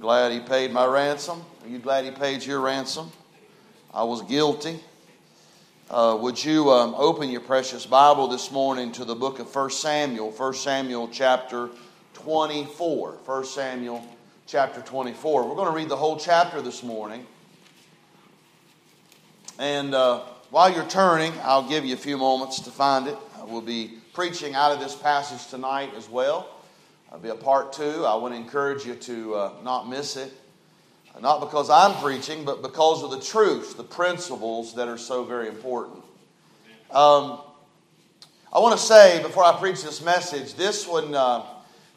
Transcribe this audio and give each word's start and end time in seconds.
glad 0.00 0.32
he 0.32 0.40
paid 0.40 0.72
my 0.72 0.86
ransom. 0.86 1.44
Are 1.62 1.68
you 1.68 1.78
glad 1.78 2.06
he 2.06 2.10
paid 2.10 2.42
your 2.42 2.60
ransom? 2.60 3.12
I 3.92 4.02
was 4.02 4.22
guilty. 4.22 4.80
Uh, 5.90 6.16
would 6.18 6.42
you 6.42 6.70
um, 6.70 6.94
open 6.96 7.28
your 7.28 7.42
precious 7.42 7.84
Bible 7.84 8.26
this 8.26 8.50
morning 8.50 8.92
to 8.92 9.04
the 9.04 9.14
book 9.14 9.40
of 9.40 9.54
1 9.54 9.70
Samuel, 9.70 10.30
1 10.30 10.54
Samuel 10.54 11.08
chapter 11.12 11.68
24. 12.14 13.10
1 13.24 13.44
Samuel 13.44 14.02
chapter 14.46 14.80
24. 14.80 15.46
We're 15.46 15.54
going 15.54 15.68
to 15.68 15.76
read 15.76 15.90
the 15.90 15.96
whole 15.96 16.16
chapter 16.16 16.62
this 16.62 16.82
morning. 16.82 17.26
And 19.58 19.94
uh, 19.94 20.20
while 20.48 20.72
you're 20.72 20.88
turning, 20.88 21.34
I'll 21.42 21.68
give 21.68 21.84
you 21.84 21.92
a 21.92 21.98
few 21.98 22.16
moments 22.16 22.60
to 22.60 22.70
find 22.70 23.06
it. 23.06 23.18
We'll 23.44 23.60
be 23.60 23.98
preaching 24.14 24.54
out 24.54 24.72
of 24.72 24.80
this 24.80 24.94
passage 24.94 25.50
tonight 25.50 25.90
as 25.94 26.08
well. 26.08 26.48
It'll 27.10 27.20
be 27.20 27.28
a 27.28 27.34
part 27.34 27.72
two. 27.72 28.04
I 28.06 28.14
want 28.14 28.34
to 28.34 28.40
encourage 28.40 28.86
you 28.86 28.94
to 28.94 29.34
uh, 29.34 29.52
not 29.64 29.88
miss 29.88 30.16
it. 30.16 30.32
Not 31.20 31.40
because 31.40 31.68
I'm 31.68 32.00
preaching, 32.00 32.44
but 32.44 32.62
because 32.62 33.02
of 33.02 33.10
the 33.10 33.20
truth, 33.20 33.76
the 33.76 33.84
principles 33.84 34.74
that 34.76 34.88
are 34.88 34.96
so 34.96 35.24
very 35.24 35.48
important. 35.48 35.98
Um, 36.90 37.40
I 38.52 38.58
want 38.58 38.78
to 38.78 38.84
say 38.84 39.20
before 39.20 39.44
I 39.44 39.56
preach 39.58 39.82
this 39.82 40.02
message, 40.02 40.54
this 40.54 40.86
one, 40.86 41.14
uh, 41.14 41.44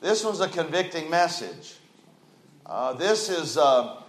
this 0.01 0.25
one's 0.25 0.41
a 0.41 0.49
convicting 0.49 1.09
message. 1.09 1.75
Uh, 2.65 2.93
this 2.93 3.29
is, 3.29 3.57
uh, 3.57 4.01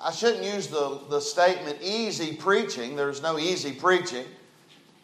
I 0.00 0.12
shouldn't 0.12 0.44
use 0.44 0.68
the, 0.68 1.00
the 1.10 1.20
statement 1.20 1.78
easy 1.82 2.34
preaching. 2.34 2.96
There's 2.96 3.20
no 3.20 3.38
easy 3.38 3.72
preaching. 3.72 4.24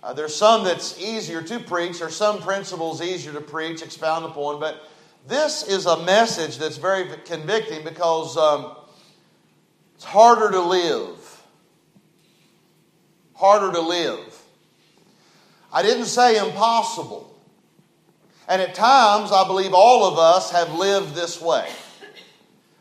Uh, 0.02 0.12
there's 0.12 0.34
some 0.34 0.64
that's 0.64 0.98
easier 1.00 1.42
to 1.42 1.58
preach, 1.58 1.98
there's 1.98 2.16
some 2.16 2.40
principles 2.40 3.02
easier 3.02 3.32
to 3.32 3.40
preach, 3.40 3.82
expound 3.82 4.24
upon, 4.24 4.60
but 4.60 4.88
this 5.26 5.66
is 5.66 5.86
a 5.86 6.02
message 6.04 6.58
that's 6.58 6.76
very 6.76 7.08
convicting 7.24 7.84
because 7.84 8.36
um, 8.36 8.76
it's 9.94 10.04
harder 10.04 10.50
to 10.50 10.60
live. 10.60 11.42
Harder 13.34 13.72
to 13.72 13.80
live. 13.80 14.42
I 15.72 15.82
didn't 15.82 16.06
say 16.06 16.38
impossible. 16.38 17.36
And 18.48 18.62
at 18.62 18.74
times, 18.74 19.30
I 19.30 19.46
believe 19.46 19.74
all 19.74 20.10
of 20.10 20.18
us 20.18 20.50
have 20.52 20.72
lived 20.72 21.14
this 21.14 21.40
way. 21.40 21.68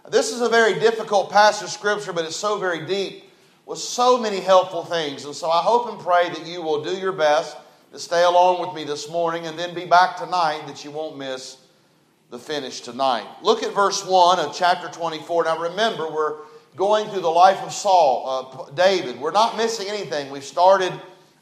This 0.10 0.32
is 0.32 0.40
a 0.40 0.48
very 0.48 0.80
difficult 0.80 1.30
passage 1.30 1.66
of 1.66 1.70
Scripture, 1.72 2.14
but 2.14 2.24
it's 2.24 2.38
so 2.38 2.58
very 2.58 2.86
deep 2.86 3.30
with 3.66 3.78
so 3.78 4.18
many 4.18 4.40
helpful 4.40 4.86
things. 4.86 5.26
And 5.26 5.36
so 5.36 5.52
I 5.52 5.62
hope 5.62 5.92
and 5.92 6.00
pray 6.00 6.30
that 6.30 6.46
you 6.46 6.62
will 6.62 6.82
do 6.82 6.98
your 6.98 7.12
best 7.12 7.58
to 7.92 8.00
stay 8.00 8.24
along 8.24 8.62
with 8.62 8.74
me 8.74 8.86
this 8.86 9.10
morning 9.10 9.46
and 9.48 9.60
then 9.60 9.76
be 9.76 9.86
back 9.86 10.16
tonight 10.16 10.64
that 10.68 10.86
you 10.86 10.92
won't 10.92 11.18
miss 11.18 11.58
the 12.30 12.40
finish 12.40 12.82
tonight. 12.82 13.26
Look 13.42 13.64
at 13.64 13.74
verse 13.74 14.06
1 14.06 14.40
of 14.40 14.56
chapter 14.56 14.90
24. 14.90 15.46
Now 15.46 15.58
remember, 15.60 16.12
we're 16.12 16.40
going 16.76 17.10
through 17.10 17.22
the 17.22 17.30
life 17.30 17.62
of 17.62 17.72
Saul, 17.72 18.68
uh, 18.68 18.72
David. 18.72 19.20
We're 19.20 19.32
not 19.32 19.56
missing 19.56 19.88
anything. 19.88 20.30
We 20.30 20.42
started 20.42 20.92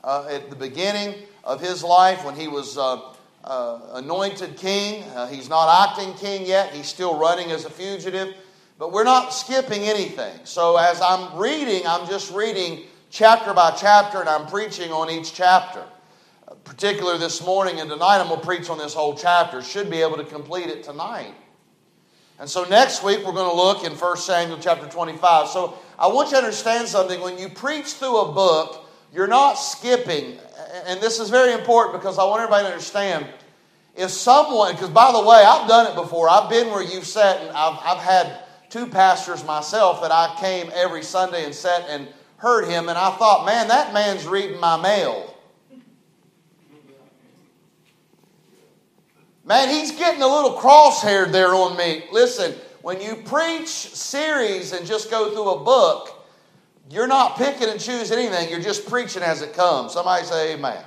uh, 0.04 0.28
at 0.30 0.50
the 0.50 0.56
beginning 0.56 1.16
of 1.44 1.60
his 1.60 1.84
life 1.84 2.24
when 2.24 2.36
he 2.36 2.48
was 2.48 2.78
uh, 2.78 3.14
uh 3.44 3.80
anointed 3.94 4.58
king. 4.58 5.04
Uh, 5.16 5.28
he's 5.28 5.50
not 5.50 5.90
acting 5.90 6.14
king 6.16 6.46
yet, 6.46 6.74
he's 6.74 6.88
still 6.88 7.18
running 7.18 7.52
as 7.52 7.66
a 7.66 7.70
fugitive. 7.70 8.36
But 8.78 8.92
we're 8.92 9.06
not 9.06 9.34
skipping 9.34 9.84
anything. 9.84 10.38
So 10.44 10.76
as 10.76 11.02
I'm 11.02 11.38
reading, 11.38 11.88
I'm 11.88 12.08
just 12.08 12.34
reading 12.34 12.84
chapter 13.10 13.54
by 13.54 13.72
chapter 13.72 14.20
and 14.20 14.28
I'm 14.28 14.48
preaching 14.48 14.92
on 14.92 15.10
each 15.10 15.34
chapter. 15.34 15.84
Particularly 16.66 17.20
this 17.20 17.46
morning 17.46 17.80
and 17.80 17.88
tonight, 17.88 18.18
I'm 18.18 18.28
going 18.28 18.40
to 18.40 18.46
preach 18.46 18.72
on 18.72 18.80
this 18.80 18.96
whole 18.96 19.16
chapter. 19.16 19.62
Should 19.62 19.90
be 19.90 20.02
able 20.02 20.18
to 20.18 20.24
complete 20.24 20.66
it 20.66 20.84
tonight. 20.84 21.34
And 22.40 22.50
so 22.50 22.66
next 22.66 23.04
week 23.04 23.20
we're 23.20 23.34
going 23.34 23.50
to 23.50 23.56
look 23.56 23.86
in 23.86 23.94
1 23.94 24.18
Samuel 24.18 24.58
chapter 24.60 24.88
25. 24.90 25.48
So 25.48 25.78
I 25.98 26.08
want 26.08 26.30
you 26.30 26.38
to 26.38 26.38
understand 26.40 26.88
something. 26.88 27.22
When 27.22 27.38
you 27.38 27.50
preach 27.50 27.94
through 27.94 28.18
a 28.18 28.32
book, 28.34 28.90
you're 29.14 29.28
not 29.28 29.54
skipping. 29.54 30.40
And 30.88 31.00
this 31.00 31.20
is 31.20 31.30
very 31.30 31.54
important 31.54 32.02
because 32.02 32.18
I 32.18 32.24
want 32.24 32.42
everybody 32.42 32.64
to 32.64 32.72
understand. 32.72 33.28
If 33.96 34.10
someone, 34.10 34.74
because 34.74 34.90
by 34.90 35.12
the 35.12 35.22
way, 35.22 35.38
I've 35.38 35.70
done 35.70 35.92
it 35.92 35.96
before. 35.96 36.28
I've 36.28 36.50
been 36.50 36.72
where 36.72 36.84
you've 36.84 37.06
sat 37.06 37.42
and 37.42 37.52
I've, 37.52 37.80
I've 37.82 38.04
had 38.04 38.40
two 38.70 38.88
pastors 38.88 39.46
myself 39.46 40.02
that 40.02 40.12
I 40.12 40.36
came 40.40 40.72
every 40.74 41.04
Sunday 41.04 41.46
and 41.46 41.54
sat 41.54 41.86
and 41.90 42.08
heard 42.38 42.66
him. 42.66 42.90
And 42.90 42.98
I 42.98 43.12
thought, 43.12 43.46
man, 43.46 43.68
that 43.68 43.94
man's 43.94 44.26
reading 44.26 44.60
my 44.60 44.82
mail. 44.82 45.35
Man, 49.46 49.70
he's 49.70 49.92
getting 49.92 50.24
a 50.24 50.28
little 50.28 50.58
crosshaired 50.58 51.32
there 51.32 51.54
on 51.54 51.78
me. 51.78 52.06
Listen, 52.12 52.56
when 52.82 53.00
you 53.00 53.16
preach 53.16 53.68
series 53.68 54.74
and 54.74 54.88
just 54.88 55.12
go 55.12 55.32
through 55.32 55.50
a 55.52 55.64
book, 55.64 56.26
you're 56.90 57.06
not 57.06 57.38
picking 57.38 57.70
and 57.70 57.80
choosing 57.80 58.18
anything. 58.18 58.50
You're 58.50 58.60
just 58.60 58.90
preaching 58.90 59.22
as 59.22 59.44
it 59.44 59.54
comes. 59.54 59.94
Somebody 59.94 60.26
say 60.26 60.54
amen. 60.56 60.84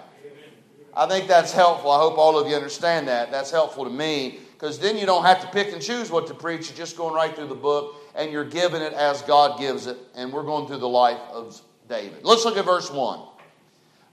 I 0.93 1.07
think 1.07 1.29
that's 1.29 1.53
helpful. 1.53 1.93
I 1.93 2.01
hope 2.01 2.19
all 2.19 2.37
of 2.37 2.49
you 2.49 2.57
understand 2.57 3.07
that. 3.07 3.31
That's 3.31 3.53
helpful 3.53 3.85
to 3.85 3.91
me 3.91 4.41
because 4.55 4.81
then 4.81 4.97
you 4.99 5.07
don't 5.07 5.25
have 5.25 5.41
to 5.43 5.47
pick 5.49 5.73
and 5.73 5.81
choose 5.81 6.11
what 6.11 6.27
to 6.27 6.35
preach. 6.35 6.69
You're 6.69 6.77
just 6.77 6.97
going 6.97 7.15
right 7.15 7.35
through 7.35 7.47
the 7.47 7.55
book 7.55 7.95
and 8.17 8.33
you're 8.33 8.45
giving 8.45 8.83
it 8.83 8.93
as 8.93 9.23
God 9.23 9.61
gives 9.61 9.87
it. 9.87 9.97
And 10.17 10.33
we're 10.33 10.43
going 10.43 10.67
through 10.67 10.79
the 10.79 10.89
life 10.89 11.21
of 11.31 11.61
David. 11.89 12.25
Let's 12.25 12.45
look 12.45 12.57
at 12.57 12.65
verse 12.65 12.91
1. 12.91 13.21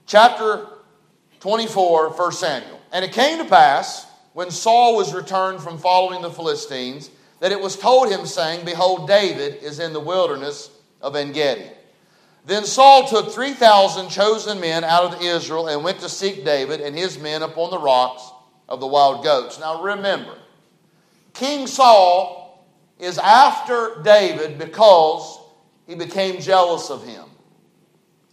Chapter 0.06 0.68
24, 1.40 2.10
1 2.10 2.32
Samuel. 2.32 2.80
And 2.92 3.04
it 3.04 3.10
came 3.10 3.38
to 3.38 3.44
pass 3.44 4.06
when 4.36 4.50
Saul 4.50 4.96
was 4.96 5.14
returned 5.14 5.62
from 5.62 5.78
following 5.78 6.20
the 6.20 6.30
Philistines, 6.30 7.08
that 7.40 7.52
it 7.52 7.58
was 7.58 7.74
told 7.74 8.10
him, 8.10 8.26
saying, 8.26 8.66
Behold, 8.66 9.08
David 9.08 9.62
is 9.62 9.78
in 9.78 9.94
the 9.94 9.98
wilderness 9.98 10.68
of 11.00 11.16
En 11.16 11.32
Gedi. 11.32 11.70
Then 12.44 12.66
Saul 12.66 13.08
took 13.08 13.32
3,000 13.32 14.10
chosen 14.10 14.60
men 14.60 14.84
out 14.84 15.04
of 15.04 15.22
Israel 15.22 15.68
and 15.68 15.82
went 15.82 16.00
to 16.00 16.10
seek 16.10 16.44
David 16.44 16.82
and 16.82 16.94
his 16.94 17.18
men 17.18 17.40
upon 17.40 17.70
the 17.70 17.78
rocks 17.78 18.30
of 18.68 18.78
the 18.78 18.86
wild 18.86 19.24
goats. 19.24 19.58
Now 19.58 19.82
remember, 19.82 20.36
King 21.32 21.66
Saul 21.66 22.62
is 22.98 23.16
after 23.16 24.02
David 24.04 24.58
because 24.58 25.40
he 25.86 25.94
became 25.94 26.42
jealous 26.42 26.90
of 26.90 27.06
him. 27.06 27.24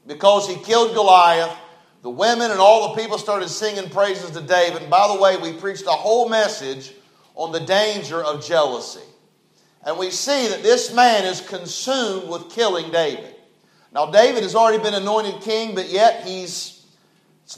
Because 0.05 0.49
he 0.49 0.61
killed 0.65 0.95
Goliath 0.95 1.57
the 2.03 2.09
women 2.09 2.51
and 2.51 2.59
all 2.59 2.93
the 2.93 3.01
people 3.01 3.17
started 3.17 3.47
singing 3.47 3.89
praises 3.89 4.29
to 4.31 4.41
David. 4.41 4.81
And 4.81 4.91
by 4.91 5.07
the 5.07 5.19
way, 5.19 5.37
we 5.37 5.53
preached 5.53 5.85
a 5.87 5.91
whole 5.91 6.27
message 6.27 6.93
on 7.33 7.53
the 7.53 7.61
danger 7.61 8.21
of 8.21 8.45
jealousy. 8.45 8.99
And 9.85 9.97
we 9.97 10.11
see 10.11 10.49
that 10.49 10.61
this 10.63 10.93
man 10.93 11.23
is 11.23 11.39
consumed 11.41 12.29
with 12.29 12.51
killing 12.51 12.91
David. 12.91 13.33
Now, 13.93 14.11
David 14.11 14.43
has 14.43 14.53
already 14.53 14.83
been 14.83 14.93
anointed 14.93 15.41
king, 15.41 15.75
but 15.75 15.89
yet 15.89 16.25
he's, 16.25 16.85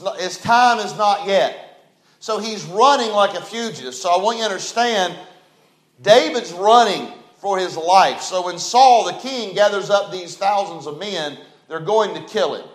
not, 0.00 0.20
his 0.20 0.38
time 0.38 0.78
is 0.78 0.96
not 0.96 1.26
yet. 1.26 1.82
So 2.20 2.38
he's 2.38 2.64
running 2.66 3.10
like 3.10 3.36
a 3.36 3.42
fugitive. 3.42 3.94
So 3.94 4.10
I 4.10 4.22
want 4.22 4.38
you 4.38 4.44
to 4.44 4.50
understand 4.50 5.18
David's 6.02 6.52
running 6.52 7.12
for 7.38 7.58
his 7.58 7.76
life. 7.76 8.20
So 8.20 8.46
when 8.46 8.60
Saul, 8.60 9.06
the 9.06 9.14
king, 9.14 9.56
gathers 9.56 9.90
up 9.90 10.12
these 10.12 10.36
thousands 10.36 10.86
of 10.86 10.98
men, 10.98 11.36
they're 11.68 11.80
going 11.80 12.14
to 12.14 12.22
kill 12.32 12.54
him. 12.54 12.68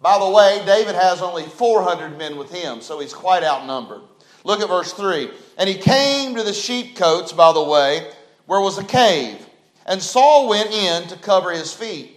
By 0.00 0.18
the 0.18 0.30
way, 0.30 0.62
David 0.64 0.94
has 0.94 1.20
only 1.22 1.44
400 1.44 2.16
men 2.16 2.36
with 2.36 2.52
him, 2.52 2.80
so 2.80 3.00
he's 3.00 3.14
quite 3.14 3.42
outnumbered. 3.42 4.02
Look 4.44 4.60
at 4.60 4.68
verse 4.68 4.92
3. 4.92 5.30
And 5.56 5.68
he 5.68 5.74
came 5.74 6.36
to 6.36 6.44
the 6.44 6.52
sheepcotes, 6.52 7.32
by 7.32 7.52
the 7.52 7.62
way, 7.62 8.10
where 8.46 8.60
was 8.60 8.78
a 8.78 8.84
cave. 8.84 9.44
And 9.86 10.00
Saul 10.00 10.48
went 10.48 10.70
in 10.70 11.08
to 11.08 11.16
cover 11.16 11.50
his 11.50 11.72
feet. 11.72 12.14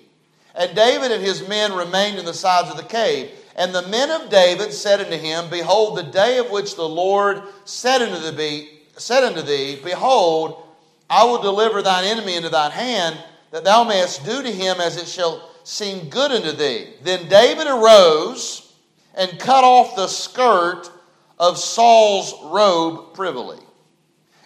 And 0.54 0.76
David 0.76 1.12
and 1.12 1.24
his 1.24 1.48
men 1.48 1.74
remained 1.74 2.20
in 2.20 2.26
the 2.26 2.34
sides 2.34 2.70
of 2.70 2.78
the 2.78 2.84
cave. 2.84 3.32
And 3.56 3.74
the 3.74 3.88
men 3.88 4.12
of 4.12 4.30
David 4.30 4.74
said 4.74 5.02
unto 5.02 5.18
him, 5.18 5.50
Behold, 5.50 5.98
the 5.98 6.04
day 6.04 6.38
of 6.38 6.52
which 6.52 6.76
the 6.76 6.88
Lord 6.88 7.42
said 7.66 8.02
unto 8.02 8.32
thee, 8.32 8.70
said 8.98 9.24
unto 9.24 9.42
thee 9.42 9.80
Behold, 9.84 10.64
I 11.10 11.26
will 11.26 11.42
deliver 11.42 11.82
thine 11.82 12.06
enemy 12.06 12.36
into 12.36 12.50
thine 12.50 12.72
hand, 12.72 13.18
that 13.52 13.64
thou 13.64 13.84
mayest 13.84 14.24
do 14.26 14.42
to 14.42 14.52
him 14.52 14.80
as 14.80 14.98
it 14.98 15.08
shall 15.08 15.51
seem 15.64 16.10
good 16.10 16.32
unto 16.32 16.52
thee. 16.52 16.94
Then 17.04 17.28
David 17.30 17.68
arose 17.68 18.74
and 19.16 19.40
cut 19.40 19.64
off 19.64 19.96
the 19.96 20.08
skirt 20.08 20.90
of 21.38 21.58
Saul's 21.58 22.34
robe 22.52 23.14
privily. 23.14 23.60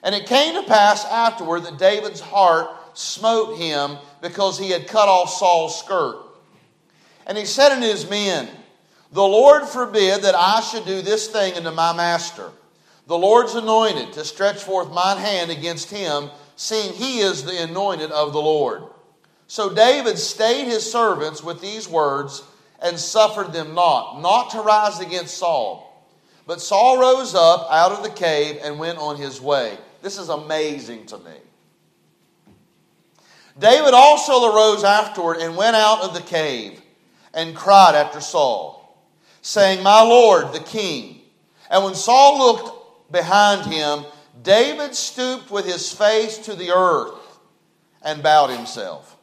And 0.04 0.14
it 0.14 0.28
came 0.28 0.56
to 0.56 0.64
pass 0.64 1.04
afterward 1.06 1.62
that 1.62 1.78
David's 1.78 2.22
heart 2.22 2.70
smote 2.94 3.58
him 3.58 3.98
because 4.22 4.58
he 4.58 4.70
had 4.70 4.88
cut 4.88 5.08
off 5.08 5.30
Saul's 5.30 5.80
skirt. 5.80 6.18
And 7.28 7.38
he 7.38 7.46
said 7.46 7.72
unto 7.72 7.88
his 7.88 8.10
men, 8.10 8.48
The 9.12 9.24
Lord 9.24 9.68
forbid 9.68 10.22
that 10.24 10.36
I 10.36 10.62
should 10.62 10.86
do 10.86 11.02
this 11.02 11.28
thing 11.28 11.56
unto 11.56 11.72
my 11.72 11.92
master. 11.94 12.52
The 13.08 13.18
Lord's 13.18 13.56
anointed 13.56 14.14
to 14.14 14.26
stretch 14.26 14.64
forth 14.64 14.92
mine 14.92 15.18
hand 15.18 15.52
against 15.52 15.92
him, 15.92 16.30
seeing 16.56 16.94
he 16.94 17.20
is 17.20 17.44
the 17.44 17.64
anointed 17.64 18.12
of 18.12 18.34
the 18.34 18.42
Lord. 18.42 18.84
So 19.48 19.74
David 19.74 20.18
stayed 20.18 20.66
his 20.66 20.90
servants 20.90 21.44
with 21.44 21.62
these 21.62 21.88
words 21.88 22.44
and 22.82 23.00
suffered 23.00 23.54
them 23.54 23.74
not, 23.74 24.22
not 24.22 24.52
to 24.52 24.62
rise 24.62 25.00
against 25.00 25.38
Saul. 25.38 25.86
But 26.48 26.62
Saul 26.62 27.00
rose 27.00 27.34
up 27.34 27.68
out 27.72 27.92
of 27.92 28.04
the 28.04 28.10
cave 28.10 28.60
and 28.64 28.80
went 28.80 28.98
on 28.98 29.18
his 29.18 29.42
way. 29.42 29.78
This 30.02 30.18
is 30.18 30.30
amazing 30.30 31.08
to 31.08 31.18
me. 31.18 31.34
David 33.58 33.94
also 33.94 34.54
arose 34.54 34.84
afterward 34.84 35.38
and 35.38 35.56
went 35.56 35.76
out 35.76 36.02
of 36.02 36.14
the 36.14 36.22
cave 36.22 36.82
and 37.34 37.56
cried 37.56 37.96
after 37.96 38.20
Saul, 38.20 39.02
saying, 39.42 39.82
My 39.82 40.02
Lord, 40.02 40.54
the 40.54 40.60
king. 40.60 41.22
And 41.70 41.84
when 41.84 41.96
Saul 41.96 42.38
looked 42.38 43.12
behind 43.12 43.72
him, 43.72 44.06
David 44.44 44.94
stooped 44.94 45.50
with 45.50 45.66
his 45.66 45.92
face 45.92 46.38
to 46.40 46.56
the 46.56 46.72
earth 46.72 47.40
and 48.02 48.22
bowed 48.22 48.50
himself. 48.50 49.15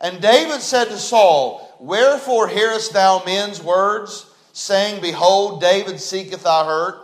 And 0.00 0.20
David 0.20 0.60
said 0.60 0.86
to 0.86 0.96
Saul, 0.96 1.76
Wherefore 1.80 2.48
hearest 2.48 2.92
thou 2.92 3.22
men's 3.24 3.62
words, 3.62 4.26
saying, 4.52 5.00
Behold, 5.00 5.60
David 5.60 6.00
seeketh 6.00 6.44
thy 6.44 6.64
hurt? 6.64 6.98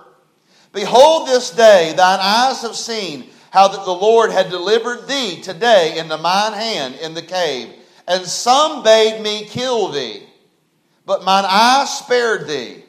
Behold, 0.73 1.29
this 1.29 1.51
day 1.51 1.95
thine 1.97 2.21
eyes 2.21 2.63
have 2.63 2.77
seen 2.77 3.31
how 3.51 3.69
that 3.69 3.85
the 3.85 3.95
Lord 3.95 4.33
had 4.33 4.51
delivered 4.51 5.07
thee 5.07 5.41
today 5.41 5.99
into 5.99 6.19
mine 6.19 6.53
hand 6.53 6.97
in 6.97 7.15
the 7.15 7.23
cave. 7.23 7.73
And 8.09 8.25
some 8.27 8.83
bade 8.83 9.23
me 9.23 9.47
kill 9.47 9.89
thee, 9.89 10.25
but 11.07 11.25
mine 11.25 11.45
eyes 11.47 11.99
spared 11.99 12.49
thee. 12.49 12.85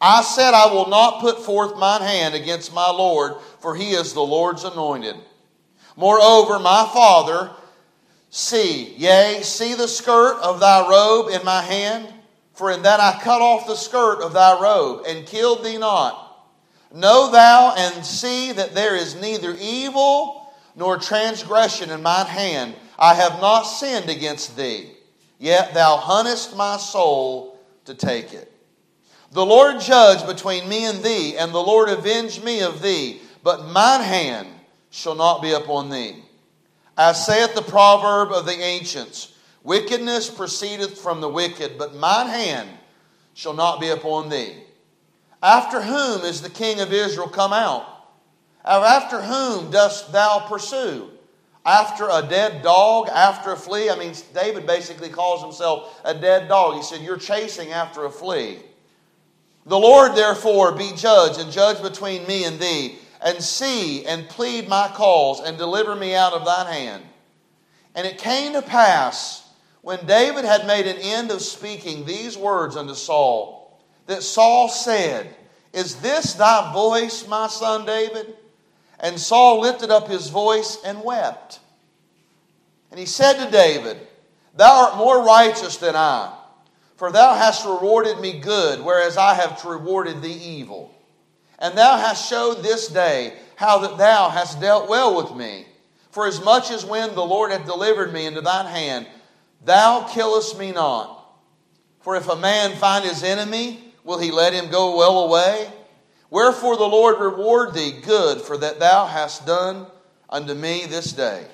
I 0.00 0.22
said, 0.22 0.54
I 0.54 0.72
will 0.72 0.88
not 0.88 1.20
put 1.20 1.44
forth 1.44 1.78
mine 1.78 2.02
hand 2.02 2.34
against 2.34 2.74
my 2.74 2.90
Lord, 2.90 3.34
for 3.60 3.76
he 3.76 3.90
is 3.90 4.12
the 4.12 4.20
Lord's 4.20 4.64
anointed. 4.64 5.14
Moreover, 5.96 6.58
my 6.58 6.88
father, 6.92 7.50
see, 8.30 8.94
yea, 8.96 9.40
see 9.42 9.74
the 9.74 9.88
skirt 9.88 10.40
of 10.40 10.60
thy 10.60 10.88
robe 10.88 11.28
in 11.28 11.44
my 11.44 11.62
hand, 11.62 12.08
for 12.54 12.70
in 12.70 12.82
that 12.82 13.00
I 13.00 13.20
cut 13.22 13.42
off 13.42 13.66
the 13.66 13.74
skirt 13.74 14.22
of 14.22 14.32
thy 14.32 14.60
robe 14.60 15.04
and 15.06 15.26
killed 15.26 15.64
thee 15.64 15.78
not. 15.78 16.48
Know 16.92 17.30
thou 17.30 17.74
and 17.76 18.04
see 18.04 18.52
that 18.52 18.74
there 18.74 18.96
is 18.96 19.20
neither 19.20 19.56
evil 19.60 20.52
nor 20.74 20.98
transgression 20.98 21.90
in 21.90 22.02
mine 22.02 22.26
hand. 22.26 22.74
I 22.98 23.14
have 23.14 23.40
not 23.40 23.62
sinned 23.62 24.10
against 24.10 24.56
thee, 24.56 24.90
yet 25.38 25.74
thou 25.74 25.96
huntest 25.96 26.56
my 26.56 26.76
soul 26.76 27.58
to 27.84 27.94
take 27.94 28.32
it. 28.32 28.52
The 29.32 29.46
Lord 29.46 29.80
judge 29.80 30.26
between 30.26 30.68
me 30.68 30.86
and 30.86 31.02
thee, 31.02 31.36
and 31.36 31.52
the 31.52 31.62
Lord 31.62 31.88
avenge 31.88 32.42
me 32.42 32.60
of 32.60 32.82
thee, 32.82 33.20
but 33.42 33.68
mine 33.68 34.02
hand 34.02 34.48
shall 34.90 35.14
not 35.14 35.40
be 35.40 35.52
upon 35.52 35.88
thee. 35.88 36.16
As 37.00 37.24
saith 37.24 37.54
the 37.54 37.62
proverb 37.62 38.30
of 38.30 38.44
the 38.44 38.60
ancients, 38.60 39.32
wickedness 39.62 40.28
proceedeth 40.28 40.98
from 40.98 41.22
the 41.22 41.30
wicked, 41.30 41.78
but 41.78 41.94
mine 41.94 42.26
hand 42.26 42.68
shall 43.32 43.54
not 43.54 43.80
be 43.80 43.88
upon 43.88 44.28
thee. 44.28 44.54
After 45.42 45.80
whom 45.80 46.26
is 46.26 46.42
the 46.42 46.50
king 46.50 46.78
of 46.80 46.92
Israel 46.92 47.26
come 47.26 47.54
out? 47.54 47.86
After 48.66 49.22
whom 49.22 49.70
dost 49.70 50.12
thou 50.12 50.40
pursue? 50.46 51.08
After 51.64 52.06
a 52.10 52.20
dead 52.20 52.62
dog, 52.62 53.08
after 53.08 53.52
a 53.52 53.56
flea? 53.56 53.88
I 53.88 53.96
mean, 53.96 54.12
David 54.34 54.66
basically 54.66 55.08
calls 55.08 55.40
himself 55.40 55.98
a 56.04 56.12
dead 56.12 56.48
dog. 56.48 56.74
He 56.74 56.82
said, 56.82 57.00
You're 57.00 57.16
chasing 57.16 57.72
after 57.72 58.04
a 58.04 58.10
flea. 58.10 58.58
The 59.64 59.78
Lord, 59.78 60.14
therefore, 60.14 60.72
be 60.72 60.92
judge 60.94 61.38
and 61.38 61.50
judge 61.50 61.80
between 61.80 62.26
me 62.26 62.44
and 62.44 62.60
thee, 62.60 62.98
and 63.22 63.42
see 63.42 64.04
and 64.06 64.28
plead 64.28 64.68
my 64.68 64.88
cause, 64.88 65.40
and 65.40 65.58
deliver 65.58 65.94
me 65.94 66.14
out 66.14 66.32
of 66.32 66.44
thine 66.44 66.66
hand. 66.66 67.02
And 67.94 68.06
it 68.06 68.18
came 68.18 68.52
to 68.54 68.62
pass, 68.62 69.46
when 69.82 70.06
David 70.06 70.44
had 70.44 70.66
made 70.66 70.86
an 70.86 70.96
end 70.98 71.30
of 71.30 71.42
speaking 71.42 72.04
these 72.04 72.36
words 72.36 72.76
unto 72.76 72.94
Saul, 72.94 73.80
that 74.06 74.22
Saul 74.22 74.68
said, 74.68 75.34
Is 75.72 75.96
this 75.96 76.34
thy 76.34 76.72
voice, 76.72 77.26
my 77.26 77.46
son 77.46 77.84
David? 77.84 78.34
And 78.98 79.18
Saul 79.18 79.60
lifted 79.60 79.90
up 79.90 80.08
his 80.08 80.28
voice 80.28 80.78
and 80.84 81.02
wept. 81.02 81.60
And 82.90 83.00
he 83.00 83.06
said 83.06 83.44
to 83.44 83.50
David, 83.50 83.98
Thou 84.54 84.86
art 84.86 84.96
more 84.96 85.24
righteous 85.24 85.76
than 85.76 85.96
I, 85.96 86.34
for 86.96 87.10
thou 87.10 87.34
hast 87.34 87.64
rewarded 87.64 88.20
me 88.20 88.40
good, 88.40 88.80
whereas 88.80 89.16
I 89.16 89.34
have 89.34 89.64
rewarded 89.64 90.20
thee 90.20 90.32
evil. 90.32 90.94
And 91.60 91.76
thou 91.76 91.96
hast 91.96 92.28
showed 92.28 92.62
this 92.62 92.88
day 92.88 93.34
how 93.56 93.78
that 93.78 93.98
thou 93.98 94.28
hast 94.28 94.60
dealt 94.60 94.88
well 94.88 95.16
with 95.16 95.36
me. 95.36 95.66
For 96.10 96.26
as 96.26 96.42
much 96.42 96.70
as 96.70 96.84
when 96.84 97.14
the 97.14 97.24
Lord 97.24 97.52
hath 97.52 97.66
delivered 97.66 98.12
me 98.12 98.26
into 98.26 98.40
thine 98.40 98.66
hand, 98.66 99.06
thou 99.64 100.08
killest 100.10 100.58
me 100.58 100.72
not. 100.72 101.18
For 102.00 102.16
if 102.16 102.28
a 102.28 102.36
man 102.36 102.76
find 102.76 103.04
his 103.04 103.22
enemy, 103.22 103.90
Will 104.04 104.18
he 104.18 104.30
let 104.30 104.52
him 104.52 104.70
go 104.70 104.96
well 104.96 105.24
away? 105.24 105.70
Wherefore 106.30 106.76
the 106.76 106.84
Lord 106.84 107.20
reward 107.20 107.74
thee 107.74 108.00
good 108.02 108.40
for 108.40 108.56
that 108.56 108.78
thou 108.78 109.06
hast 109.06 109.46
done 109.46 109.86
unto 110.28 110.54
me 110.54 110.86
this 110.86 111.12
day. 111.12 111.46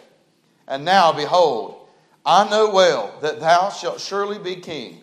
And 0.69 0.85
now, 0.85 1.13
behold, 1.13 1.89
I 2.25 2.49
know 2.49 2.71
well 2.71 3.15
that 3.23 3.41
thou 3.41 3.71
shalt 3.71 4.01
surely 4.01 4.39
be 4.39 4.57
king, 4.57 5.01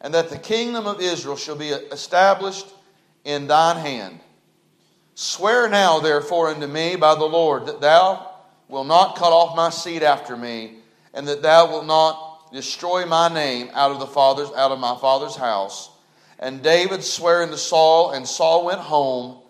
and 0.00 0.12
that 0.14 0.30
the 0.30 0.38
kingdom 0.38 0.86
of 0.86 1.00
Israel 1.00 1.36
shall 1.36 1.56
be 1.56 1.68
established 1.68 2.66
in 3.24 3.46
thine 3.46 3.76
hand. 3.76 4.20
Swear 5.14 5.68
now, 5.68 6.00
therefore, 6.00 6.48
unto 6.48 6.66
me 6.66 6.96
by 6.96 7.14
the 7.14 7.24
Lord 7.24 7.66
that 7.66 7.80
thou 7.80 8.30
wilt 8.68 8.86
not 8.86 9.16
cut 9.16 9.32
off 9.32 9.56
my 9.56 9.70
seed 9.70 10.02
after 10.02 10.36
me, 10.36 10.76
and 11.12 11.28
that 11.28 11.42
thou 11.42 11.70
wilt 11.70 11.86
not 11.86 12.52
destroy 12.52 13.04
my 13.06 13.28
name 13.28 13.70
out 13.74 13.90
of 13.90 14.00
the 14.00 14.06
father's 14.06 14.50
out 14.52 14.72
of 14.72 14.78
my 14.78 14.96
father's 14.96 15.36
house. 15.36 15.90
And 16.38 16.62
David 16.62 17.04
sware 17.04 17.42
unto 17.42 17.56
Saul, 17.56 18.12
and 18.12 18.26
Saul 18.26 18.64
went 18.64 18.80
home. 18.80 19.42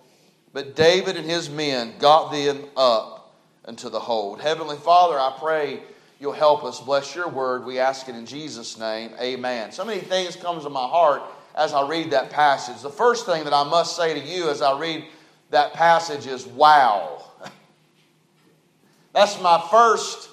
But 0.53 0.75
David 0.75 1.17
and 1.17 1.29
his 1.31 1.49
men 1.49 1.95
got 2.01 2.33
them 2.33 2.65
up 2.77 3.37
into 3.69 3.89
the 3.89 4.01
hold. 4.01 4.41
Heavenly 4.41 4.77
Father, 4.77 5.17
I 5.17 5.37
pray 5.39 5.81
you'll 6.19 6.33
help 6.33 6.65
us. 6.65 6.81
Bless 6.81 7.15
your 7.15 7.29
word. 7.29 7.65
We 7.65 7.79
ask 7.79 8.09
it 8.09 8.17
in 8.17 8.27
Jesus' 8.27 8.77
name. 8.77 9.13
Amen. 9.21 9.71
So 9.71 9.85
many 9.85 10.01
things 10.01 10.35
comes 10.35 10.65
to 10.65 10.71
my 10.71 10.87
heart 10.87 11.23
as 11.61 11.75
I 11.75 11.87
read 11.87 12.13
that 12.13 12.31
passage. 12.31 12.81
The 12.81 12.89
first 12.89 13.27
thing 13.27 13.45
that 13.45 13.53
I 13.53 13.65
must 13.65 13.95
say 13.95 14.19
to 14.19 14.27
you 14.27 14.49
as 14.49 14.63
I 14.63 14.79
read 14.79 15.05
that 15.51 15.75
passage 15.75 16.27
is 16.27 16.47
wow. 16.47 17.23
That's 19.13 19.39
my 19.43 19.63
first 19.71 20.31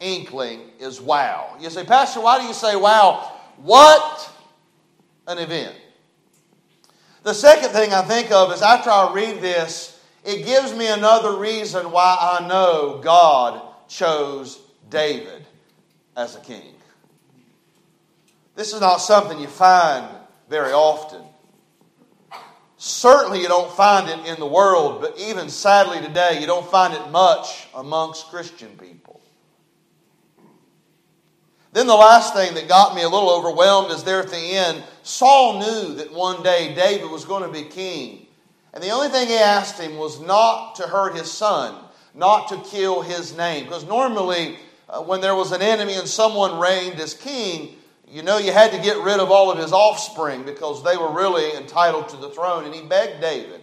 inkling 0.00 0.60
is 0.78 1.00
wow. 1.00 1.56
You 1.58 1.70
say, 1.70 1.84
Pastor, 1.84 2.20
why 2.20 2.38
do 2.38 2.44
you 2.44 2.52
say 2.52 2.76
wow? 2.76 3.32
What 3.56 4.30
an 5.26 5.38
event. 5.38 5.74
The 7.22 7.32
second 7.32 7.70
thing 7.70 7.94
I 7.94 8.02
think 8.02 8.30
of 8.30 8.52
is 8.52 8.60
after 8.60 8.90
I 8.90 9.10
read 9.14 9.40
this, 9.40 9.98
it 10.22 10.44
gives 10.44 10.74
me 10.74 10.86
another 10.88 11.38
reason 11.38 11.90
why 11.90 12.18
I 12.20 12.46
know 12.46 13.00
God 13.02 13.62
chose 13.88 14.60
David 14.90 15.46
as 16.14 16.36
a 16.36 16.40
king. 16.40 16.73
This 18.54 18.72
is 18.72 18.80
not 18.80 18.98
something 18.98 19.38
you 19.38 19.48
find 19.48 20.06
very 20.48 20.72
often. 20.72 21.22
Certainly, 22.76 23.40
you 23.40 23.48
don't 23.48 23.72
find 23.72 24.08
it 24.08 24.26
in 24.26 24.38
the 24.38 24.46
world, 24.46 25.00
but 25.00 25.18
even 25.18 25.48
sadly 25.48 26.00
today, 26.00 26.40
you 26.40 26.46
don't 26.46 26.70
find 26.70 26.92
it 26.92 27.10
much 27.10 27.66
amongst 27.74 28.28
Christian 28.28 28.76
people. 28.76 29.20
Then 31.72 31.88
the 31.88 31.94
last 31.94 32.34
thing 32.34 32.54
that 32.54 32.68
got 32.68 32.94
me 32.94 33.02
a 33.02 33.08
little 33.08 33.30
overwhelmed 33.30 33.90
is 33.90 34.04
there 34.04 34.20
at 34.20 34.28
the 34.28 34.36
end, 34.36 34.84
Saul 35.02 35.58
knew 35.58 35.94
that 35.96 36.12
one 36.12 36.42
day 36.44 36.72
David 36.74 37.10
was 37.10 37.24
going 37.24 37.42
to 37.42 37.48
be 37.48 37.68
king. 37.68 38.26
And 38.72 38.82
the 38.82 38.90
only 38.90 39.08
thing 39.08 39.26
he 39.26 39.34
asked 39.34 39.80
him 39.80 39.96
was 39.96 40.20
not 40.20 40.76
to 40.76 40.82
hurt 40.84 41.16
his 41.16 41.30
son, 41.30 41.74
not 42.14 42.48
to 42.48 42.58
kill 42.70 43.02
his 43.02 43.36
name. 43.36 43.64
Because 43.64 43.84
normally, 43.84 44.58
uh, 44.88 45.00
when 45.02 45.20
there 45.20 45.34
was 45.34 45.50
an 45.50 45.62
enemy 45.62 45.94
and 45.94 46.06
someone 46.06 46.60
reigned 46.60 47.00
as 47.00 47.14
king, 47.14 47.76
you 48.14 48.22
know 48.22 48.38
you 48.38 48.52
had 48.52 48.70
to 48.70 48.78
get 48.78 48.96
rid 48.98 49.18
of 49.18 49.32
all 49.32 49.50
of 49.50 49.58
his 49.58 49.72
offspring 49.72 50.44
because 50.44 50.84
they 50.84 50.96
were 50.96 51.12
really 51.12 51.56
entitled 51.56 52.08
to 52.10 52.16
the 52.16 52.30
throne. 52.30 52.64
And 52.64 52.72
he 52.72 52.80
begged 52.80 53.20
David. 53.20 53.60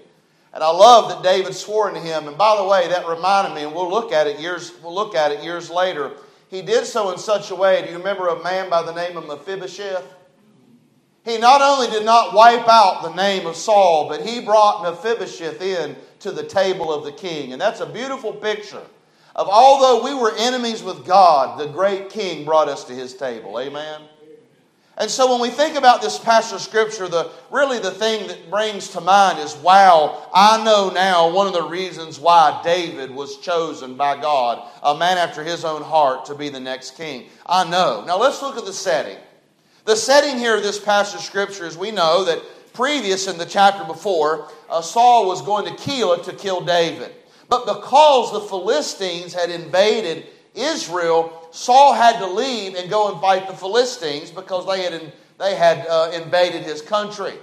And 0.53 0.61
I 0.61 0.69
love 0.69 1.09
that 1.09 1.23
David 1.23 1.55
swore 1.55 1.89
to 1.89 1.97
him. 1.97 2.27
And 2.27 2.37
by 2.37 2.57
the 2.57 2.65
way, 2.65 2.89
that 2.89 3.07
reminded 3.07 3.55
me, 3.55 3.63
and 3.63 3.73
we'll 3.73 3.89
look 3.89 4.11
at 4.11 4.27
it 4.27 4.39
years, 4.41 4.73
we'll 4.83 4.93
look 4.93 5.15
at 5.15 5.31
it 5.31 5.41
years 5.41 5.69
later 5.69 6.11
he 6.49 6.61
did 6.61 6.85
so 6.85 7.11
in 7.13 7.17
such 7.17 7.49
a 7.49 7.55
way. 7.55 7.81
Do 7.81 7.91
you 7.91 7.97
remember 7.97 8.27
a 8.27 8.43
man 8.43 8.69
by 8.69 8.83
the 8.83 8.93
name 8.93 9.15
of 9.15 9.25
Mephibosheth? 9.25 10.03
He 11.23 11.37
not 11.37 11.61
only 11.61 11.87
did 11.87 12.03
not 12.03 12.33
wipe 12.33 12.67
out 12.67 13.03
the 13.03 13.15
name 13.15 13.47
of 13.47 13.55
Saul, 13.55 14.09
but 14.09 14.25
he 14.25 14.41
brought 14.41 14.83
Mephibosheth 14.83 15.61
in 15.61 15.95
to 16.19 16.31
the 16.31 16.43
table 16.43 16.91
of 16.91 17.05
the 17.05 17.13
king. 17.13 17.53
And 17.53 17.61
that's 17.61 17.79
a 17.79 17.85
beautiful 17.85 18.33
picture 18.33 18.83
of 19.33 19.47
although 19.47 20.03
we 20.03 20.13
were 20.13 20.35
enemies 20.37 20.83
with 20.83 21.05
God, 21.05 21.57
the 21.57 21.67
great 21.67 22.09
king 22.09 22.43
brought 22.43 22.67
us 22.67 22.83
to 22.85 22.93
his 22.93 23.13
table. 23.13 23.57
Amen. 23.57 24.01
And 25.01 25.09
so 25.09 25.31
when 25.31 25.41
we 25.41 25.49
think 25.49 25.75
about 25.75 26.03
this 26.03 26.19
passage 26.19 26.53
of 26.53 26.61
scripture, 26.61 27.07
the 27.07 27.31
really 27.49 27.79
the 27.79 27.89
thing 27.89 28.27
that 28.27 28.51
brings 28.51 28.89
to 28.89 29.01
mind 29.01 29.39
is 29.39 29.55
wow, 29.55 30.29
I 30.31 30.63
know 30.63 30.91
now 30.93 31.33
one 31.33 31.47
of 31.47 31.53
the 31.53 31.63
reasons 31.63 32.19
why 32.19 32.61
David 32.63 33.09
was 33.09 33.37
chosen 33.37 33.95
by 33.95 34.21
God, 34.21 34.63
a 34.83 34.95
man 34.95 35.17
after 35.17 35.43
his 35.43 35.65
own 35.65 35.81
heart, 35.81 36.25
to 36.25 36.35
be 36.35 36.49
the 36.49 36.59
next 36.59 36.97
king. 36.97 37.29
I 37.47 37.67
know. 37.67 38.03
Now 38.05 38.19
let's 38.19 38.43
look 38.43 38.59
at 38.59 38.65
the 38.65 38.73
setting. 38.73 39.17
The 39.85 39.95
setting 39.95 40.37
here 40.37 40.55
of 40.55 40.61
this 40.61 40.79
passage 40.79 41.15
of 41.15 41.25
scripture 41.25 41.65
is 41.65 41.75
we 41.75 41.89
know 41.89 42.23
that 42.25 42.39
previous 42.73 43.27
in 43.27 43.39
the 43.39 43.45
chapter 43.47 43.83
before, 43.83 44.49
uh, 44.69 44.83
Saul 44.83 45.27
was 45.27 45.41
going 45.41 45.65
to 45.65 45.81
Keilah 45.81 46.23
to 46.25 46.33
kill 46.33 46.61
David. 46.61 47.11
But 47.49 47.65
because 47.65 48.31
the 48.31 48.41
Philistines 48.41 49.33
had 49.33 49.49
invaded 49.49 50.27
Israel, 50.53 51.47
Saul 51.51 51.93
had 51.93 52.19
to 52.19 52.27
leave 52.27 52.75
and 52.75 52.89
go 52.89 53.11
and 53.11 53.21
fight 53.21 53.47
the 53.47 53.53
Philistines 53.53 54.31
because 54.31 54.67
they 54.67 54.83
had, 54.83 55.13
they 55.39 55.55
had 55.55 55.87
uh, 55.87 56.11
invaded 56.13 56.63
his 56.63 56.81
country. 56.81 57.33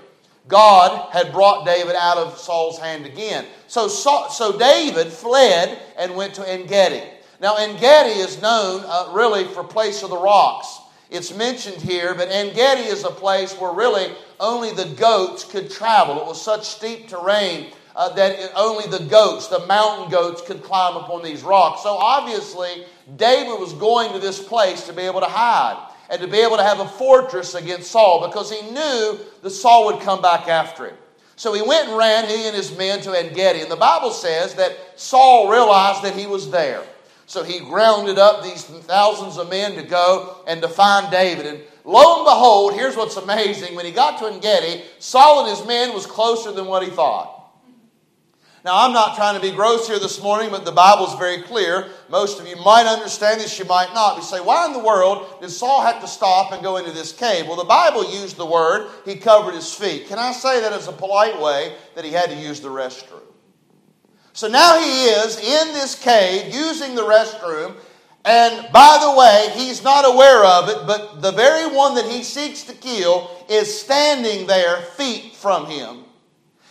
God 0.46 1.12
had 1.12 1.32
brought 1.32 1.66
David 1.66 1.94
out 1.94 2.16
of 2.16 2.38
Saul's 2.38 2.78
hand 2.78 3.04
again. 3.04 3.44
So, 3.66 3.86
so 3.88 4.58
David 4.58 5.08
fled 5.08 5.78
and 5.98 6.16
went 6.16 6.34
to 6.34 6.48
En 6.48 6.66
Gedi. 6.66 7.02
Now, 7.40 7.56
En 7.56 7.76
Gedi 7.78 8.18
is 8.20 8.40
known 8.40 8.82
uh, 8.86 9.10
really 9.12 9.44
for 9.44 9.62
place 9.62 10.02
of 10.02 10.10
the 10.10 10.16
rocks. 10.16 10.80
It's 11.10 11.34
mentioned 11.34 11.80
here, 11.80 12.14
but 12.14 12.28
En 12.30 12.54
Gedi 12.54 12.82
is 12.82 13.04
a 13.04 13.10
place 13.10 13.54
where 13.54 13.72
really 13.72 14.12
only 14.40 14.72
the 14.72 14.94
goats 14.96 15.44
could 15.44 15.70
travel. 15.70 16.20
It 16.20 16.26
was 16.26 16.40
such 16.40 16.66
steep 16.66 17.08
terrain 17.08 17.72
uh, 17.94 18.10
that 18.14 18.52
only 18.54 18.86
the 18.86 19.04
goats, 19.04 19.48
the 19.48 19.66
mountain 19.66 20.10
goats, 20.10 20.42
could 20.42 20.62
climb 20.62 20.96
upon 20.96 21.22
these 21.22 21.42
rocks. 21.42 21.82
So 21.82 21.90
obviously, 21.90 22.84
David 23.16 23.58
was 23.58 23.72
going 23.72 24.12
to 24.12 24.18
this 24.18 24.42
place 24.42 24.86
to 24.86 24.92
be 24.92 25.02
able 25.02 25.20
to 25.20 25.26
hide 25.26 25.92
and 26.10 26.20
to 26.20 26.28
be 26.28 26.38
able 26.38 26.56
to 26.56 26.62
have 26.62 26.80
a 26.80 26.88
fortress 26.88 27.54
against 27.54 27.90
Saul 27.90 28.26
because 28.26 28.50
he 28.50 28.70
knew 28.70 29.18
that 29.42 29.50
Saul 29.50 29.86
would 29.86 30.02
come 30.02 30.22
back 30.22 30.48
after 30.48 30.86
him. 30.88 30.96
So 31.36 31.52
he 31.52 31.62
went 31.62 31.88
and 31.88 31.96
ran, 31.96 32.26
he 32.26 32.46
and 32.46 32.56
his 32.56 32.76
men, 32.76 33.00
to 33.02 33.12
En 33.12 33.32
Gedi. 33.32 33.60
And 33.60 33.70
the 33.70 33.76
Bible 33.76 34.10
says 34.10 34.54
that 34.54 34.76
Saul 34.96 35.50
realized 35.50 36.02
that 36.02 36.16
he 36.16 36.26
was 36.26 36.50
there. 36.50 36.82
So 37.26 37.44
he 37.44 37.60
grounded 37.60 38.18
up 38.18 38.42
these 38.42 38.64
thousands 38.64 39.36
of 39.36 39.48
men 39.48 39.76
to 39.76 39.82
go 39.82 40.42
and 40.46 40.60
to 40.62 40.68
find 40.68 41.10
David. 41.10 41.46
And 41.46 41.60
lo 41.84 42.16
and 42.16 42.24
behold, 42.24 42.74
here's 42.74 42.96
what's 42.96 43.16
amazing. 43.16 43.76
When 43.76 43.84
he 43.84 43.92
got 43.92 44.18
to 44.18 44.26
En 44.26 44.40
Gedi, 44.40 44.82
Saul 44.98 45.46
and 45.46 45.56
his 45.56 45.66
men 45.66 45.94
was 45.94 46.06
closer 46.06 46.50
than 46.50 46.66
what 46.66 46.82
he 46.82 46.90
thought. 46.90 47.37
Now, 48.68 48.84
I'm 48.84 48.92
not 48.92 49.16
trying 49.16 49.34
to 49.34 49.40
be 49.40 49.50
gross 49.50 49.88
here 49.88 49.98
this 49.98 50.22
morning, 50.22 50.50
but 50.50 50.66
the 50.66 50.72
Bible's 50.72 51.14
very 51.14 51.40
clear. 51.40 51.88
Most 52.10 52.38
of 52.38 52.46
you 52.46 52.54
might 52.56 52.84
understand 52.84 53.40
this, 53.40 53.58
you 53.58 53.64
might 53.64 53.94
not. 53.94 54.18
You 54.18 54.22
say, 54.22 54.40
why 54.40 54.66
in 54.66 54.74
the 54.74 54.78
world 54.78 55.40
did 55.40 55.48
Saul 55.48 55.80
have 55.80 56.02
to 56.02 56.06
stop 56.06 56.52
and 56.52 56.62
go 56.62 56.76
into 56.76 56.90
this 56.90 57.10
cave? 57.10 57.46
Well, 57.46 57.56
the 57.56 57.64
Bible 57.64 58.04
used 58.12 58.36
the 58.36 58.44
word, 58.44 58.90
he 59.06 59.16
covered 59.16 59.54
his 59.54 59.72
feet. 59.72 60.08
Can 60.08 60.18
I 60.18 60.32
say 60.32 60.60
that 60.60 60.74
as 60.74 60.86
a 60.86 60.92
polite 60.92 61.40
way 61.40 61.76
that 61.94 62.04
he 62.04 62.12
had 62.12 62.28
to 62.28 62.36
use 62.36 62.60
the 62.60 62.68
restroom? 62.68 63.22
So 64.34 64.48
now 64.48 64.78
he 64.78 65.04
is 65.04 65.38
in 65.38 65.72
this 65.72 65.94
cave 65.94 66.52
using 66.52 66.94
the 66.94 67.04
restroom, 67.04 67.74
and 68.26 68.70
by 68.70 68.98
the 69.00 69.18
way, 69.18 69.48
he's 69.54 69.82
not 69.82 70.04
aware 70.04 70.44
of 70.44 70.68
it, 70.68 70.86
but 70.86 71.22
the 71.22 71.32
very 71.32 71.74
one 71.74 71.94
that 71.94 72.04
he 72.04 72.22
seeks 72.22 72.64
to 72.64 72.74
kill 72.74 73.30
is 73.48 73.80
standing 73.80 74.46
there, 74.46 74.82
feet 74.82 75.34
from 75.36 75.64
him 75.64 76.04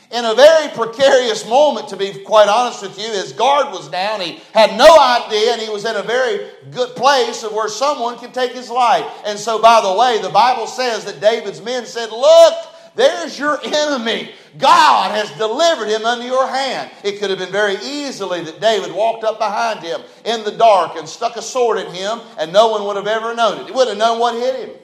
in 0.10 0.24
a 0.24 0.34
very 0.36 0.70
precarious 0.70 1.48
moment, 1.48 1.90
to 1.90 1.98
be 1.98 2.14
quite 2.24 2.48
honest 2.48 2.82
with 2.82 2.98
you. 2.98 3.08
His 3.12 3.34
guard 3.34 3.74
was 3.74 3.90
down. 3.90 4.22
He 4.22 4.40
had 4.54 4.78
no 4.78 4.98
idea, 5.00 5.54
and 5.54 5.62
he 5.62 5.70
was 5.70 5.86
in 5.86 5.96
a 5.96 6.04
very 6.04 6.50
good 6.72 6.96
place 6.96 7.44
of 7.44 7.52
where 7.52 7.68
someone 7.68 8.18
could 8.18 8.34
take 8.34 8.54
his 8.54 8.70
life. 8.70 9.06
And 9.26 9.38
so, 9.38 9.62
by 9.62 9.82
the 9.82 9.94
way, 9.94 10.20
the 10.22 10.30
Bible 10.30 10.68
says 10.68 11.04
that 11.06 11.20
David's 11.20 11.62
men 11.62 11.86
said, 11.86 12.10
Look, 12.12 12.54
there's 12.96 13.38
your 13.38 13.60
enemy. 13.64 14.32
God 14.58 15.12
has 15.12 15.30
delivered 15.38 15.88
him 15.88 16.06
under 16.06 16.26
your 16.26 16.48
hand. 16.48 16.90
It 17.04 17.20
could 17.20 17.30
have 17.30 17.38
been 17.38 17.52
very 17.52 17.76
easily 17.76 18.44
that 18.46 18.60
David 18.60 18.92
walked 18.92 19.24
up 19.24 19.38
behind 19.38 19.82
him 19.82 20.02
in 20.26 20.44
the 20.44 20.52
dark 20.52 20.96
and 20.96 21.08
stuck 21.08 21.36
a 21.36 21.42
sword 21.42 21.78
in 21.78 21.94
him, 21.94 22.20
and 22.40 22.52
no 22.52 22.70
one 22.70 22.86
would 22.86 22.96
have 22.96 23.08
ever 23.08 23.36
known 23.36 23.60
it. 23.60 23.68
He 23.68 23.72
would 23.72 23.88
have 23.88 23.98
known 23.98 24.20
what 24.20 24.36
hit 24.36 24.68
him. 24.68 24.76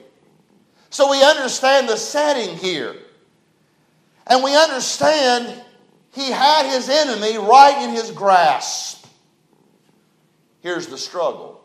So 0.89 1.09
we 1.09 1.23
understand 1.23 1.89
the 1.89 1.97
setting 1.97 2.55
here. 2.57 2.95
And 4.27 4.43
we 4.43 4.55
understand 4.55 5.61
he 6.11 6.31
had 6.31 6.71
his 6.71 6.89
enemy 6.89 7.37
right 7.37 7.83
in 7.83 7.89
his 7.91 8.11
grasp. 8.11 9.05
Here's 10.61 10.87
the 10.87 10.97
struggle. 10.97 11.61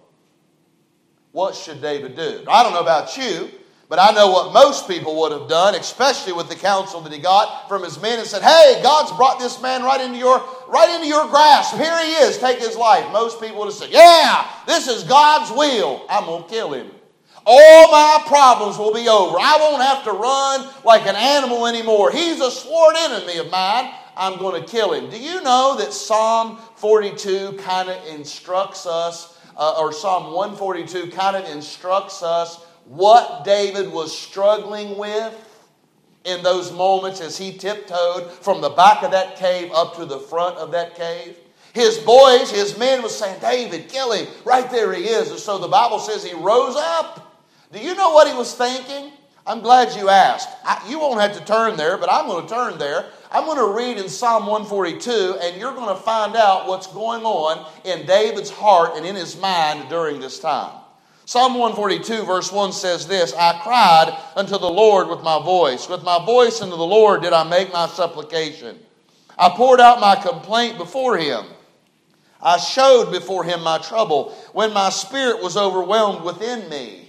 What 1.33 1.55
should 1.55 1.81
David 1.81 2.17
do? 2.17 2.45
I 2.49 2.63
don't 2.63 2.73
know 2.73 2.81
about 2.81 3.17
you, 3.17 3.51
but 3.89 3.99
I 3.99 4.11
know 4.13 4.31
what 4.31 4.53
most 4.53 4.89
people 4.89 5.21
would 5.21 5.33
have 5.33 5.49
done, 5.49 5.75
especially 5.75 6.33
with 6.33 6.49
the 6.49 6.57
counsel 6.57 7.01
that 7.03 7.13
he 7.13 7.19
got 7.19 7.69
from 7.69 7.85
his 7.85 8.01
men 8.01 8.19
and 8.19 8.27
said, 8.27 8.43
Hey, 8.43 8.81
God's 8.83 9.13
brought 9.13 9.39
this 9.39 9.63
man 9.63 9.83
right 9.83 10.01
into 10.01 10.19
your 10.19 10.43
right 10.67 10.91
into 10.97 11.07
your 11.07 11.29
grasp. 11.29 11.77
Here 11.77 11.97
he 12.05 12.13
is, 12.15 12.39
take 12.39 12.59
his 12.59 12.77
life. 12.77 13.11
Most 13.13 13.41
people 13.41 13.59
would 13.59 13.67
have 13.67 13.75
said, 13.75 13.91
Yeah, 13.91 14.47
this 14.67 14.89
is 14.89 15.05
God's 15.05 15.51
will. 15.53 16.05
I'm 16.09 16.25
gonna 16.25 16.49
kill 16.49 16.73
him. 16.73 16.91
All 17.51 17.91
my 17.91 18.23
problems 18.27 18.77
will 18.77 18.93
be 18.93 19.09
over. 19.09 19.39
I 19.41 19.57
won't 19.59 19.83
have 19.83 20.05
to 20.05 20.13
run 20.13 20.69
like 20.85 21.07
an 21.07 21.17
animal 21.17 21.67
anymore. 21.67 22.13
He's 22.13 22.43
a 22.43 22.51
sworn 22.51 22.95
enemy 22.99 23.39
of 23.39 23.51
mine. 23.51 23.91
I'm 24.19 24.39
going 24.39 24.63
to 24.63 24.69
kill 24.69 24.93
him. 24.93 25.09
Do 25.09 25.19
you 25.19 25.43
know 25.43 25.75
that 25.79 25.95
Psalm 25.95 26.59
42 26.77 27.55
kind 27.55 27.89
of 27.89 28.07
instructs 28.07 28.85
us, 28.85 29.39
uh, 29.57 29.81
or 29.81 29.95
Psalm 29.95 30.35
142 30.35 31.11
kind 31.11 31.37
of 31.37 31.51
instructs 31.51 32.23
us 32.23 32.63
what 32.85 33.45
David 33.47 33.91
was 33.91 34.17
struggling 34.17 34.99
with 34.99 35.35
in 36.25 36.43
those 36.43 36.71
moments 36.71 37.23
as 37.23 37.39
he 37.39 37.57
tiptoed 37.57 38.31
from 38.31 38.61
the 38.61 38.71
back 38.71 39.03
of 39.03 39.13
that 39.13 39.37
cave 39.37 39.73
up 39.73 39.97
to 39.97 40.05
the 40.05 40.19
front 40.19 40.59
of 40.59 40.71
that 40.73 40.97
cave? 40.97 41.35
His 41.73 41.97
boys, 41.97 42.51
his 42.51 42.77
men 42.77 43.03
was 43.03 43.17
saying, 43.17 43.41
David, 43.41 43.89
kill 43.89 44.13
him. 44.13 44.27
Right 44.45 44.71
there 44.71 44.93
he 44.93 45.05
is. 45.05 45.31
And 45.31 45.41
so 45.41 45.57
the 45.57 45.69
Bible 45.69 45.99
says 45.99 46.23
he 46.23 46.35
rose 46.35 46.77
up 46.77 47.25
do 47.73 47.79
you 47.79 47.95
know 47.95 48.11
what 48.11 48.29
he 48.29 48.35
was 48.35 48.55
thinking? 48.55 49.13
I'm 49.47 49.61
glad 49.61 49.97
you 49.97 50.11
asked. 50.11 50.49
I, 50.65 50.87
you 50.89 50.99
won't 50.99 51.21
have 51.21 51.37
to 51.39 51.45
turn 51.45 51.77
there, 51.77 51.97
but 51.97 52.13
I'm 52.13 52.27
going 52.27 52.47
to 52.47 52.55
turn 52.55 52.79
there. 52.79 53.07
I'm 53.31 53.45
going 53.45 53.59
to 53.59 53.77
read 53.77 53.97
in 53.97 54.09
Psalm 54.09 54.47
142, 54.47 55.39
and 55.41 55.59
you're 55.59 55.75
going 55.75 55.95
to 55.95 56.03
find 56.03 56.37
out 56.37 56.69
what's 56.69 56.87
going 56.87 57.23
on 57.25 57.67
in 57.85 58.07
David's 58.07 58.51
heart 58.51 58.93
and 58.97 59.07
in 59.07 59.15
his 59.15 59.39
mind 59.39 59.89
during 59.89 60.21
this 60.21 60.39
time. 60.39 60.73
Psalm 61.25 61.55
142, 61.55 62.25
verse 62.25 62.51
1 62.51 62.73
says 62.73 63.07
this 63.07 63.35
I 63.35 63.59
cried 63.63 64.19
unto 64.35 64.59
the 64.59 64.71
Lord 64.71 65.09
with 65.09 65.23
my 65.23 65.43
voice. 65.43 65.89
With 65.89 66.03
my 66.03 66.25
voice 66.25 66.63
unto 66.63 66.77
the 66.77 66.83
Lord 66.83 67.23
did 67.23 67.35
I 67.35 67.45
make 67.45 67.71
my 67.71 67.87
supplication. 67.87 68.79
I 69.39 69.51
poured 69.51 69.79
out 69.81 70.01
my 70.01 70.17
complaint 70.17 70.79
before 70.79 71.19
him. 71.19 71.45
I 72.41 72.57
showed 72.57 73.11
before 73.11 73.45
him 73.45 73.63
my 73.63 73.79
trouble 73.79 74.35
when 74.53 74.73
my 74.73 74.91
spirit 74.91 75.43
was 75.43 75.57
overwhelmed 75.57 76.25
within 76.25 76.69
me. 76.71 77.08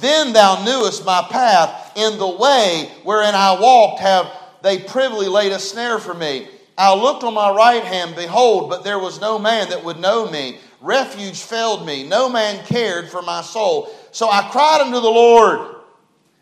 Then 0.00 0.32
thou 0.32 0.64
knewest 0.64 1.04
my 1.04 1.26
path. 1.30 1.92
In 1.96 2.18
the 2.18 2.28
way 2.28 2.90
wherein 3.04 3.34
I 3.34 3.60
walked 3.60 4.00
have 4.00 4.30
they 4.62 4.78
privily 4.78 5.28
laid 5.28 5.52
a 5.52 5.58
snare 5.58 5.98
for 5.98 6.14
me. 6.14 6.48
I 6.78 6.94
looked 6.94 7.22
on 7.22 7.34
my 7.34 7.50
right 7.50 7.82
hand, 7.82 8.16
behold, 8.16 8.70
but 8.70 8.84
there 8.84 8.98
was 8.98 9.20
no 9.20 9.38
man 9.38 9.68
that 9.70 9.84
would 9.84 9.98
know 9.98 10.30
me. 10.30 10.58
Refuge 10.80 11.42
failed 11.42 11.86
me. 11.86 12.08
No 12.08 12.28
man 12.28 12.64
cared 12.64 13.10
for 13.10 13.22
my 13.22 13.42
soul. 13.42 13.92
So 14.10 14.30
I 14.30 14.48
cried 14.50 14.80
unto 14.80 15.00
the 15.00 15.10
Lord. 15.10 15.76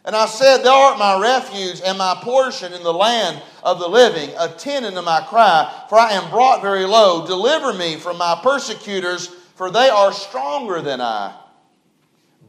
And 0.04 0.16
I 0.16 0.26
said, 0.26 0.62
Thou 0.62 0.74
art 0.74 0.98
my 0.98 1.20
refuge 1.20 1.82
and 1.84 1.98
my 1.98 2.18
portion 2.22 2.72
in 2.72 2.82
the 2.82 2.92
land 2.92 3.42
of 3.62 3.78
the 3.78 3.88
living. 3.88 4.30
Attend 4.38 4.86
unto 4.86 5.02
my 5.02 5.20
cry, 5.28 5.84
for 5.88 5.98
I 5.98 6.12
am 6.12 6.30
brought 6.30 6.62
very 6.62 6.86
low. 6.86 7.26
Deliver 7.26 7.74
me 7.74 7.96
from 7.96 8.16
my 8.16 8.38
persecutors, 8.42 9.26
for 9.26 9.70
they 9.70 9.90
are 9.90 10.12
stronger 10.12 10.80
than 10.80 11.00
I. 11.00 11.34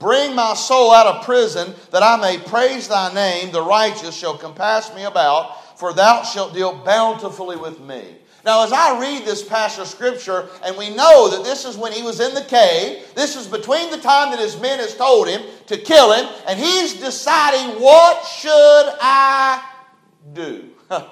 Bring 0.02 0.36
my 0.36 0.56
soul 0.56 0.92
out 0.92 1.06
of 1.06 1.24
prison, 1.24 1.76
that 1.92 2.02
I 2.02 2.18
may 2.18 2.40
praise 2.40 2.88
thy 2.88 3.14
name. 3.14 3.52
The 3.52 3.62
righteous 3.62 4.16
shall 4.16 4.36
compass 4.36 4.94
me 4.96 5.04
about, 5.04 5.78
for 5.78 5.94
thou 5.94 6.24
shalt 6.24 6.56
deal 6.56 6.74
bountifully 6.74 7.56
with 7.56 7.80
me. 7.80 8.16
Now, 8.44 8.66
as 8.66 8.74
I 8.74 9.00
read 9.00 9.24
this 9.24 9.44
passage 9.44 9.82
of 9.82 9.88
scripture, 9.88 10.50
and 10.66 10.76
we 10.76 10.90
know 10.90 11.30
that 11.30 11.44
this 11.44 11.66
is 11.66 11.78
when 11.78 11.92
he 11.92 12.02
was 12.02 12.20
in 12.20 12.34
the 12.34 12.44
cave, 12.44 13.06
this 13.14 13.36
is 13.36 13.46
between 13.46 13.92
the 13.92 14.00
time 14.00 14.32
that 14.32 14.40
his 14.40 14.60
men 14.60 14.80
has 14.80 14.96
told 14.96 15.28
him 15.28 15.44
to 15.68 15.78
kill 15.78 16.12
him, 16.14 16.28
and 16.48 16.60
he's 16.60 16.96
deciding, 16.96 17.80
what 17.80 18.26
should 18.26 18.52
I 19.00 19.64
do? 20.34 20.70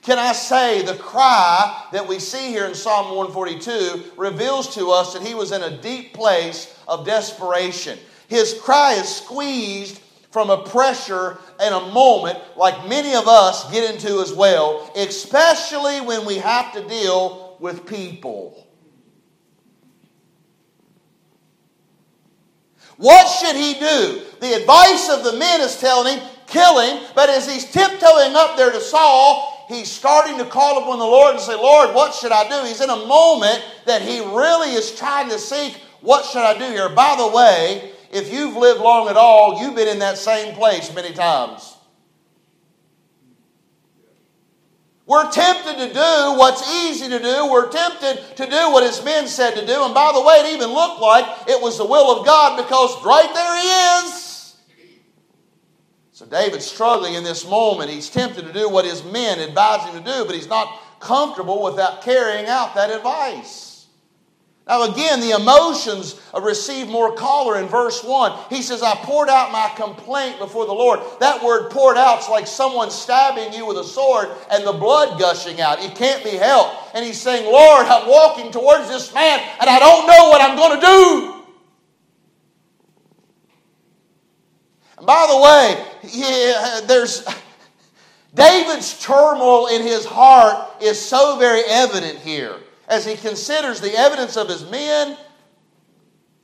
Can 0.00 0.18
I 0.18 0.32
say 0.32 0.82
the 0.82 0.94
cry 0.94 1.88
that 1.92 2.08
we 2.08 2.18
see 2.18 2.48
here 2.48 2.64
in 2.64 2.74
Psalm 2.74 3.14
142 3.16 4.12
reveals 4.16 4.74
to 4.76 4.90
us 4.90 5.12
that 5.12 5.22
he 5.22 5.34
was 5.34 5.52
in 5.52 5.62
a 5.62 5.76
deep 5.78 6.14
place 6.14 6.78
of 6.88 7.06
desperation. 7.06 7.98
His 8.34 8.52
cry 8.52 8.94
is 8.94 9.08
squeezed 9.08 10.00
from 10.32 10.50
a 10.50 10.64
pressure 10.64 11.38
and 11.60 11.72
a 11.72 11.92
moment 11.92 12.36
like 12.56 12.88
many 12.88 13.14
of 13.14 13.28
us 13.28 13.70
get 13.70 13.94
into 13.94 14.18
as 14.18 14.32
well, 14.32 14.90
especially 14.96 16.00
when 16.00 16.26
we 16.26 16.38
have 16.38 16.72
to 16.72 16.84
deal 16.88 17.56
with 17.60 17.86
people. 17.86 18.66
What 22.96 23.24
should 23.28 23.54
he 23.54 23.74
do? 23.74 24.22
The 24.40 24.54
advice 24.54 25.08
of 25.10 25.22
the 25.22 25.38
men 25.38 25.60
is 25.60 25.78
telling 25.78 26.18
him, 26.18 26.28
kill 26.48 26.80
him, 26.80 27.04
but 27.14 27.30
as 27.30 27.48
he's 27.48 27.70
tiptoeing 27.70 28.34
up 28.34 28.56
there 28.56 28.72
to 28.72 28.80
Saul, 28.80 29.64
he's 29.68 29.88
starting 29.88 30.38
to 30.38 30.44
call 30.44 30.82
upon 30.82 30.98
the 30.98 31.04
Lord 31.04 31.36
and 31.36 31.40
say, 31.40 31.54
Lord, 31.54 31.94
what 31.94 32.12
should 32.12 32.32
I 32.32 32.48
do? 32.48 32.66
He's 32.66 32.80
in 32.80 32.90
a 32.90 33.06
moment 33.06 33.64
that 33.86 34.02
he 34.02 34.18
really 34.18 34.72
is 34.72 34.92
trying 34.96 35.28
to 35.28 35.38
seek, 35.38 35.74
what 36.00 36.24
should 36.24 36.42
I 36.42 36.58
do 36.58 36.64
here? 36.64 36.88
By 36.88 37.14
the 37.16 37.28
way, 37.28 37.92
if 38.14 38.32
you've 38.32 38.56
lived 38.56 38.80
long 38.80 39.08
at 39.08 39.16
all, 39.16 39.60
you've 39.60 39.74
been 39.74 39.88
in 39.88 39.98
that 39.98 40.16
same 40.16 40.54
place 40.54 40.94
many 40.94 41.12
times. 41.12 41.76
We're 45.06 45.30
tempted 45.30 45.76
to 45.76 45.92
do 45.92 46.38
what's 46.38 46.66
easy 46.86 47.08
to 47.10 47.18
do. 47.18 47.50
We're 47.50 47.70
tempted 47.70 48.36
to 48.36 48.46
do 48.46 48.72
what 48.72 48.84
his 48.84 49.04
men 49.04 49.26
said 49.26 49.54
to 49.56 49.66
do. 49.66 49.84
And 49.84 49.92
by 49.92 50.12
the 50.14 50.22
way, 50.22 50.36
it 50.36 50.54
even 50.54 50.70
looked 50.70 51.00
like 51.00 51.26
it 51.48 51.60
was 51.60 51.76
the 51.76 51.84
will 51.84 52.18
of 52.18 52.24
God 52.24 52.56
because 52.56 53.04
right 53.04 53.28
there 53.34 53.60
he 53.60 54.08
is. 54.08 54.56
So 56.12 56.24
David's 56.24 56.64
struggling 56.64 57.14
in 57.14 57.24
this 57.24 57.46
moment. 57.46 57.90
He's 57.90 58.08
tempted 58.08 58.46
to 58.46 58.52
do 58.52 58.70
what 58.70 58.84
his 58.84 59.04
men 59.04 59.40
advise 59.40 59.84
him 59.84 60.02
to 60.02 60.12
do, 60.12 60.24
but 60.24 60.34
he's 60.34 60.48
not 60.48 61.00
comfortable 61.00 61.62
without 61.62 62.02
carrying 62.02 62.46
out 62.46 62.76
that 62.76 62.90
advice. 62.90 63.63
Now, 64.66 64.90
again, 64.90 65.20
the 65.20 65.32
emotions 65.32 66.18
receive 66.40 66.88
more 66.88 67.14
color 67.14 67.58
in 67.58 67.66
verse 67.66 68.02
1. 68.02 68.46
He 68.48 68.62
says, 68.62 68.82
I 68.82 68.94
poured 68.94 69.28
out 69.28 69.52
my 69.52 69.70
complaint 69.76 70.38
before 70.38 70.64
the 70.64 70.72
Lord. 70.72 71.00
That 71.20 71.44
word 71.44 71.70
poured 71.70 71.98
out 71.98 72.20
is 72.20 72.30
like 72.30 72.46
someone 72.46 72.90
stabbing 72.90 73.52
you 73.52 73.66
with 73.66 73.76
a 73.76 73.84
sword 73.84 74.30
and 74.50 74.66
the 74.66 74.72
blood 74.72 75.20
gushing 75.20 75.60
out. 75.60 75.84
It 75.84 75.94
can't 75.94 76.24
be 76.24 76.30
helped. 76.30 76.94
And 76.94 77.04
he's 77.04 77.20
saying, 77.20 77.44
Lord, 77.44 77.84
I'm 77.86 78.08
walking 78.08 78.50
towards 78.50 78.88
this 78.88 79.12
man 79.12 79.38
and 79.60 79.68
I 79.68 79.78
don't 79.78 80.06
know 80.06 80.30
what 80.30 80.40
I'm 80.40 80.56
going 80.56 80.80
to 80.80 80.86
do. 80.86 81.30
And 84.96 85.06
by 85.06 85.26
the 85.28 85.40
way, 85.40 85.84
yeah, 86.10 86.80
there's 86.86 87.22
David's 88.34 88.98
turmoil 88.98 89.66
in 89.66 89.82
his 89.82 90.06
heart 90.06 90.82
is 90.82 90.98
so 90.98 91.36
very 91.38 91.64
evident 91.68 92.18
here 92.18 92.56
as 92.88 93.06
he 93.06 93.16
considers 93.16 93.80
the 93.80 93.96
evidence 93.98 94.36
of 94.36 94.48
his 94.48 94.68
men, 94.70 95.16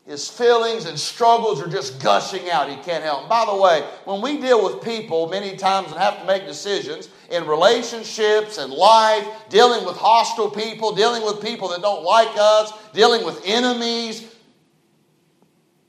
his 0.06 0.28
feelings 0.28 0.86
and 0.86 0.98
struggles 0.98 1.62
are 1.62 1.68
just 1.68 2.02
gushing 2.02 2.50
out. 2.50 2.68
He 2.68 2.76
can't 2.76 3.04
help. 3.04 3.28
By 3.28 3.44
the 3.44 3.54
way, 3.54 3.82
when 4.06 4.20
we 4.20 4.40
deal 4.40 4.64
with 4.64 4.82
people 4.82 5.28
many 5.28 5.56
times 5.56 5.92
and 5.92 6.00
have 6.00 6.18
to 6.18 6.26
make 6.26 6.46
decisions 6.46 7.08
in 7.30 7.46
relationships 7.46 8.58
and 8.58 8.72
life, 8.72 9.24
dealing 9.50 9.84
with 9.84 9.96
hostile 9.96 10.50
people, 10.50 10.94
dealing 10.96 11.22
with 11.22 11.40
people 11.40 11.68
that 11.68 11.80
don't 11.80 12.02
like 12.02 12.36
us, 12.36 12.72
dealing 12.92 13.24
with 13.24 13.40
enemies, 13.44 14.34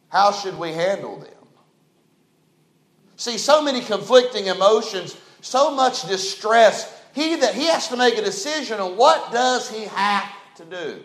how 0.10 0.32
should 0.32 0.60
we 0.60 0.72
handle 0.72 1.20
them? 1.20 1.30
See, 3.16 3.38
so 3.38 3.64
many 3.64 3.82
conflicting 3.82 4.48
emotions, 4.48 5.18
so 5.42 5.74
much 5.74 6.08
distress. 6.08 7.02
He 7.14 7.38
that 7.38 7.56
he 7.56 7.66
has 7.68 7.88
to 7.88 7.98
make 7.98 8.18
a 8.18 8.22
decision 8.22 8.80
on 8.80 8.98
what 8.98 9.32
does 9.32 9.70
he 9.70 9.86
have 9.86 10.30
to 10.56 10.66
do. 10.66 11.04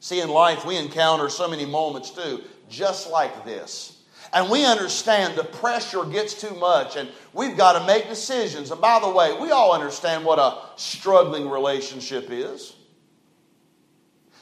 See, 0.00 0.20
in 0.20 0.28
life, 0.28 0.64
we 0.64 0.76
encounter 0.76 1.28
so 1.28 1.48
many 1.48 1.66
moments 1.66 2.10
too, 2.10 2.42
just 2.68 3.10
like 3.10 3.44
this. 3.44 4.02
And 4.32 4.50
we 4.50 4.64
understand 4.64 5.36
the 5.36 5.44
pressure 5.44 6.04
gets 6.04 6.34
too 6.34 6.54
much 6.56 6.96
and 6.96 7.08
we've 7.32 7.56
got 7.56 7.78
to 7.78 7.86
make 7.86 8.08
decisions. 8.08 8.70
And 8.70 8.80
by 8.80 9.00
the 9.00 9.08
way, 9.08 9.36
we 9.40 9.50
all 9.50 9.72
understand 9.72 10.24
what 10.24 10.38
a 10.38 10.60
struggling 10.76 11.48
relationship 11.48 12.28
is. 12.30 12.74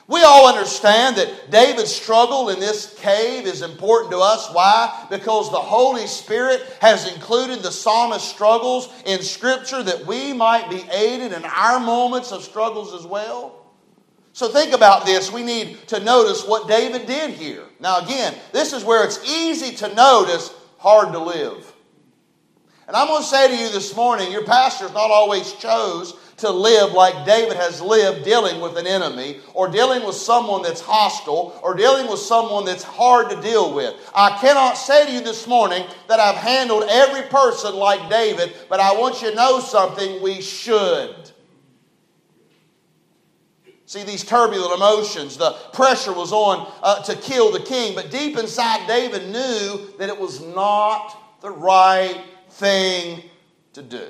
We 0.06 0.22
all 0.22 0.46
understand 0.46 1.16
that 1.16 1.50
David's 1.50 1.94
struggle 1.94 2.50
in 2.50 2.60
this 2.60 2.94
cave 2.98 3.46
is 3.46 3.62
important 3.62 4.12
to 4.12 4.18
us. 4.18 4.52
Why? 4.52 5.06
Because 5.08 5.50
the 5.50 5.56
Holy 5.56 6.06
Spirit 6.06 6.60
has 6.82 7.10
included 7.14 7.62
the 7.62 7.70
psalmist's 7.70 8.28
struggles 8.28 8.90
in 9.06 9.22
Scripture 9.22 9.82
that 9.82 10.04
we 10.04 10.34
might 10.34 10.68
be 10.68 10.82
aided 10.92 11.32
in 11.32 11.44
our 11.46 11.80
moments 11.80 12.32
of 12.32 12.42
struggles 12.42 12.92
as 12.92 13.06
well. 13.06 13.63
So 14.34 14.48
think 14.48 14.72
about 14.72 15.06
this. 15.06 15.30
We 15.30 15.44
need 15.44 15.86
to 15.86 16.00
notice 16.00 16.44
what 16.44 16.66
David 16.66 17.06
did 17.06 17.30
here. 17.30 17.62
Now, 17.78 18.00
again, 18.00 18.34
this 18.52 18.72
is 18.72 18.82
where 18.82 19.04
it's 19.04 19.24
easy 19.30 19.76
to 19.76 19.94
notice, 19.94 20.52
hard 20.76 21.12
to 21.12 21.20
live. 21.20 21.72
And 22.88 22.96
I'm 22.96 23.06
going 23.06 23.22
to 23.22 23.28
say 23.28 23.46
to 23.46 23.56
you 23.56 23.70
this 23.70 23.94
morning 23.94 24.32
your 24.32 24.44
pastor's 24.44 24.92
not 24.92 25.12
always 25.12 25.52
chose 25.52 26.18
to 26.38 26.50
live 26.50 26.92
like 26.94 27.24
David 27.24 27.56
has 27.56 27.80
lived 27.80 28.24
dealing 28.24 28.60
with 28.60 28.76
an 28.76 28.88
enemy 28.88 29.38
or 29.54 29.68
dealing 29.68 30.04
with 30.04 30.16
someone 30.16 30.62
that's 30.62 30.80
hostile 30.80 31.56
or 31.62 31.74
dealing 31.74 32.10
with 32.10 32.18
someone 32.18 32.64
that's 32.64 32.82
hard 32.82 33.30
to 33.30 33.40
deal 33.40 33.72
with. 33.72 33.94
I 34.16 34.36
cannot 34.40 34.72
say 34.72 35.06
to 35.06 35.12
you 35.12 35.20
this 35.20 35.46
morning 35.46 35.86
that 36.08 36.18
I've 36.18 36.34
handled 36.34 36.86
every 36.90 37.22
person 37.28 37.76
like 37.76 38.10
David, 38.10 38.52
but 38.68 38.80
I 38.80 38.98
want 38.98 39.22
you 39.22 39.30
to 39.30 39.36
know 39.36 39.60
something 39.60 40.20
we 40.20 40.42
should. 40.42 41.23
See, 43.86 44.02
these 44.02 44.24
turbulent 44.24 44.74
emotions, 44.74 45.36
the 45.36 45.52
pressure 45.74 46.12
was 46.12 46.32
on 46.32 46.72
uh, 46.82 47.02
to 47.02 47.14
kill 47.16 47.52
the 47.52 47.60
king, 47.60 47.94
but 47.94 48.10
deep 48.10 48.38
inside, 48.38 48.86
David 48.86 49.28
knew 49.28 49.92
that 49.98 50.08
it 50.08 50.18
was 50.18 50.40
not 50.40 51.40
the 51.42 51.50
right 51.50 52.24
thing 52.48 53.22
to 53.74 53.82
do. 53.82 54.08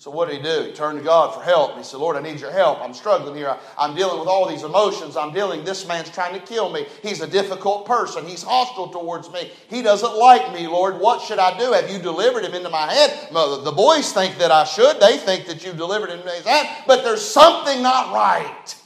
So, 0.00 0.12
what 0.12 0.28
did 0.28 0.36
he 0.36 0.42
do? 0.42 0.62
He 0.62 0.72
turned 0.72 0.98
to 0.98 1.04
God 1.04 1.34
for 1.34 1.42
help. 1.42 1.76
He 1.76 1.82
said, 1.82 1.98
Lord, 1.98 2.16
I 2.16 2.20
need 2.20 2.38
your 2.38 2.52
help. 2.52 2.80
I'm 2.80 2.94
struggling 2.94 3.34
here. 3.34 3.56
I'm 3.76 3.96
dealing 3.96 4.20
with 4.20 4.28
all 4.28 4.48
these 4.48 4.62
emotions. 4.62 5.16
I'm 5.16 5.32
dealing, 5.32 5.64
this 5.64 5.88
man's 5.88 6.08
trying 6.08 6.38
to 6.38 6.46
kill 6.46 6.70
me. 6.70 6.86
He's 7.02 7.20
a 7.20 7.26
difficult 7.26 7.84
person. 7.84 8.24
He's 8.24 8.44
hostile 8.44 8.90
towards 8.90 9.28
me. 9.32 9.50
He 9.68 9.82
doesn't 9.82 10.16
like 10.16 10.52
me, 10.52 10.68
Lord. 10.68 11.00
What 11.00 11.20
should 11.22 11.40
I 11.40 11.58
do? 11.58 11.72
Have 11.72 11.90
you 11.90 11.98
delivered 11.98 12.44
him 12.44 12.54
into 12.54 12.68
my 12.68 12.92
hand? 12.92 13.12
The 13.32 13.72
boys 13.74 14.12
think 14.12 14.38
that 14.38 14.52
I 14.52 14.62
should. 14.62 15.00
They 15.00 15.16
think 15.16 15.46
that 15.46 15.64
you 15.64 15.72
delivered 15.72 16.10
him 16.10 16.20
into 16.20 16.30
his 16.30 16.46
hand, 16.46 16.68
but 16.86 17.02
there's 17.02 17.24
something 17.24 17.82
not 17.82 18.14
right. 18.14 18.76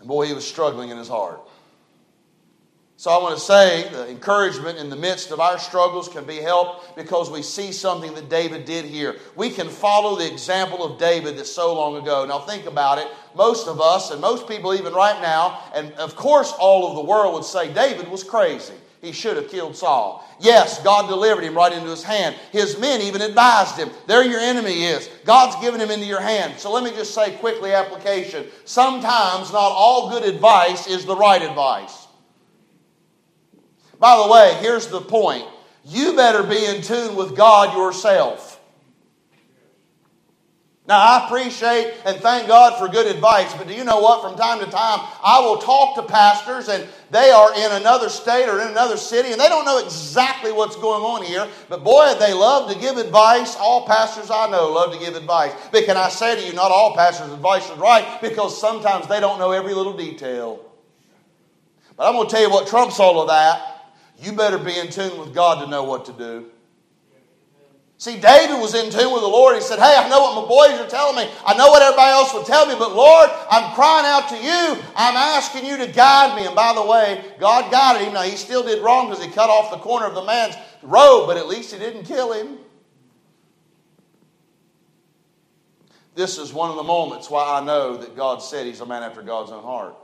And 0.00 0.08
boy, 0.08 0.26
he 0.26 0.32
was 0.32 0.46
struggling 0.46 0.90
in 0.90 0.98
his 0.98 1.08
heart. 1.08 1.40
So 3.00 3.10
I 3.10 3.16
want 3.16 3.38
to 3.38 3.40
say 3.42 3.88
the 3.88 4.10
encouragement 4.10 4.76
in 4.76 4.90
the 4.90 4.94
midst 4.94 5.30
of 5.30 5.40
our 5.40 5.58
struggles 5.58 6.06
can 6.06 6.24
be 6.26 6.36
helped 6.36 6.96
because 6.96 7.30
we 7.30 7.40
see 7.40 7.72
something 7.72 8.12
that 8.12 8.28
David 8.28 8.66
did 8.66 8.84
here. 8.84 9.16
We 9.36 9.48
can 9.48 9.70
follow 9.70 10.16
the 10.16 10.30
example 10.30 10.84
of 10.84 10.98
David 10.98 11.38
that's 11.38 11.50
so 11.50 11.74
long 11.74 11.96
ago. 11.96 12.26
Now 12.26 12.40
think 12.40 12.66
about 12.66 12.98
it. 12.98 13.08
Most 13.34 13.68
of 13.68 13.80
us, 13.80 14.10
and 14.10 14.20
most 14.20 14.46
people 14.46 14.74
even 14.74 14.92
right 14.92 15.18
now, 15.22 15.62
and 15.74 15.94
of 15.94 16.14
course 16.14 16.52
all 16.58 16.90
of 16.90 16.96
the 16.96 17.10
world 17.10 17.32
would 17.32 17.44
say 17.44 17.72
David 17.72 18.06
was 18.06 18.22
crazy 18.22 18.74
he 19.00 19.12
should 19.12 19.38
have 19.38 19.48
killed 19.48 19.74
Saul. 19.74 20.28
Yes, 20.38 20.82
God 20.82 21.08
delivered 21.08 21.42
him 21.42 21.56
right 21.56 21.72
into 21.72 21.88
his 21.88 22.02
hand. 22.02 22.36
His 22.52 22.78
men 22.78 23.00
even 23.00 23.22
advised 23.22 23.78
him, 23.78 23.88
there 24.06 24.22
your 24.22 24.40
enemy 24.40 24.84
is. 24.84 25.08
God's 25.24 25.56
given 25.62 25.80
him 25.80 25.90
into 25.90 26.04
your 26.04 26.20
hand. 26.20 26.58
So 26.58 26.70
let 26.70 26.84
me 26.84 26.90
just 26.90 27.14
say 27.14 27.34
quickly 27.36 27.72
application. 27.72 28.44
Sometimes 28.66 29.54
not 29.54 29.72
all 29.72 30.10
good 30.10 30.24
advice 30.24 30.86
is 30.86 31.06
the 31.06 31.16
right 31.16 31.40
advice. 31.40 31.99
By 34.00 34.16
the 34.16 34.32
way, 34.32 34.56
here's 34.60 34.88
the 34.88 35.00
point. 35.00 35.44
You 35.84 36.16
better 36.16 36.42
be 36.42 36.64
in 36.64 36.82
tune 36.82 37.14
with 37.14 37.36
God 37.36 37.76
yourself. 37.76 38.56
Now, 40.88 40.98
I 40.98 41.26
appreciate 41.26 41.94
and 42.04 42.16
thank 42.16 42.48
God 42.48 42.76
for 42.76 42.88
good 42.88 43.06
advice, 43.06 43.54
but 43.54 43.68
do 43.68 43.74
you 43.74 43.84
know 43.84 44.00
what? 44.00 44.22
From 44.22 44.36
time 44.36 44.58
to 44.58 44.64
time, 44.64 44.98
I 45.22 45.38
will 45.38 45.58
talk 45.58 45.94
to 45.94 46.02
pastors, 46.02 46.68
and 46.68 46.88
they 47.12 47.30
are 47.30 47.54
in 47.54 47.80
another 47.80 48.08
state 48.08 48.48
or 48.48 48.60
in 48.60 48.68
another 48.68 48.96
city, 48.96 49.30
and 49.30 49.40
they 49.40 49.48
don't 49.48 49.64
know 49.64 49.78
exactly 49.78 50.50
what's 50.50 50.74
going 50.74 51.04
on 51.04 51.22
here. 51.22 51.46
But 51.68 51.84
boy, 51.84 52.14
they 52.18 52.32
love 52.32 52.72
to 52.72 52.78
give 52.78 52.96
advice. 52.96 53.54
All 53.56 53.86
pastors 53.86 54.32
I 54.32 54.50
know 54.50 54.72
love 54.72 54.92
to 54.92 54.98
give 54.98 55.14
advice. 55.14 55.52
But 55.70 55.84
can 55.84 55.96
I 55.96 56.08
say 56.08 56.40
to 56.40 56.44
you, 56.44 56.54
not 56.54 56.72
all 56.72 56.96
pastors' 56.96 57.32
advice 57.32 57.70
is 57.70 57.78
right 57.78 58.20
because 58.20 58.60
sometimes 58.60 59.06
they 59.06 59.20
don't 59.20 59.38
know 59.38 59.52
every 59.52 59.74
little 59.74 59.96
detail. 59.96 60.64
But 61.96 62.08
I'm 62.08 62.14
going 62.14 62.26
to 62.26 62.34
tell 62.34 62.42
you 62.42 62.50
what 62.50 62.66
trumps 62.66 62.98
all 62.98 63.20
of 63.20 63.28
that. 63.28 63.79
You 64.20 64.32
better 64.32 64.58
be 64.58 64.78
in 64.78 64.90
tune 64.90 65.18
with 65.18 65.34
God 65.34 65.64
to 65.64 65.70
know 65.70 65.84
what 65.84 66.04
to 66.06 66.12
do. 66.12 66.50
See, 67.96 68.18
David 68.18 68.58
was 68.58 68.74
in 68.74 68.90
tune 68.90 69.12
with 69.12 69.20
the 69.20 69.28
Lord. 69.28 69.56
He 69.56 69.60
said, 69.60 69.78
Hey, 69.78 69.94
I 69.94 70.08
know 70.08 70.20
what 70.20 70.42
my 70.42 70.48
boys 70.48 70.80
are 70.80 70.88
telling 70.88 71.16
me. 71.16 71.30
I 71.44 71.54
know 71.54 71.68
what 71.68 71.82
everybody 71.82 72.12
else 72.12 72.32
would 72.32 72.46
tell 72.46 72.66
me, 72.66 72.74
but 72.78 72.94
Lord, 72.94 73.28
I'm 73.50 73.74
crying 73.74 74.06
out 74.06 74.28
to 74.30 74.36
you. 74.36 74.82
I'm 74.96 75.16
asking 75.16 75.66
you 75.66 75.76
to 75.76 75.86
guide 75.86 76.34
me. 76.34 76.46
And 76.46 76.56
by 76.56 76.72
the 76.72 76.84
way, 76.84 77.22
God 77.38 77.70
guided 77.70 78.06
him. 78.06 78.14
Now, 78.14 78.22
he 78.22 78.36
still 78.36 78.62
did 78.62 78.82
wrong 78.82 79.10
because 79.10 79.22
he 79.22 79.30
cut 79.30 79.50
off 79.50 79.70
the 79.70 79.76
corner 79.76 80.06
of 80.06 80.14
the 80.14 80.24
man's 80.24 80.54
robe, 80.82 81.26
but 81.26 81.36
at 81.36 81.46
least 81.46 81.74
he 81.74 81.78
didn't 81.78 82.04
kill 82.04 82.32
him. 82.32 82.56
This 86.14 86.38
is 86.38 86.54
one 86.54 86.70
of 86.70 86.76
the 86.76 86.82
moments 86.82 87.28
why 87.28 87.60
I 87.60 87.64
know 87.64 87.98
that 87.98 88.16
God 88.16 88.42
said 88.42 88.64
he's 88.64 88.80
a 88.80 88.86
man 88.86 89.02
after 89.02 89.20
God's 89.20 89.52
own 89.52 89.62
heart. 89.62 89.94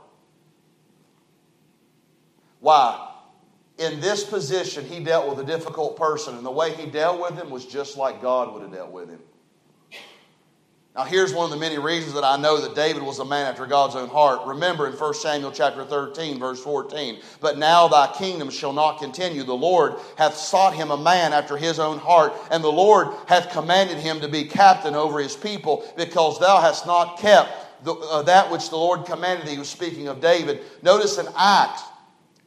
Why? 2.59 3.11
In 3.77 3.99
this 3.99 4.23
position, 4.23 4.85
he 4.85 5.03
dealt 5.03 5.29
with 5.29 5.39
a 5.39 5.47
difficult 5.47 5.97
person, 5.97 6.35
and 6.35 6.45
the 6.45 6.51
way 6.51 6.73
he 6.73 6.85
dealt 6.87 7.21
with 7.21 7.39
him 7.39 7.49
was 7.49 7.65
just 7.65 7.97
like 7.97 8.21
God 8.21 8.53
would 8.53 8.63
have 8.63 8.71
dealt 8.71 8.91
with 8.91 9.09
him. 9.09 9.19
Now, 10.95 11.03
here's 11.03 11.31
one 11.31 11.45
of 11.45 11.51
the 11.51 11.57
many 11.57 11.77
reasons 11.77 12.15
that 12.15 12.23
I 12.23 12.37
know 12.37 12.59
that 12.59 12.73
David 12.73 13.03
was 13.03 13.19
a 13.19 13.25
man 13.25 13.45
after 13.45 13.67
God's 13.67 13.95
own 13.95 14.09
heart. 14.09 14.47
Remember 14.47 14.87
in 14.87 14.93
1 14.93 15.13
Samuel 15.13 15.51
chapter 15.51 15.85
13, 15.85 16.39
verse 16.39 16.59
14, 16.63 17.19
but 17.39 17.59
now 17.59 17.87
thy 17.87 18.11
kingdom 18.13 18.49
shall 18.49 18.73
not 18.73 18.97
continue. 18.97 19.43
The 19.43 19.53
Lord 19.53 19.93
hath 20.17 20.35
sought 20.35 20.73
him 20.73 20.89
a 20.89 20.97
man 20.97 21.33
after 21.33 21.55
his 21.55 21.77
own 21.77 21.99
heart, 21.99 22.33
and 22.49 22.63
the 22.63 22.71
Lord 22.71 23.09
hath 23.27 23.51
commanded 23.51 23.99
him 23.99 24.19
to 24.21 24.27
be 24.27 24.45
captain 24.45 24.95
over 24.95 25.19
his 25.19 25.35
people, 25.35 25.87
because 25.95 26.39
thou 26.39 26.59
hast 26.59 26.87
not 26.87 27.19
kept 27.19 27.85
the, 27.85 27.93
uh, 27.93 28.23
that 28.23 28.49
which 28.49 28.71
the 28.71 28.75
Lord 28.75 29.05
commanded 29.05 29.45
thee. 29.45 29.51
He 29.51 29.59
was 29.59 29.69
speaking 29.69 30.07
of 30.07 30.19
David. 30.19 30.61
Notice 30.81 31.19
in 31.19 31.27
Acts 31.37 31.83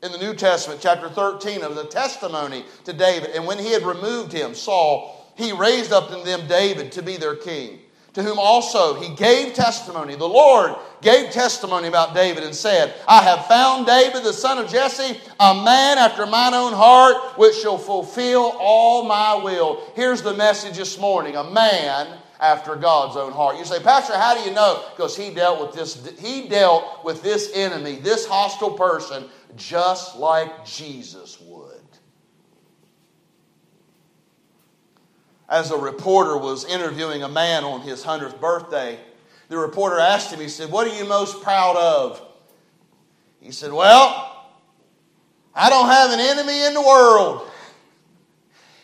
in 0.03 0.13
the 0.13 0.19
New 0.19 0.35
Testament, 0.35 0.81
chapter 0.83 1.11
13, 1.11 1.63
of 1.63 1.75
the 1.75 1.85
testimony 1.85 2.65
to 2.85 2.93
David. 2.93 3.31
And 3.31 3.47
when 3.47 3.59
he 3.59 3.71
had 3.73 3.83
removed 3.83 4.33
him, 4.33 4.55
Saul, 4.55 5.33
he 5.37 5.53
raised 5.53 5.93
up 5.93 6.11
in 6.11 6.25
them 6.25 6.47
David 6.49 6.93
to 6.93 7.03
be 7.03 7.17
their 7.17 7.37
king. 7.37 7.81
to 8.15 8.23
whom 8.23 8.39
also 8.39 8.95
he 9.01 9.15
gave 9.15 9.55
testimony. 9.55 10.17
The 10.17 10.29
Lord 10.29 10.75
gave 11.01 11.31
testimony 11.31 11.89
about 11.89 12.15
David 12.15 12.43
and 12.43 12.55
said, 12.55 12.95
I 13.07 13.23
have 13.23 13.47
found 13.47 13.87
David, 13.87 14.25
the 14.25 14.33
son 14.33 14.59
of 14.59 14.71
Jesse, 14.71 15.19
a 15.39 15.55
man 15.55 15.99
after 15.99 16.27
mine 16.27 16.55
own 16.55 16.73
heart, 16.73 17.39
which 17.39 17.55
shall 17.57 17.79
fulfill 17.79 18.57
all 18.59 19.05
my 19.05 19.35
will. 19.35 19.83
Here's 19.95 20.23
the 20.23 20.35
message 20.35 20.77
this 20.77 20.99
morning 20.99 21.37
a 21.37 21.45
man 21.45 22.19
after 22.41 22.75
God's 22.75 23.17
own 23.17 23.33
heart. 23.33 23.59
You 23.59 23.65
say, 23.65 23.81
Pastor, 23.81 24.15
how 24.15 24.35
do 24.35 24.49
you 24.49 24.55
know? 24.55 24.83
Because 24.97 25.17
he 25.17 25.33
dealt 25.33 25.61
with 25.61 25.75
this, 25.75 26.19
he 26.19 26.49
dealt 26.49 27.05
with 27.05 27.23
this 27.23 27.51
enemy, 27.55 27.97
this 27.97 28.27
hostile 28.27 28.73
person, 28.73 29.27
just 29.57 30.17
like 30.17 30.65
Jesus 30.65 31.41
would. 31.41 31.81
As 35.49 35.71
a 35.71 35.77
reporter 35.77 36.37
was 36.37 36.65
interviewing 36.65 37.23
a 37.23 37.29
man 37.29 37.65
on 37.65 37.81
his 37.81 38.05
100th 38.05 38.41
birthday, 38.41 38.99
the 39.49 39.59
reporter 39.59 39.99
asked 39.99 40.33
him, 40.33 40.39
he 40.39 40.49
said, 40.49 40.71
What 40.71 40.87
are 40.87 40.97
you 40.97 41.05
most 41.05 41.43
proud 41.43 41.77
of? 41.77 42.25
He 43.41 43.51
said, 43.51 43.73
Well, 43.73 44.47
I 45.55 45.69
don't 45.69 45.89
have 45.89 46.11
an 46.13 46.21
enemy 46.21 46.65
in 46.67 46.75
the 46.75 46.81
world. 46.81 47.51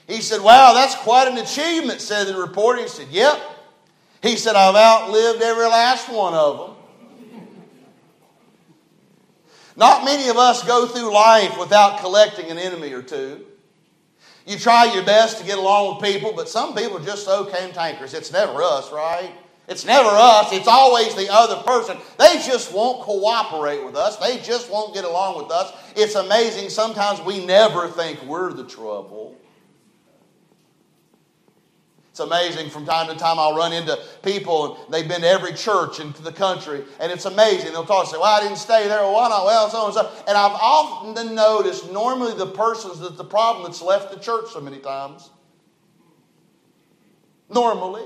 He 0.09 0.20
said, 0.20 0.40
Wow, 0.40 0.72
that's 0.74 0.96
quite 0.96 1.29
an 1.29 1.38
achievement, 1.38 2.00
said 2.00 2.26
the 2.26 2.37
reporter. 2.37 2.83
He 2.83 2.88
said, 2.88 3.09
Yep. 3.11 3.40
He 4.22 4.37
said, 4.37 4.57
I've 4.57 4.74
outlived 4.74 5.42
every 5.42 5.66
last 5.66 6.09
one 6.09 6.35
of 6.35 6.59
them. 6.59 6.75
Not 9.76 10.04
many 10.04 10.28
of 10.28 10.36
us 10.36 10.64
go 10.66 10.86
through 10.86 11.12
life 11.12 11.58
without 11.58 12.00
collecting 12.00 12.50
an 12.50 12.58
enemy 12.58 12.92
or 12.92 13.02
two. 13.02 13.44
You 14.46 14.58
try 14.58 14.92
your 14.94 15.04
best 15.04 15.38
to 15.38 15.44
get 15.44 15.58
along 15.58 15.96
with 15.96 16.04
people, 16.04 16.32
but 16.34 16.48
some 16.48 16.74
people 16.74 16.98
are 16.98 17.04
just 17.04 17.24
so 17.24 17.44
cantankerous. 17.44 18.14
It's 18.14 18.32
never 18.32 18.62
us, 18.62 18.92
right? 18.92 19.32
It's 19.68 19.84
never 19.84 20.08
us, 20.08 20.52
it's 20.52 20.68
always 20.68 21.14
the 21.16 21.28
other 21.28 21.60
person. 21.64 21.98
They 22.18 22.40
just 22.46 22.72
won't 22.72 23.02
cooperate 23.02 23.84
with 23.84 23.96
us, 23.96 24.16
they 24.16 24.38
just 24.38 24.70
won't 24.70 24.94
get 24.94 25.04
along 25.04 25.42
with 25.42 25.50
us. 25.50 25.72
It's 25.96 26.14
amazing. 26.14 26.70
Sometimes 26.70 27.20
we 27.20 27.44
never 27.44 27.88
think 27.88 28.22
we're 28.22 28.52
the 28.52 28.64
trouble. 28.64 29.36
It's 32.16 32.20
amazing 32.22 32.70
from 32.70 32.87
time 32.87 33.09
to 33.09 33.14
time 33.14 33.38
I'll 33.38 33.55
run 33.55 33.74
into 33.74 33.94
people 34.22 34.83
and 34.87 34.94
they've 34.94 35.07
been 35.07 35.20
to 35.20 35.29
every 35.29 35.52
church 35.52 36.00
in 36.00 36.14
the 36.22 36.33
country 36.33 36.83
and 36.98 37.12
it's 37.12 37.26
amazing. 37.26 37.72
They'll 37.72 37.85
talk 37.85 38.05
and 38.05 38.09
say, 38.09 38.16
Well, 38.16 38.35
I 38.35 38.40
didn't 38.40 38.57
stay 38.57 38.88
there. 38.88 39.02
Why 39.02 39.29
not? 39.29 39.44
Well, 39.44 39.68
so 39.68 39.85
and 39.85 39.92
so. 39.92 40.11
And 40.26 40.35
I've 40.35 40.59
often 40.59 41.35
noticed 41.35 41.92
normally 41.92 42.33
the 42.33 42.46
person's 42.46 43.00
that's 43.00 43.18
the 43.18 43.24
problem 43.24 43.66
that's 43.66 43.83
left 43.83 44.14
the 44.14 44.18
church 44.18 44.46
so 44.50 44.62
many 44.62 44.79
times. 44.79 45.29
Normally. 47.50 48.05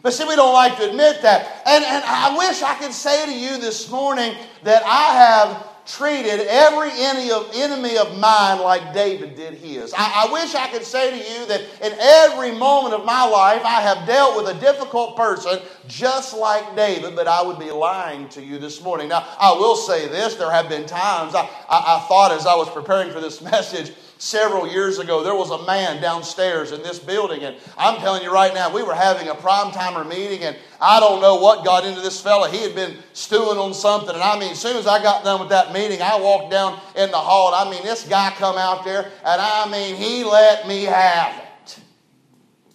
But 0.00 0.12
see, 0.12 0.24
we 0.28 0.36
don't 0.36 0.52
like 0.52 0.76
to 0.76 0.88
admit 0.88 1.20
that. 1.22 1.60
And, 1.66 1.82
and 1.82 2.04
I 2.06 2.38
wish 2.38 2.62
I 2.62 2.76
could 2.76 2.92
say 2.92 3.26
to 3.26 3.36
you 3.36 3.58
this 3.58 3.90
morning 3.90 4.32
that 4.62 4.84
I 4.86 5.12
have 5.12 5.73
treated 5.86 6.40
every 6.48 6.90
enemy 6.92 7.98
of, 7.98 8.18
mine 8.18 8.60
like 8.60 8.94
David 8.94 9.34
did 9.34 9.54
his. 9.54 9.92
I, 9.96 10.28
wish 10.32 10.54
I 10.54 10.68
could 10.68 10.84
say 10.84 11.10
to 11.10 11.16
you 11.16 11.46
that 11.46 11.60
in 11.82 11.92
every 12.00 12.52
moment 12.52 12.94
of 12.94 13.04
my 13.04 13.24
life 13.24 13.62
I 13.64 13.80
have 13.80 14.06
dealt 14.06 14.36
with 14.36 14.56
a 14.56 14.60
difficult 14.60 15.16
person 15.16 15.60
just 15.86 16.36
like 16.36 16.76
David, 16.76 17.16
but 17.16 17.26
I 17.26 17.42
would 17.42 17.58
be 17.58 17.70
lying 17.70 18.28
to 18.30 18.42
you 18.42 18.58
this 18.58 18.82
morning. 18.82 19.08
Now, 19.08 19.26
I 19.38 19.52
will 19.52 19.76
say 19.76 20.08
this 20.08 20.34
there 20.34 20.50
have 20.50 20.68
been 20.68 20.86
times 20.86 21.34
I, 21.34 21.42
I, 21.68 21.96
I 21.96 22.06
thought 22.08 22.32
as 22.32 22.46
I 22.46 22.54
was 22.54 22.70
preparing 22.70 23.12
for 23.12 23.20
this 23.20 23.42
message, 23.54 23.92
several 24.24 24.66
years 24.66 24.98
ago, 24.98 25.22
there 25.22 25.34
was 25.34 25.50
a 25.50 25.66
man 25.66 26.00
downstairs 26.00 26.72
in 26.72 26.82
this 26.82 26.98
building, 26.98 27.42
and 27.42 27.56
I'm 27.76 28.00
telling 28.00 28.22
you 28.22 28.32
right 28.32 28.54
now, 28.54 28.72
we 28.72 28.82
were 28.82 28.94
having 28.94 29.28
a 29.28 29.34
prime 29.34 29.70
timer 29.70 30.02
meeting, 30.02 30.42
and 30.44 30.56
I 30.80 30.98
don't 30.98 31.20
know 31.20 31.36
what 31.36 31.64
got 31.64 31.84
into 31.84 32.00
this 32.00 32.20
fella. 32.20 32.48
He 32.48 32.62
had 32.62 32.74
been 32.74 32.96
stewing 33.12 33.58
on 33.58 33.74
something, 33.74 34.14
and 34.14 34.22
I 34.22 34.38
mean, 34.38 34.52
as 34.52 34.58
soon 34.58 34.76
as 34.76 34.86
I 34.86 35.02
got 35.02 35.24
done 35.24 35.40
with 35.40 35.50
that 35.50 35.74
meeting, 35.74 36.00
I 36.00 36.18
walked 36.18 36.50
down 36.50 36.80
in 36.96 37.10
the 37.10 37.18
hall, 37.18 37.54
and 37.54 37.68
I 37.68 37.70
mean, 37.70 37.84
this 37.84 38.08
guy 38.08 38.32
come 38.36 38.56
out 38.56 38.84
there, 38.84 39.12
and 39.24 39.40
I 39.40 39.68
mean, 39.70 39.94
he 39.94 40.24
let 40.24 40.66
me 40.66 40.84
have 40.84 41.36
it. 41.36 41.78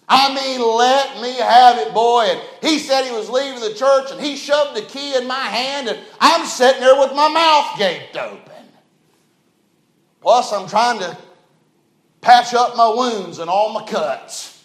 I 0.08 0.32
mean, 0.34 0.60
let 0.60 1.20
me 1.20 1.34
have 1.34 1.78
it, 1.78 1.92
boy. 1.92 2.26
And 2.28 2.40
he 2.62 2.78
said 2.78 3.04
he 3.04 3.12
was 3.12 3.28
leaving 3.28 3.60
the 3.60 3.74
church, 3.74 4.10
and 4.12 4.20
he 4.20 4.36
shoved 4.36 4.76
the 4.76 4.82
key 4.82 5.16
in 5.16 5.26
my 5.26 5.34
hand, 5.34 5.88
and 5.88 5.98
I'm 6.20 6.46
sitting 6.46 6.80
there 6.80 6.98
with 6.98 7.14
my 7.14 7.28
mouth 7.28 7.78
gaped 7.78 8.16
open. 8.16 8.52
Plus, 10.20 10.52
I'm 10.52 10.68
trying 10.68 10.98
to 10.98 11.16
patch 12.20 12.54
up 12.54 12.76
my 12.76 12.88
wounds 12.88 13.38
and 13.38 13.50
all 13.50 13.72
my 13.72 13.84
cuts. 13.84 14.62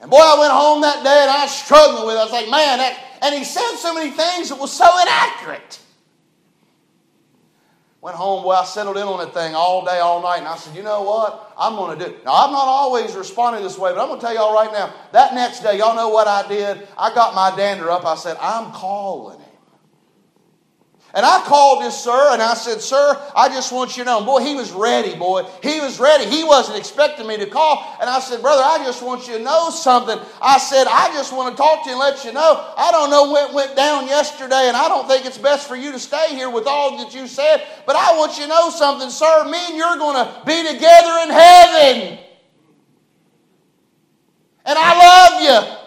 And 0.00 0.10
boy, 0.10 0.18
I 0.18 0.38
went 0.38 0.52
home 0.52 0.82
that 0.82 1.02
day 1.02 1.18
and 1.22 1.30
I 1.30 1.46
struggled 1.46 2.06
with 2.06 2.16
it. 2.16 2.18
I 2.18 2.24
was 2.24 2.32
like, 2.32 2.50
man, 2.50 2.78
that, 2.78 3.18
and 3.22 3.34
he 3.34 3.44
said 3.44 3.76
so 3.76 3.94
many 3.94 4.10
things 4.10 4.50
that 4.50 4.58
was 4.58 4.70
so 4.70 4.86
inaccurate. 5.00 5.80
Went 8.02 8.18
home, 8.18 8.42
boy, 8.42 8.50
I 8.52 8.66
settled 8.66 8.98
in 8.98 9.04
on 9.04 9.18
that 9.20 9.32
thing 9.32 9.54
all 9.54 9.82
day, 9.82 10.00
all 10.00 10.22
night, 10.22 10.40
and 10.40 10.46
I 10.46 10.56
said, 10.56 10.76
you 10.76 10.82
know 10.82 11.00
what? 11.00 11.54
I'm 11.56 11.74
going 11.74 11.98
to 11.98 12.04
do. 12.04 12.10
Now, 12.26 12.32
I'm 12.34 12.52
not 12.52 12.68
always 12.68 13.14
responding 13.14 13.62
this 13.62 13.78
way, 13.78 13.94
but 13.94 14.02
I'm 14.02 14.08
going 14.08 14.20
to 14.20 14.26
tell 14.26 14.34
y'all 14.34 14.52
right 14.52 14.70
now. 14.70 14.92
That 15.12 15.32
next 15.32 15.60
day, 15.60 15.78
y'all 15.78 15.96
know 15.96 16.10
what 16.10 16.28
I 16.28 16.46
did? 16.46 16.86
I 16.98 17.14
got 17.14 17.34
my 17.34 17.56
dander 17.56 17.90
up. 17.90 18.04
I 18.04 18.14
said, 18.16 18.36
I'm 18.42 18.72
calling. 18.72 19.40
And 21.14 21.24
I 21.24 21.44
called 21.44 21.84
this 21.84 21.96
sir 21.96 22.32
and 22.32 22.42
I 22.42 22.54
said, 22.54 22.80
Sir, 22.80 23.16
I 23.36 23.48
just 23.48 23.70
want 23.70 23.96
you 23.96 24.02
to 24.02 24.10
know. 24.10 24.24
boy, 24.24 24.40
he 24.40 24.56
was 24.56 24.72
ready, 24.72 25.14
boy. 25.14 25.44
He 25.62 25.78
was 25.78 26.00
ready. 26.00 26.26
He 26.26 26.42
wasn't 26.42 26.76
expecting 26.76 27.28
me 27.28 27.36
to 27.36 27.46
call. 27.46 27.96
And 28.00 28.10
I 28.10 28.18
said, 28.18 28.42
Brother, 28.42 28.62
I 28.64 28.78
just 28.84 29.00
want 29.00 29.28
you 29.28 29.38
to 29.38 29.44
know 29.44 29.70
something. 29.70 30.18
I 30.42 30.58
said, 30.58 30.88
I 30.88 31.12
just 31.14 31.32
want 31.32 31.56
to 31.56 31.56
talk 31.56 31.84
to 31.84 31.90
you 31.90 31.94
and 31.94 32.00
let 32.00 32.24
you 32.24 32.32
know. 32.32 32.74
I 32.76 32.90
don't 32.90 33.10
know 33.10 33.30
what 33.30 33.54
went 33.54 33.76
down 33.76 34.08
yesterday, 34.08 34.66
and 34.66 34.76
I 34.76 34.88
don't 34.88 35.06
think 35.06 35.24
it's 35.24 35.38
best 35.38 35.68
for 35.68 35.76
you 35.76 35.92
to 35.92 36.00
stay 36.00 36.30
here 36.30 36.50
with 36.50 36.66
all 36.66 36.98
that 36.98 37.14
you 37.14 37.28
said. 37.28 37.64
But 37.86 37.94
I 37.94 38.18
want 38.18 38.36
you 38.36 38.42
to 38.42 38.48
know 38.48 38.70
something, 38.70 39.08
sir. 39.08 39.44
Me 39.44 39.58
and 39.68 39.76
you're 39.76 39.96
going 39.96 40.16
to 40.16 40.42
be 40.44 40.66
together 40.66 41.14
in 41.22 41.30
heaven. 41.30 42.18
And 44.66 44.76
I 44.76 44.98
love 44.98 45.42
you. 45.42 45.83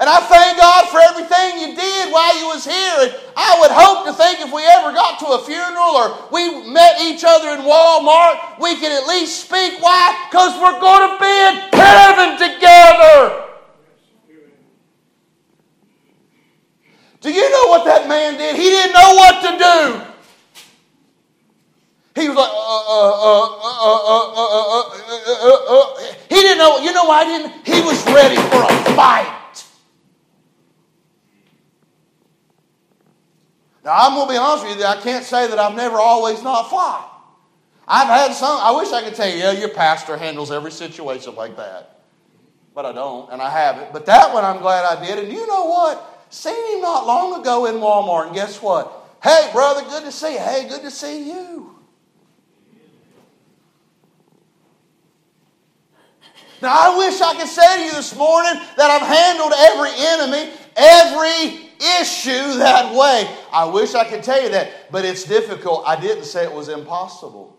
And 0.00 0.08
I 0.08 0.16
thank 0.16 0.56
God 0.56 0.88
for 0.88 0.96
everything 0.96 1.60
you 1.60 1.76
did 1.76 2.10
while 2.10 2.32
you 2.40 2.48
was 2.48 2.64
here. 2.64 3.04
And 3.04 3.12
I 3.36 3.60
would 3.60 3.70
hope 3.70 4.08
to 4.08 4.14
think 4.16 4.40
if 4.40 4.50
we 4.50 4.64
ever 4.64 4.96
got 4.96 5.20
to 5.20 5.36
a 5.36 5.44
funeral 5.44 5.92
or 5.92 6.16
we 6.32 6.72
met 6.72 7.04
each 7.04 7.22
other 7.22 7.50
in 7.50 7.68
Walmart, 7.68 8.58
we 8.58 8.80
could 8.80 8.88
at 8.88 9.06
least 9.06 9.44
speak. 9.44 9.76
Why? 9.82 10.16
Because 10.30 10.56
we're 10.56 10.80
going 10.80 11.04
to 11.04 11.20
be 11.20 11.28
in 11.28 11.54
heaven 11.76 12.32
together. 12.40 13.44
Do 17.20 17.30
you 17.30 17.50
know 17.50 17.68
what 17.68 17.84
that 17.84 18.08
man 18.08 18.38
did? 18.38 18.56
He 18.56 18.72
didn't 18.72 18.94
know 18.94 19.12
what 19.20 19.36
to 19.44 19.50
do. 19.60 20.00
He 22.22 22.26
was 22.26 22.38
like, 22.38 22.48
uh, 22.48 22.56
uh, 22.56 23.12
uh, 23.60 24.00
uh 24.16 24.32
uh 25.44 25.60
uh 25.68 26.14
he 26.30 26.40
didn't 26.40 26.56
know. 26.56 26.78
You 26.78 26.94
know 26.94 27.04
why 27.04 27.24
he 27.26 27.36
didn't? 27.36 27.66
He 27.66 27.82
was 27.82 28.02
ready 28.06 28.36
for 28.48 28.64
a 28.64 28.94
fight. 28.96 29.39
Now, 33.84 33.92
I'm 33.94 34.14
going 34.14 34.28
to 34.28 34.32
be 34.32 34.38
honest 34.38 34.66
with 34.66 34.78
you, 34.78 34.84
I 34.84 35.00
can't 35.00 35.24
say 35.24 35.46
that 35.48 35.58
I've 35.58 35.74
never 35.74 35.96
always 35.96 36.42
not 36.42 36.68
fought. 36.68 37.06
I've 37.88 38.08
had 38.08 38.34
some, 38.34 38.58
I 38.60 38.70
wish 38.72 38.92
I 38.92 39.02
could 39.02 39.14
tell 39.14 39.28
you, 39.28 39.36
yeah, 39.36 39.52
your 39.52 39.70
pastor 39.70 40.16
handles 40.16 40.50
every 40.50 40.70
situation 40.70 41.34
like 41.34 41.56
that. 41.56 42.02
But 42.74 42.86
I 42.86 42.92
don't, 42.92 43.32
and 43.32 43.42
I 43.42 43.50
haven't. 43.50 43.92
But 43.92 44.06
that 44.06 44.32
one 44.32 44.44
I'm 44.44 44.58
glad 44.58 44.84
I 44.84 45.04
did. 45.04 45.18
And 45.18 45.32
you 45.32 45.46
know 45.46 45.64
what? 45.64 46.26
Seen 46.30 46.74
him 46.74 46.82
not 46.82 47.06
long 47.06 47.40
ago 47.40 47.66
in 47.66 47.76
Walmart, 47.76 48.26
and 48.26 48.34
guess 48.34 48.62
what? 48.62 48.92
Hey, 49.22 49.50
brother, 49.52 49.82
good 49.88 50.04
to 50.04 50.12
see 50.12 50.34
you. 50.34 50.38
Hey, 50.38 50.68
good 50.68 50.82
to 50.82 50.90
see 50.90 51.28
you. 51.28 51.74
Now, 56.62 56.92
I 56.92 56.98
wish 56.98 57.20
I 57.20 57.34
could 57.36 57.48
say 57.48 57.78
to 57.78 57.84
you 57.84 57.92
this 57.92 58.14
morning 58.14 58.52
that 58.76 58.90
I've 58.90 59.08
handled 59.08 59.52
every 59.56 59.90
enemy, 59.96 60.52
every 60.76 61.69
issue 62.00 62.58
that 62.58 62.94
way. 62.94 63.28
I 63.52 63.64
wish 63.64 63.94
I 63.94 64.04
could 64.04 64.22
tell 64.22 64.42
you 64.42 64.50
that, 64.50 64.90
but 64.92 65.04
it's 65.04 65.24
difficult. 65.24 65.84
I 65.86 66.00
didn't 66.00 66.24
say 66.24 66.44
it 66.44 66.52
was 66.52 66.68
impossible. 66.68 67.56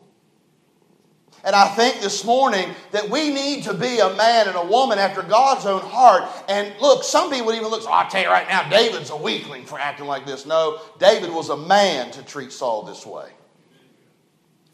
And 1.44 1.56
I 1.56 1.68
think 1.70 2.02
this 2.02 2.24
morning 2.24 2.70
that 2.92 3.10
we 3.10 3.34
need 3.34 3.64
to 3.64 3.74
be 3.74 3.98
a 3.98 4.14
man 4.16 4.48
and 4.48 4.56
a 4.56 4.66
woman 4.66 5.00
after 5.00 5.24
God's 5.24 5.66
own 5.66 5.82
heart. 5.82 6.24
And 6.48 6.72
look, 6.80 7.04
some 7.04 7.32
people 7.32 7.52
even 7.54 7.68
look, 7.70 7.82
oh, 7.86 7.92
I'll 7.92 8.10
tell 8.10 8.22
you 8.22 8.30
right 8.30 8.48
now, 8.48 8.70
David's 8.70 9.10
a 9.10 9.18
weakling 9.18 9.66
for 9.66 9.80
acting 9.80 10.06
like 10.06 10.26
this. 10.26 10.46
No, 10.46 10.80
David 11.00 11.32
was 11.32 11.50
a 11.50 11.58
man 11.58 12.12
to 12.12 12.24
treat 12.24 12.52
Saul 12.52 12.84
this 12.84 13.06
way. 13.06 13.30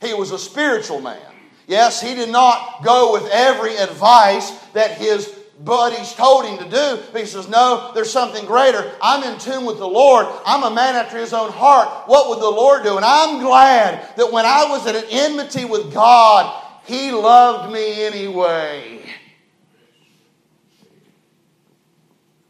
He 0.02 0.14
was 0.14 0.32
a 0.32 0.38
spiritual 0.38 1.00
man. 1.00 1.22
Yes, 1.68 2.02
he 2.02 2.16
did 2.16 2.30
not 2.30 2.84
go 2.84 3.14
with 3.14 3.30
every 3.32 3.76
advice 3.78 4.52
that 4.74 4.92
his 4.92 5.37
buddies 5.60 6.14
told 6.14 6.46
him 6.46 6.58
to 6.58 6.64
do. 6.64 7.04
But 7.12 7.22
he 7.22 7.28
says, 7.28 7.50
No, 7.50 7.92
there's 7.94 8.12
something 8.12 8.46
greater. 8.46 8.92
I'm 9.02 9.24
in 9.24 9.40
tune 9.40 9.66
with 9.66 9.78
the 9.78 9.88
Lord. 9.88 10.28
I'm 10.46 10.64
a 10.64 10.74
man 10.74 10.96
after 10.96 11.18
his 11.18 11.34
own 11.34 11.52
heart. 11.52 12.08
What 12.08 12.30
would 12.30 12.40
the 12.40 12.50
Lord 12.50 12.84
do? 12.84 12.96
And 12.96 13.06
I'm 13.06 13.40
glad 13.40 14.16
that 14.18 14.32
when 14.32 14.46
I 14.46 14.66
was 14.70 14.86
at 14.88 14.96
an 14.96 15.06
enmity 15.10 15.66
with 15.66 15.94
God, 15.94 16.64
he 16.86 17.12
loved 17.12 17.74
me 17.74 18.06
anyway. 18.06 19.02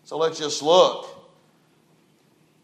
So 0.04 0.18
let's 0.18 0.40
just 0.40 0.62
look. 0.62 1.18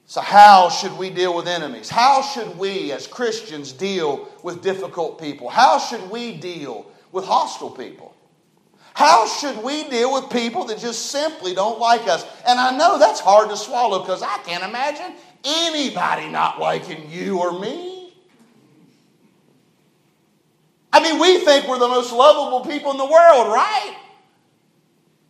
So, 0.05 0.21
how 0.21 0.69
should 0.69 0.95
we 0.97 1.09
deal 1.09 1.35
with 1.35 1.47
enemies? 1.47 1.89
How 1.89 2.21
should 2.21 2.57
we, 2.59 2.91
as 2.91 3.07
Christians, 3.07 3.71
deal 3.71 4.29
with 4.43 4.61
difficult 4.61 5.19
people? 5.19 5.49
How 5.49 5.79
should 5.79 6.11
we 6.11 6.37
deal 6.37 6.85
with 7.11 7.25
hostile 7.25 7.71
people? 7.71 8.12
How 8.93 9.27
should 9.27 9.63
we 9.63 9.89
deal 9.89 10.13
with 10.13 10.29
people 10.29 10.65
that 10.65 10.77
just 10.77 11.07
simply 11.07 11.55
don't 11.55 11.79
like 11.79 12.07
us? 12.07 12.25
And 12.47 12.59
I 12.59 12.77
know 12.77 12.99
that's 12.99 13.19
hard 13.19 13.49
to 13.49 13.57
swallow 13.57 13.99
because 13.99 14.21
I 14.21 14.37
can't 14.39 14.63
imagine 14.63 15.15
anybody 15.43 16.29
not 16.29 16.59
liking 16.59 17.09
you 17.09 17.39
or 17.39 17.59
me. 17.59 18.13
I 20.91 21.01
mean, 21.01 21.19
we 21.19 21.39
think 21.43 21.67
we're 21.67 21.79
the 21.79 21.87
most 21.87 22.13
lovable 22.13 22.61
people 22.61 22.91
in 22.91 22.97
the 22.97 23.05
world, 23.05 23.47
right? 23.47 23.97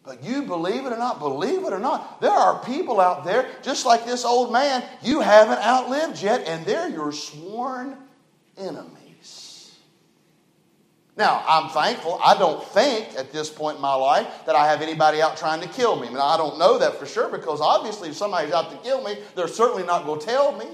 But 0.04 0.22
you 0.22 0.42
believe 0.42 0.86
it 0.86 0.92
or 0.92 0.98
not, 0.98 1.20
believe 1.20 1.64
it 1.64 1.72
or 1.72 1.80
not, 1.80 2.20
there 2.20 2.32
are 2.32 2.62
people 2.66 3.00
out 3.00 3.24
there, 3.24 3.50
just 3.62 3.86
like 3.86 4.06
this 4.06 4.26
old 4.26 4.52
man, 4.52 4.84
you 5.02 5.22
haven't 5.22 5.60
outlived 5.60 6.22
yet, 6.22 6.46
and 6.46 6.66
they're 6.66 6.90
your 6.90 7.14
sworn 7.14 7.96
enemies. 8.58 9.03
Now, 11.16 11.44
I'm 11.48 11.70
thankful. 11.70 12.20
I 12.24 12.38
don't 12.38 12.64
think 12.64 13.16
at 13.16 13.32
this 13.32 13.50
point 13.50 13.76
in 13.76 13.82
my 13.82 13.94
life 13.94 14.28
that 14.48 14.56
I 14.56 14.68
have 14.68 14.82
anybody 14.82 15.22
out 15.22 15.38
trying 15.38 15.62
to 15.62 15.68
kill 15.68 16.00
me. 16.00 16.08
I, 16.08 16.38
don't 16.38 16.58
know 16.58 16.80
that 16.80 16.96
for 16.96 17.06
sure 17.06 17.30
because 17.30 17.62
obviously, 17.62 18.10
if 18.10 18.16
somebody's 18.16 18.52
out 18.52 18.72
to 18.72 18.78
kill 18.78 19.04
me, 19.04 19.18
they're 19.36 19.48
certainly 19.48 19.84
not 19.84 20.06
going 20.06 20.20
to 20.20 20.26
tell 20.26 20.58
me. 20.58 20.66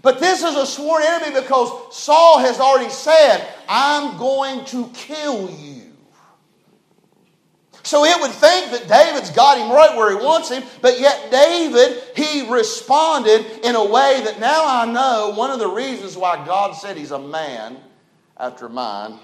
But 0.00 0.20
this 0.20 0.42
is 0.42 0.56
a 0.56 0.66
sworn 0.66 1.02
enemy 1.04 1.38
because 1.38 1.94
Saul 1.94 2.38
has 2.38 2.58
already 2.60 2.90
said, 2.90 3.46
I'm 3.68 4.16
going 4.16 4.64
to 4.66 4.88
kill 4.94 5.50
you. 5.50 5.82
So 7.84 8.04
it 8.04 8.18
would 8.20 8.30
think 8.30 8.70
that 8.70 8.88
David's 8.88 9.30
got 9.30 9.58
him 9.58 9.70
right 9.70 9.94
where 9.96 10.16
he 10.16 10.24
wants 10.24 10.48
him, 10.48 10.62
but 10.80 10.98
yet 10.98 11.30
David, 11.30 12.02
he 12.16 12.48
responded 12.50 13.44
in 13.64 13.74
a 13.74 13.84
way 13.84 14.22
that 14.24 14.40
now 14.40 14.64
I 14.64 14.90
know 14.90 15.34
one 15.36 15.50
of 15.50 15.58
the 15.58 15.68
reasons 15.68 16.16
why 16.16 16.44
God 16.46 16.72
said 16.72 16.96
he's 16.96 17.10
a 17.10 17.18
man 17.18 17.76
after 18.42 18.68
mine 18.68 19.18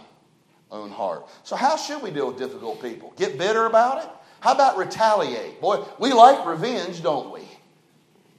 own 0.71 0.91
heart. 0.91 1.29
So, 1.43 1.57
how 1.57 1.77
should 1.77 2.03
we 2.03 2.11
deal 2.11 2.29
with 2.29 2.39
difficult 2.39 2.81
people? 2.81 3.13
Get 3.17 3.37
bitter 3.37 3.67
about 3.67 4.05
it? 4.05 4.11
How 4.41 4.55
about 4.55 4.79
retaliate? 4.79 5.61
Boy, 5.61 5.85
we 5.99 6.13
like 6.13 6.47
revenge, 6.47 7.03
don't 7.03 7.33
we? 7.33 7.43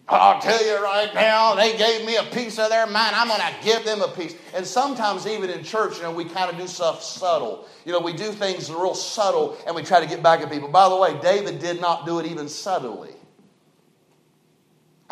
I'll 0.08 0.42
tell 0.42 0.66
you 0.66 0.84
right 0.84 1.14
now, 1.14 1.54
they 1.54 1.78
gave 1.78 2.04
me 2.04 2.16
a 2.16 2.24
piece 2.24 2.58
of 2.58 2.70
their 2.70 2.88
mind. 2.88 3.16
I'm 3.16 3.28
going 3.28 3.42
to 3.42 3.64
give 3.64 3.86
them 3.86 4.02
a 4.02 4.08
piece. 4.08 4.36
And 4.56 4.66
sometimes, 4.66 5.28
even 5.28 5.52
in 5.52 5.64
church, 5.64 5.98
you 5.98 6.04
know, 6.04 6.12
we 6.12 6.26
kind 6.26 6.50
of 6.50 6.58
do 6.58 6.66
stuff 6.66 7.04
subtle. 7.04 7.68
You 7.86 7.92
know, 7.92 8.00
we 8.00 8.14
do 8.14 8.32
things 8.32 8.72
real 8.72 8.96
subtle 8.96 9.56
and 9.68 9.76
we 9.76 9.84
try 9.84 10.00
to 10.00 10.08
get 10.08 10.24
back 10.24 10.42
at 10.42 10.50
people. 10.50 10.70
By 10.70 10.90
the 10.90 10.96
way, 10.96 11.20
David 11.22 11.60
did 11.60 11.80
not 11.80 12.08
do 12.08 12.18
it 12.18 12.26
even 12.26 12.50
subtly. 12.50 13.14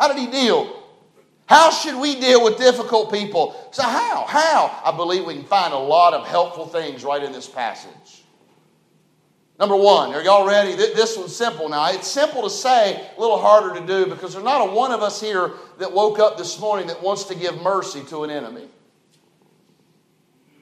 How 0.00 0.08
did 0.08 0.18
he 0.18 0.26
deal? 0.26 0.77
How 1.48 1.70
should 1.70 1.98
we 1.98 2.20
deal 2.20 2.44
with 2.44 2.58
difficult 2.58 3.10
people? 3.10 3.56
So, 3.70 3.82
how? 3.82 4.26
How? 4.28 4.82
I 4.84 4.94
believe 4.94 5.24
we 5.24 5.34
can 5.34 5.44
find 5.44 5.72
a 5.72 5.78
lot 5.78 6.12
of 6.12 6.26
helpful 6.26 6.66
things 6.66 7.04
right 7.04 7.22
in 7.22 7.32
this 7.32 7.48
passage. 7.48 8.22
Number 9.58 9.74
one, 9.74 10.12
are 10.12 10.22
y'all 10.22 10.46
ready? 10.46 10.76
This 10.76 11.16
one's 11.16 11.34
simple 11.34 11.70
now. 11.70 11.90
It's 11.90 12.06
simple 12.06 12.42
to 12.42 12.50
say, 12.50 12.94
a 13.16 13.20
little 13.20 13.38
harder 13.38 13.80
to 13.80 13.86
do 13.86 14.06
because 14.06 14.34
there's 14.34 14.44
not 14.44 14.68
a 14.68 14.72
one 14.72 14.92
of 14.92 15.02
us 15.02 15.22
here 15.22 15.52
that 15.78 15.90
woke 15.90 16.18
up 16.18 16.36
this 16.36 16.60
morning 16.60 16.86
that 16.88 17.02
wants 17.02 17.24
to 17.24 17.34
give 17.34 17.60
mercy 17.62 18.04
to 18.04 18.24
an 18.24 18.30
enemy. 18.30 18.68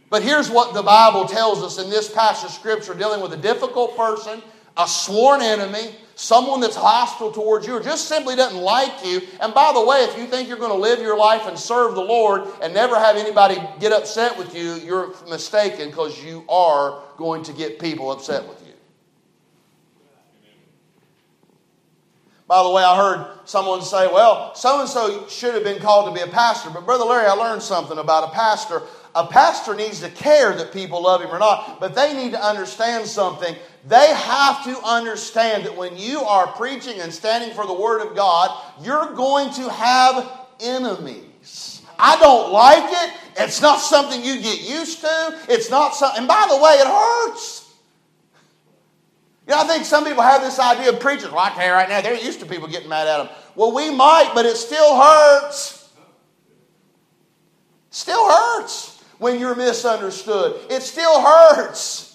But 0.09 0.23
here's 0.23 0.49
what 0.49 0.73
the 0.73 0.85
Bible 0.85 1.27
tells 1.27 1.65
us 1.65 1.83
in 1.83 1.91
this 1.91 2.09
passage 2.09 2.51
of 2.51 2.55
Scripture 2.55 2.95
dealing 2.95 3.21
with 3.21 3.33
a 3.33 3.37
difficult 3.37 3.97
person, 3.97 4.41
a 4.77 4.87
sworn 4.87 5.43
enemy, 5.43 5.97
someone 6.17 6.61
that's 6.61 6.75
hostile 6.75 7.31
towards 7.31 7.67
you 7.67 7.75
or 7.75 7.81
just 7.81 8.09
simply 8.09 8.35
doesn't 8.35 8.59
like 8.59 9.05
you. 9.05 9.21
And 9.39 9.53
by 9.53 9.73
the 9.75 9.85
way, 9.85 9.99
if 9.99 10.19
you 10.19 10.27
think 10.27 10.49
you're 10.49 10.59
going 10.59 10.71
to 10.71 10.77
live 10.77 10.99
your 10.99 11.17
life 11.17 11.43
and 11.47 11.59
serve 11.59 11.95
the 11.95 12.01
Lord 12.01 12.49
and 12.63 12.75
never 12.75 12.97
have 12.99 13.17
anybody 13.17 13.57
get 13.79 13.93
upset 13.93 14.37
with 14.37 14.57
you, 14.57 14.75
you're 14.77 15.15
mistaken 15.29 15.91
because 15.91 16.25
you 16.25 16.43
are 16.49 17.03
going 17.19 17.45
to 17.45 17.53
get 17.53 17.79
people 17.79 18.11
upset 18.11 18.49
with 18.49 18.67
you. 18.67 18.73
By 22.49 22.63
the 22.63 22.71
way, 22.71 22.83
I 22.83 22.97
heard 22.97 23.27
someone 23.45 23.83
say, 23.83 24.07
well, 24.07 24.55
so 24.55 24.81
and 24.81 24.89
so 24.89 25.27
should 25.29 25.55
have 25.55 25.65
been 25.65 25.81
called 25.81 26.15
to 26.15 26.25
be 26.25 26.27
a 26.27 26.33
pastor. 26.33 26.71
But, 26.71 26.87
Brother 26.87 27.05
Larry, 27.05 27.27
I 27.27 27.33
learned 27.33 27.61
something 27.61 27.99
about 27.99 28.31
a 28.31 28.33
pastor. 28.33 28.83
A 29.17 29.27
pastor 29.27 29.75
needs 29.75 30.01
to 30.01 30.11
care 30.11 30.55
that 30.55 30.73
people 30.73 31.03
love 31.03 31.23
him 31.23 31.31
or 31.31 31.39
not, 31.39 31.81
but 31.81 31.95
they 31.95 32.15
need 32.15 32.33
to 32.33 32.43
understand 32.43 33.07
something. 33.07 33.57
They 33.87 34.13
have 34.15 34.65
to 34.65 34.77
understand 34.83 35.65
that 35.65 35.77
when 35.77 35.97
you 35.97 36.21
are 36.21 36.49
preaching 36.49 37.01
and 37.01 37.13
standing 37.13 37.55
for 37.55 37.67
the 37.67 37.73
Word 37.73 38.05
of 38.05 38.17
God, 38.17 38.61
you're 38.83 39.15
going 39.15 39.53
to 39.55 39.71
have 39.71 40.29
enemies. 40.61 41.83
I 41.99 42.19
don't 42.19 42.53
like 42.53 42.93
it. 42.93 43.15
It's 43.39 43.63
not 43.63 43.77
something 43.77 44.25
you 44.25 44.43
get 44.43 44.61
used 44.61 45.03
to. 45.03 45.39
It's 45.49 45.71
not 45.71 45.95
something, 45.95 46.19
and 46.19 46.29
by 46.29 46.47
the 46.49 46.57
way, 46.57 46.73
it 46.73 46.87
hurts. 46.87 47.75
You 49.47 49.55
know, 49.55 49.61
I 49.61 49.67
think 49.69 49.85
some 49.85 50.05
people 50.05 50.23
have 50.23 50.43
this 50.43 50.59
idea 50.59 50.91
of 50.91 50.99
preachers. 50.99 51.31
Well, 51.31 51.39
I 51.39 51.71
right 51.71 51.89
now, 51.89 52.01
they're 52.01 52.17
used 52.17 52.41
to 52.41 52.47
people 52.47 52.67
getting 52.67 52.89
mad 52.89 53.07
at 53.07 53.19
them. 53.19 53.37
Well, 53.55 53.73
we 53.73 53.95
might, 53.95 54.33
but 54.35 54.45
it 54.45 54.57
still 54.57 55.01
hurts. 55.01 55.89
Still 57.91 58.29
hurts 58.29 59.01
when 59.19 59.39
you're 59.39 59.55
misunderstood. 59.55 60.61
It 60.71 60.83
still 60.83 61.23
hurts. 61.23 62.06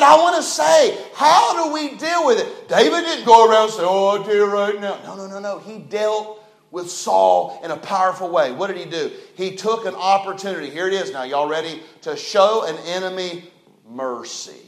But 0.00 0.08
I 0.08 0.16
want 0.16 0.36
to 0.36 0.42
say, 0.42 0.98
how 1.12 1.62
do 1.62 1.74
we 1.74 1.94
deal 1.98 2.24
with 2.24 2.38
it? 2.38 2.68
David 2.70 3.04
didn't 3.04 3.26
go 3.26 3.46
around 3.46 3.64
and 3.64 3.72
say, 3.72 3.82
Oh, 3.84 4.24
tell 4.24 4.46
right 4.46 4.80
now. 4.80 4.98
No, 5.04 5.14
no, 5.14 5.26
no, 5.26 5.38
no. 5.40 5.58
He 5.58 5.76
dealt 5.76 6.42
with 6.70 6.90
Saul 6.90 7.60
in 7.62 7.70
a 7.70 7.76
powerful 7.76 8.30
way. 8.30 8.50
What 8.50 8.68
did 8.68 8.78
he 8.78 8.86
do? 8.86 9.10
He 9.34 9.56
took 9.56 9.84
an 9.84 9.94
opportunity. 9.94 10.70
Here 10.70 10.88
it 10.88 10.94
is 10.94 11.12
now. 11.12 11.24
Y'all 11.24 11.50
ready? 11.50 11.82
To 12.00 12.16
show 12.16 12.64
an 12.64 12.78
enemy 12.86 13.50
mercy. 13.86 14.62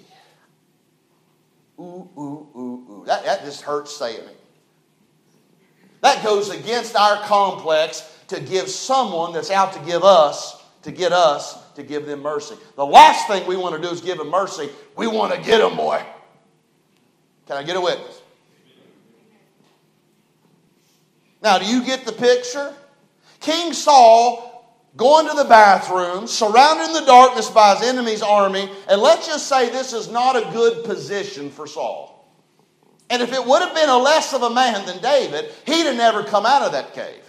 Ooh, 1.78 2.10
ooh, 2.18 2.48
ooh, 2.54 2.86
ooh. 2.90 3.04
That, 3.06 3.24
that 3.24 3.42
just 3.42 3.62
hurts 3.62 3.96
saying 3.96 4.20
it. 4.20 4.40
That 6.02 6.22
goes 6.22 6.50
against 6.50 6.94
our 6.94 7.22
complex 7.22 8.06
to 8.28 8.38
give 8.38 8.68
someone 8.68 9.32
that's 9.32 9.50
out 9.50 9.72
to 9.72 9.80
give 9.86 10.04
us, 10.04 10.61
to 10.82 10.90
get 10.90 11.12
us, 11.12 11.56
to 11.74 11.82
give 11.82 12.06
them 12.06 12.22
mercy. 12.22 12.56
The 12.76 12.86
last 12.86 13.26
thing 13.28 13.46
we 13.46 13.56
want 13.56 13.76
to 13.76 13.82
do 13.82 13.92
is 13.92 14.00
give 14.00 14.18
them 14.18 14.30
mercy. 14.30 14.68
We 14.96 15.06
want 15.06 15.34
to 15.34 15.40
get 15.40 15.58
them, 15.58 15.76
boy. 15.76 16.02
Can 17.46 17.56
I 17.56 17.62
get 17.62 17.76
a 17.76 17.80
witness? 17.80 18.20
Now, 21.42 21.58
do 21.58 21.66
you 21.66 21.84
get 21.84 22.04
the 22.04 22.12
picture? 22.12 22.72
King 23.40 23.72
Saul 23.72 24.52
going 24.96 25.28
to 25.28 25.34
the 25.34 25.44
bathroom, 25.44 26.26
surrounded 26.26 26.88
in 26.88 26.92
the 26.92 27.06
darkness 27.06 27.48
by 27.48 27.74
his 27.74 27.88
enemy's 27.88 28.22
army, 28.22 28.70
and 28.88 29.00
let's 29.00 29.26
just 29.26 29.48
say 29.48 29.70
this 29.70 29.92
is 29.92 30.08
not 30.10 30.36
a 30.36 30.52
good 30.52 30.84
position 30.84 31.50
for 31.50 31.66
Saul. 31.66 32.28
And 33.08 33.22
if 33.22 33.32
it 33.32 33.44
would 33.44 33.62
have 33.62 33.74
been 33.74 33.88
a 33.88 33.98
less 33.98 34.32
of 34.32 34.42
a 34.42 34.50
man 34.50 34.86
than 34.86 35.00
David, 35.02 35.50
he'd 35.66 35.86
have 35.86 35.96
never 35.96 36.22
come 36.22 36.46
out 36.46 36.62
of 36.62 36.72
that 36.72 36.94
cave. 36.94 37.21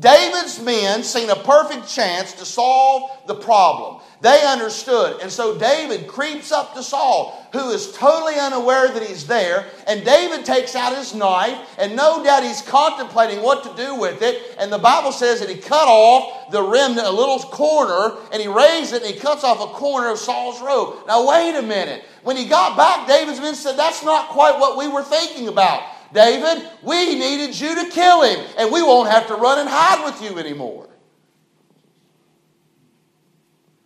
David's 0.00 0.60
men 0.60 1.02
seen 1.02 1.28
a 1.28 1.36
perfect 1.36 1.88
chance 1.88 2.32
to 2.34 2.44
solve 2.44 3.10
the 3.26 3.34
problem. 3.34 4.00
They 4.20 4.44
understood. 4.44 5.20
And 5.20 5.30
so 5.30 5.58
David 5.58 6.08
creeps 6.08 6.50
up 6.50 6.74
to 6.74 6.82
Saul, 6.82 7.48
who 7.52 7.70
is 7.70 7.92
totally 7.92 8.34
unaware 8.34 8.88
that 8.88 9.02
he's 9.02 9.26
there. 9.26 9.66
And 9.86 10.04
David 10.04 10.44
takes 10.44 10.74
out 10.74 10.96
his 10.96 11.14
knife, 11.14 11.56
and 11.78 11.94
no 11.94 12.22
doubt 12.22 12.42
he's 12.42 12.62
contemplating 12.62 13.42
what 13.42 13.62
to 13.64 13.82
do 13.82 13.94
with 13.94 14.22
it. 14.22 14.56
And 14.58 14.72
the 14.72 14.78
Bible 14.78 15.12
says 15.12 15.40
that 15.40 15.48
he 15.48 15.56
cut 15.56 15.86
off 15.88 16.50
the 16.50 16.62
remnant, 16.62 17.06
a 17.06 17.10
little 17.12 17.38
corner, 17.38 18.16
and 18.32 18.42
he 18.42 18.48
raised 18.48 18.92
it, 18.92 19.02
and 19.02 19.14
he 19.14 19.20
cuts 19.20 19.44
off 19.44 19.60
a 19.60 19.72
corner 19.74 20.10
of 20.10 20.18
Saul's 20.18 20.60
robe. 20.60 21.06
Now, 21.06 21.28
wait 21.28 21.56
a 21.56 21.62
minute. 21.62 22.04
When 22.22 22.36
he 22.36 22.46
got 22.46 22.76
back, 22.76 23.06
David's 23.06 23.40
men 23.40 23.54
said, 23.54 23.76
That's 23.76 24.04
not 24.04 24.30
quite 24.30 24.58
what 24.58 24.76
we 24.76 24.88
were 24.88 25.02
thinking 25.02 25.48
about. 25.48 25.82
David, 26.12 26.66
we 26.82 27.14
needed 27.14 27.58
you 27.58 27.74
to 27.74 27.90
kill 27.90 28.22
him, 28.22 28.44
and 28.58 28.72
we 28.72 28.82
won't 28.82 29.10
have 29.10 29.26
to 29.28 29.34
run 29.34 29.58
and 29.58 29.68
hide 29.68 30.04
with 30.04 30.22
you 30.22 30.38
anymore. 30.38 30.88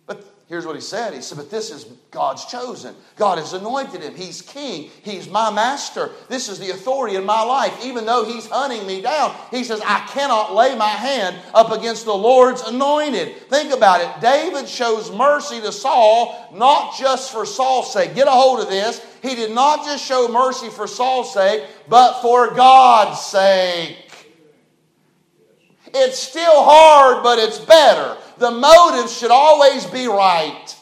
But 0.05 0.25
here's 0.47 0.65
what 0.65 0.75
he 0.75 0.81
said. 0.81 1.13
He 1.13 1.21
said, 1.21 1.37
But 1.37 1.51
this 1.51 1.69
is 1.69 1.85
God's 2.11 2.45
chosen. 2.45 2.95
God 3.17 3.39
has 3.39 3.51
anointed 3.51 4.01
him. 4.01 4.15
He's 4.15 4.41
king. 4.41 4.89
He's 5.03 5.27
my 5.27 5.51
master. 5.51 6.11
This 6.29 6.47
is 6.47 6.59
the 6.59 6.69
authority 6.69 7.17
in 7.17 7.25
my 7.25 7.43
life. 7.43 7.77
Even 7.83 8.05
though 8.05 8.23
he's 8.23 8.47
hunting 8.47 8.87
me 8.87 9.01
down, 9.01 9.35
he 9.51 9.65
says, 9.65 9.81
I 9.85 10.07
cannot 10.11 10.55
lay 10.55 10.77
my 10.77 10.89
hand 10.89 11.35
up 11.53 11.71
against 11.71 12.05
the 12.05 12.13
Lord's 12.13 12.61
anointed. 12.61 13.35
Think 13.49 13.73
about 13.73 13.99
it. 13.99 14.21
David 14.21 14.69
shows 14.69 15.11
mercy 15.11 15.59
to 15.59 15.73
Saul, 15.73 16.49
not 16.53 16.97
just 16.97 17.33
for 17.33 17.45
Saul's 17.45 17.91
sake. 17.91 18.15
Get 18.15 18.27
a 18.27 18.31
hold 18.31 18.61
of 18.61 18.69
this. 18.69 19.05
He 19.23 19.35
did 19.35 19.51
not 19.51 19.85
just 19.85 20.05
show 20.05 20.27
mercy 20.27 20.69
for 20.69 20.85
Saul's 20.85 21.33
sake, 21.33 21.63
but 21.87 22.21
for 22.21 22.53
God's 22.53 23.21
sake. 23.21 23.97
It's 25.93 26.19
still 26.19 26.63
hard, 26.63 27.23
but 27.23 27.39
it's 27.39 27.57
better. 27.57 28.17
The 28.37 28.51
motive 28.51 29.09
should 29.09 29.31
always 29.31 29.85
be 29.85 30.07
right. 30.07 30.75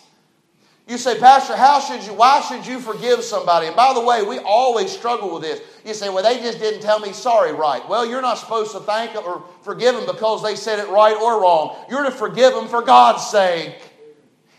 You 0.87 0.97
say, 0.97 1.19
Pastor, 1.19 1.55
how 1.55 1.79
should 1.79 2.03
you, 2.03 2.13
why 2.13 2.41
should 2.41 2.65
you 2.65 2.79
forgive 2.79 3.23
somebody? 3.23 3.67
And 3.67 3.75
by 3.75 3.93
the 3.93 4.01
way, 4.01 4.23
we 4.23 4.39
always 4.39 4.91
struggle 4.91 5.33
with 5.35 5.43
this. 5.43 5.61
You 5.85 5.93
say, 5.93 6.09
well, 6.09 6.23
they 6.23 6.41
just 6.41 6.57
didn't 6.57 6.81
tell 6.81 6.99
me 6.99 7.13
sorry 7.13 7.53
right. 7.53 7.87
Well, 7.87 8.05
you're 8.05 8.23
not 8.23 8.39
supposed 8.39 8.71
to 8.71 8.79
thank 8.79 9.13
them 9.13 9.23
or 9.23 9.43
forgive 9.61 9.93
them 9.93 10.07
because 10.07 10.41
they 10.41 10.55
said 10.55 10.79
it 10.79 10.89
right 10.89 11.15
or 11.15 11.43
wrong. 11.43 11.75
You're 11.89 12.03
to 12.03 12.11
forgive 12.11 12.53
them 12.53 12.67
for 12.67 12.81
God's 12.81 13.25
sake. 13.29 13.75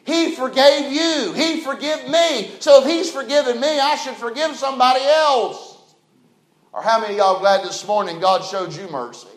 He 0.05 0.35
forgave 0.35 0.93
you. 0.93 1.33
He 1.33 1.61
forgave 1.61 2.09
me. 2.09 2.51
So 2.61 2.83
if 2.83 2.87
He's 2.87 3.11
forgiven 3.11 3.61
me, 3.61 3.79
I 3.79 3.95
should 3.97 4.17
forgive 4.17 4.57
somebody 4.57 5.05
else. 5.05 5.95
Or 6.73 6.83
how 6.83 7.01
many 7.01 7.19
y'all 7.19 7.39
glad 7.39 7.65
this 7.65 7.87
morning 7.87 8.19
God 8.19 8.45
showed 8.45 8.73
you 8.73 8.89
mercy? 8.89 9.29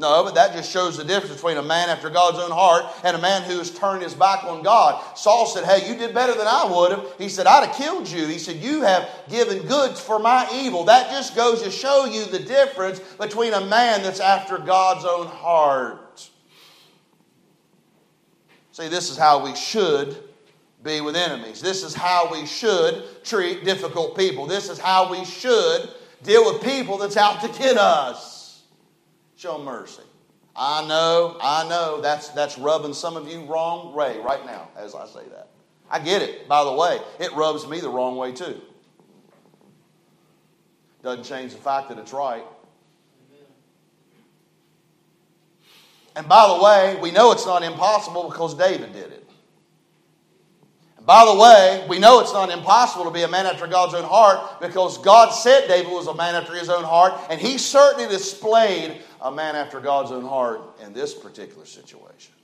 No, 0.00 0.24
but 0.24 0.34
that 0.34 0.54
just 0.54 0.72
shows 0.72 0.96
the 0.96 1.04
difference 1.04 1.34
between 1.34 1.58
a 1.58 1.62
man 1.62 1.90
after 1.90 2.08
God's 2.08 2.38
own 2.38 2.50
heart 2.50 2.86
and 3.04 3.14
a 3.14 3.20
man 3.20 3.42
who 3.42 3.58
has 3.58 3.70
turned 3.70 4.02
his 4.02 4.14
back 4.14 4.44
on 4.44 4.62
God. 4.62 4.98
Saul 5.14 5.44
said, 5.44 5.64
Hey, 5.64 5.90
you 5.90 5.94
did 5.94 6.14
better 6.14 6.32
than 6.32 6.46
I 6.46 6.64
would 6.74 6.92
have. 6.92 7.14
He 7.18 7.28
said, 7.28 7.46
I'd 7.46 7.66
have 7.66 7.76
killed 7.76 8.08
you. 8.08 8.26
He 8.26 8.38
said, 8.38 8.56
You 8.56 8.80
have 8.80 9.10
given 9.28 9.66
goods 9.66 10.00
for 10.00 10.18
my 10.18 10.48
evil. 10.54 10.84
That 10.84 11.10
just 11.10 11.36
goes 11.36 11.62
to 11.62 11.70
show 11.70 12.06
you 12.06 12.24
the 12.24 12.38
difference 12.38 12.98
between 12.98 13.52
a 13.52 13.60
man 13.66 14.02
that's 14.02 14.20
after 14.20 14.56
God's 14.56 15.04
own 15.04 15.26
heart. 15.26 16.30
See, 18.72 18.88
this 18.88 19.10
is 19.10 19.16
how 19.16 19.44
we 19.44 19.54
should 19.54 20.16
be 20.82 21.00
with 21.00 21.16
enemies. 21.16 21.60
This 21.60 21.82
is 21.82 21.94
how 21.94 22.30
we 22.32 22.46
should 22.46 23.24
treat 23.24 23.64
difficult 23.64 24.16
people. 24.16 24.46
This 24.46 24.68
is 24.68 24.78
how 24.78 25.10
we 25.10 25.24
should 25.24 25.90
deal 26.22 26.52
with 26.52 26.62
people 26.62 26.98
that's 26.98 27.16
out 27.16 27.40
to 27.42 27.48
get 27.58 27.76
us 27.76 28.62
show 29.36 29.58
mercy. 29.58 30.02
I 30.54 30.86
know, 30.86 31.38
I 31.42 31.66
know 31.68 32.00
that's, 32.00 32.28
that's 32.30 32.58
rubbing 32.58 32.92
some 32.92 33.16
of 33.16 33.26
you 33.28 33.44
wrong 33.44 33.94
way 33.94 34.18
right 34.18 34.44
now 34.44 34.68
as 34.76 34.94
I 34.94 35.06
say 35.06 35.26
that. 35.30 35.48
I 35.90 35.98
get 35.98 36.22
it, 36.22 36.46
by 36.46 36.64
the 36.64 36.72
way. 36.72 37.00
It 37.18 37.32
rubs 37.32 37.66
me 37.66 37.80
the 37.80 37.88
wrong 37.88 38.16
way 38.16 38.32
too. 38.32 38.60
Doesn't 41.02 41.24
change 41.24 41.52
the 41.52 41.58
fact 41.58 41.88
that 41.88 41.98
it's 41.98 42.12
right. 42.12 42.44
And 46.16 46.28
by 46.28 46.48
the 46.48 46.62
way, 46.62 46.98
we 47.00 47.10
know 47.10 47.32
it's 47.32 47.46
not 47.46 47.62
impossible 47.62 48.28
because 48.28 48.54
David 48.54 48.92
did 48.92 49.12
it. 49.12 49.30
And 50.96 51.06
by 51.06 51.24
the 51.24 51.34
way, 51.34 51.86
we 51.88 51.98
know 51.98 52.20
it's 52.20 52.32
not 52.32 52.50
impossible 52.50 53.04
to 53.04 53.10
be 53.10 53.22
a 53.22 53.28
man 53.28 53.46
after 53.46 53.66
God's 53.66 53.94
own 53.94 54.04
heart 54.04 54.60
because 54.60 54.98
God 54.98 55.30
said 55.30 55.66
David 55.68 55.90
was 55.90 56.08
a 56.08 56.14
man 56.14 56.34
after 56.34 56.54
his 56.54 56.68
own 56.68 56.84
heart, 56.84 57.14
and 57.30 57.40
he 57.40 57.58
certainly 57.58 58.08
displayed 58.08 59.00
a 59.20 59.30
man 59.30 59.56
after 59.56 59.80
God's 59.80 60.10
own 60.10 60.24
heart 60.24 60.60
in 60.84 60.92
this 60.92 61.14
particular 61.14 61.64
situation. 61.64 62.34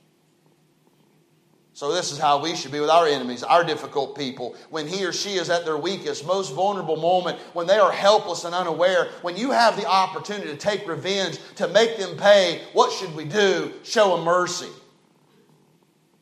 So, 1.77 1.93
this 1.93 2.11
is 2.11 2.17
how 2.17 2.41
we 2.41 2.55
should 2.55 2.71
be 2.71 2.79
with 2.79 2.89
our 2.89 3.05
enemies, 3.05 3.43
our 3.43 3.63
difficult 3.63 4.17
people. 4.17 4.55
When 4.71 4.87
he 4.87 5.05
or 5.05 5.13
she 5.13 5.35
is 5.35 5.51
at 5.51 5.63
their 5.63 5.77
weakest, 5.77 6.25
most 6.25 6.55
vulnerable 6.55 6.95
moment, 6.95 7.37
when 7.53 7.67
they 7.67 7.77
are 7.77 7.91
helpless 7.91 8.45
and 8.45 8.55
unaware, 8.55 9.09
when 9.21 9.37
you 9.37 9.51
have 9.51 9.77
the 9.77 9.85
opportunity 9.85 10.49
to 10.49 10.57
take 10.57 10.87
revenge, 10.87 11.37
to 11.57 11.67
make 11.67 11.97
them 11.97 12.17
pay, 12.17 12.63
what 12.73 12.91
should 12.91 13.15
we 13.15 13.25
do? 13.25 13.71
Show 13.83 14.15
them 14.15 14.25
mercy. 14.25 14.69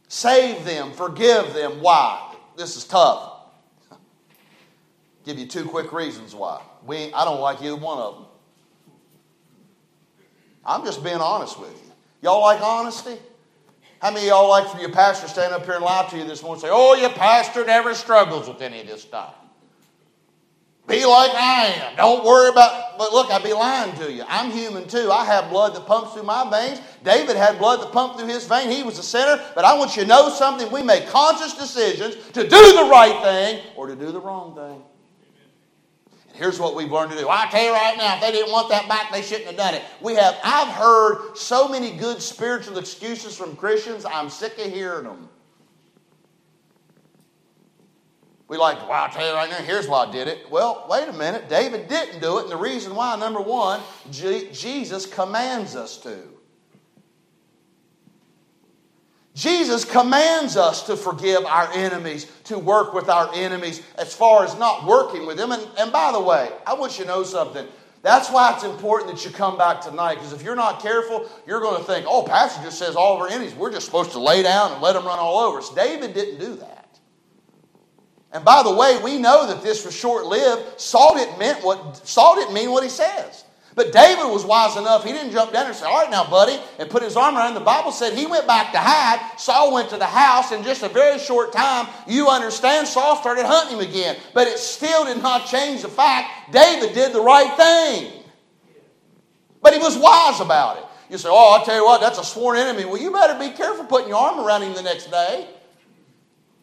Save 0.10 0.66
them, 0.66 0.92
forgive 0.92 1.54
them. 1.54 1.80
Why? 1.80 2.36
This 2.58 2.76
is 2.76 2.84
tough. 2.84 3.40
Give 5.24 5.40
you 5.40 5.48
two 5.48 5.64
quick 5.64 5.94
reasons 5.94 6.36
why. 6.36 6.62
We, 6.86 7.14
I 7.14 7.24
don't 7.24 7.40
like 7.40 7.62
either 7.62 7.78
one 7.78 8.00
of 8.00 8.16
them. 8.16 8.26
I'm 10.66 10.84
just 10.84 11.02
being 11.02 11.22
honest 11.22 11.58
with 11.58 11.72
you. 11.72 11.94
Y'all 12.24 12.42
like 12.42 12.60
honesty? 12.60 13.18
How 14.06 14.12
many 14.12 14.28
of 14.28 14.34
y'all 14.34 14.50
like 14.50 14.70
for 14.70 14.78
your 14.78 14.92
pastor 14.92 15.26
to 15.26 15.34
stand 15.34 15.52
up 15.52 15.66
here 15.66 15.74
and 15.74 15.84
lie 15.84 16.06
to 16.12 16.16
you 16.16 16.26
this 16.26 16.44
morning 16.44 16.62
and 16.64 16.70
say, 16.70 16.70
oh, 16.72 16.94
your 16.94 17.10
pastor 17.10 17.66
never 17.66 17.96
struggles 17.96 18.48
with 18.48 18.62
any 18.62 18.82
of 18.82 18.86
this 18.86 19.02
stuff? 19.02 19.34
Be 20.88 21.04
like 21.04 21.32
I 21.34 21.74
am. 21.76 21.96
Don't 21.96 22.24
worry 22.24 22.50
about, 22.50 23.00
but 23.00 23.14
look, 23.14 23.32
I'd 23.32 23.42
be 23.42 23.54
lying 23.54 23.96
to 23.96 24.12
you. 24.12 24.24
I'm 24.28 24.52
human 24.52 24.88
too. 24.88 25.10
I 25.12 25.26
have 25.26 25.50
blood 25.50 25.74
that 25.74 25.88
pumps 25.88 26.14
through 26.14 26.22
my 26.22 26.48
veins. 26.52 26.82
David 27.04 27.36
had 27.36 27.58
blood 27.58 27.82
that 27.82 27.92
pumped 27.92 28.20
through 28.20 28.28
his 28.28 28.46
vein. 28.46 28.70
He 28.70 28.84
was 28.84 29.00
a 29.00 29.04
sinner. 29.04 29.44
But 29.56 29.66
I 29.66 29.76
want 29.76 29.96
you 29.96 30.04
to 30.04 30.08
know 30.08 30.30
something. 30.30 30.72
We 30.72 30.84
make 30.84 31.08
conscious 31.08 31.56
decisions 31.56 32.16
to 32.34 32.44
do 32.44 32.50
the 32.50 32.88
right 32.92 33.20
thing 33.24 33.64
or 33.76 33.88
to 33.88 33.96
do 33.96 34.12
the 34.12 34.22
wrong 34.22 34.54
thing. 34.54 34.84
Here's 36.36 36.60
what 36.60 36.76
we've 36.76 36.92
learned 36.92 37.12
to 37.12 37.18
do. 37.18 37.30
I 37.30 37.48
tell 37.50 37.64
you 37.64 37.72
right 37.72 37.96
now, 37.98 38.16
if 38.16 38.22
they 38.22 38.32
didn't 38.32 38.52
want 38.52 38.70
that 38.70 38.90
back, 38.90 39.12
they 39.12 39.22
shouldn't 39.22 39.48
have 39.48 39.58
done 39.58 39.74
it. 39.74 39.84
We 40.02 40.16
have, 40.16 40.38
I've 40.44 40.68
heard 40.68 41.36
so 41.36 41.68
many 41.68 41.92
good 41.92 42.22
spiritual 42.22 42.78
excuses 42.78 43.38
from 43.38 43.56
Christians, 43.56 44.06
I'm 44.06 44.30
sick 44.30 44.58
of 44.60 44.72
hearing 44.72 45.06
them. 45.06 45.30
We 48.48 48.58
like, 48.58 48.78
well, 48.88 48.92
I'll 48.92 49.10
tell 49.10 49.28
you 49.28 49.34
right 49.34 49.50
now, 49.50 49.58
here's 49.58 49.88
why 49.88 50.06
I 50.06 50.12
did 50.12 50.28
it. 50.28 50.52
Well, 50.52 50.86
wait 50.88 51.08
a 51.08 51.14
minute. 51.14 51.50
David 51.50 51.88
didn't 51.88 52.22
do 52.22 52.38
it, 52.38 52.44
and 52.44 52.52
the 52.52 52.58
reason 52.58 52.96
why, 52.96 53.16
number 53.18 53.42
one, 53.42 53.82
G- 54.12 54.50
Jesus 54.52 55.08
commands 55.08 55.76
us 55.76 55.98
to. 56.00 56.35
Jesus 59.36 59.84
commands 59.84 60.56
us 60.56 60.84
to 60.84 60.96
forgive 60.96 61.44
our 61.46 61.70
enemies, 61.74 62.26
to 62.46 62.58
work 62.58 62.94
with 62.94 63.10
our 63.10 63.30
enemies 63.36 63.82
as 63.98 64.16
far 64.16 64.46
as 64.46 64.58
not 64.58 64.86
working 64.86 65.28
with 65.28 65.36
them. 65.36 65.52
And, 65.52 65.68
and 65.78 65.92
by 65.92 66.14
the 66.14 66.22
way, 66.22 66.50
I 66.66 66.74
want 66.74 66.98
you 66.98 67.04
to 67.04 67.10
know 67.10 67.24
something. 67.24 67.68
That's 68.02 68.30
why 68.30 68.54
it's 68.54 68.64
important 68.64 69.12
that 69.12 69.26
you 69.26 69.32
come 69.32 69.58
back 69.58 69.82
tonight, 69.82 70.16
because 70.16 70.32
if 70.32 70.42
you're 70.42 70.56
not 70.56 70.82
careful, 70.82 71.30
you're 71.46 71.60
going 71.60 71.82
to 71.82 71.84
think, 71.84 72.06
oh, 72.08 72.24
Pastor 72.24 72.64
just 72.64 72.80
says 72.80 72.96
all 72.96 73.16
of 73.16 73.22
our 73.22 73.28
enemies, 73.28 73.54
we're 73.56 73.72
just 73.72 73.86
supposed 73.86 74.12
to 74.12 74.20
lay 74.20 74.42
down 74.42 74.72
and 74.72 74.82
let 74.82 74.94
them 74.94 75.06
run 75.06 75.20
all 75.20 75.40
over 75.40 75.58
us. 75.58 75.74
David 75.74 76.14
didn't 76.14 76.40
do 76.40 76.56
that. 76.56 77.00
And 78.32 78.46
by 78.46 78.64
the 78.64 78.74
way, 78.74 79.00
we 79.04 79.18
know 79.18 79.48
that 79.48 79.64
this 79.64 79.84
was 79.84 79.96
short 79.96 80.26
lived. 80.28 80.80
Saul 80.80 81.16
didn't, 81.16 81.38
mean 81.40 81.56
what, 81.56 82.08
Saul 82.08 82.36
didn't 82.36 82.54
mean 82.54 82.72
what 82.72 82.84
he 82.84 82.90
says. 82.90 83.44
But 83.76 83.92
David 83.92 84.32
was 84.32 84.46
wise 84.46 84.78
enough, 84.78 85.04
he 85.04 85.12
didn't 85.12 85.34
jump 85.34 85.52
down 85.52 85.66
and 85.68 85.76
say, 85.76 85.86
All 85.86 86.00
right, 86.02 86.10
now, 86.10 86.28
buddy, 86.30 86.58
and 86.80 86.90
put 86.90 87.04
his 87.04 87.18
arm 87.18 87.36
around. 87.36 87.56
The 87.56 87.60
Bible 87.60 87.92
said 87.92 88.14
he 88.14 88.26
went 88.26 88.48
back 88.48 88.72
to 88.72 88.78
hide. 88.80 89.38
Saul 89.38 89.74
went 89.74 89.90
to 89.90 89.98
the 89.98 90.06
house. 90.06 90.54
In 90.54 90.64
just 90.64 90.82
a 90.82 90.88
very 90.88 91.20
short 91.20 91.52
time, 91.52 91.88
you 92.08 92.30
understand, 92.30 92.88
Saul 92.88 93.18
started 93.18 93.46
hunting 93.46 93.78
him 93.78 93.86
again. 93.86 94.16
But 94.34 94.48
it 94.48 94.60
still 94.60 95.04
did 95.04 95.22
not 95.22 95.48
change 95.48 95.82
the 95.82 95.90
fact 95.90 96.54
David 96.54 96.94
did 96.94 97.12
the 97.12 97.20
right 97.20 97.54
thing. 97.58 98.24
But 99.62 99.74
he 99.74 99.80
was 99.80 99.98
wise 99.98 100.40
about 100.40 100.78
it. 100.78 100.86
You 101.10 101.18
say, 101.18 101.28
Oh, 101.30 101.58
I'll 101.58 101.66
tell 101.66 101.76
you 101.76 101.84
what, 101.84 102.00
that's 102.00 102.18
a 102.18 102.24
sworn 102.24 102.58
enemy. 102.58 102.86
Well, 102.86 102.98
you 102.98 103.12
better 103.12 103.38
be 103.38 103.50
careful 103.56 103.84
putting 103.84 104.08
your 104.08 104.18
arm 104.18 104.40
around 104.40 104.62
him 104.62 104.74
the 104.74 104.84
next 104.84 105.12
day. 105.12 105.50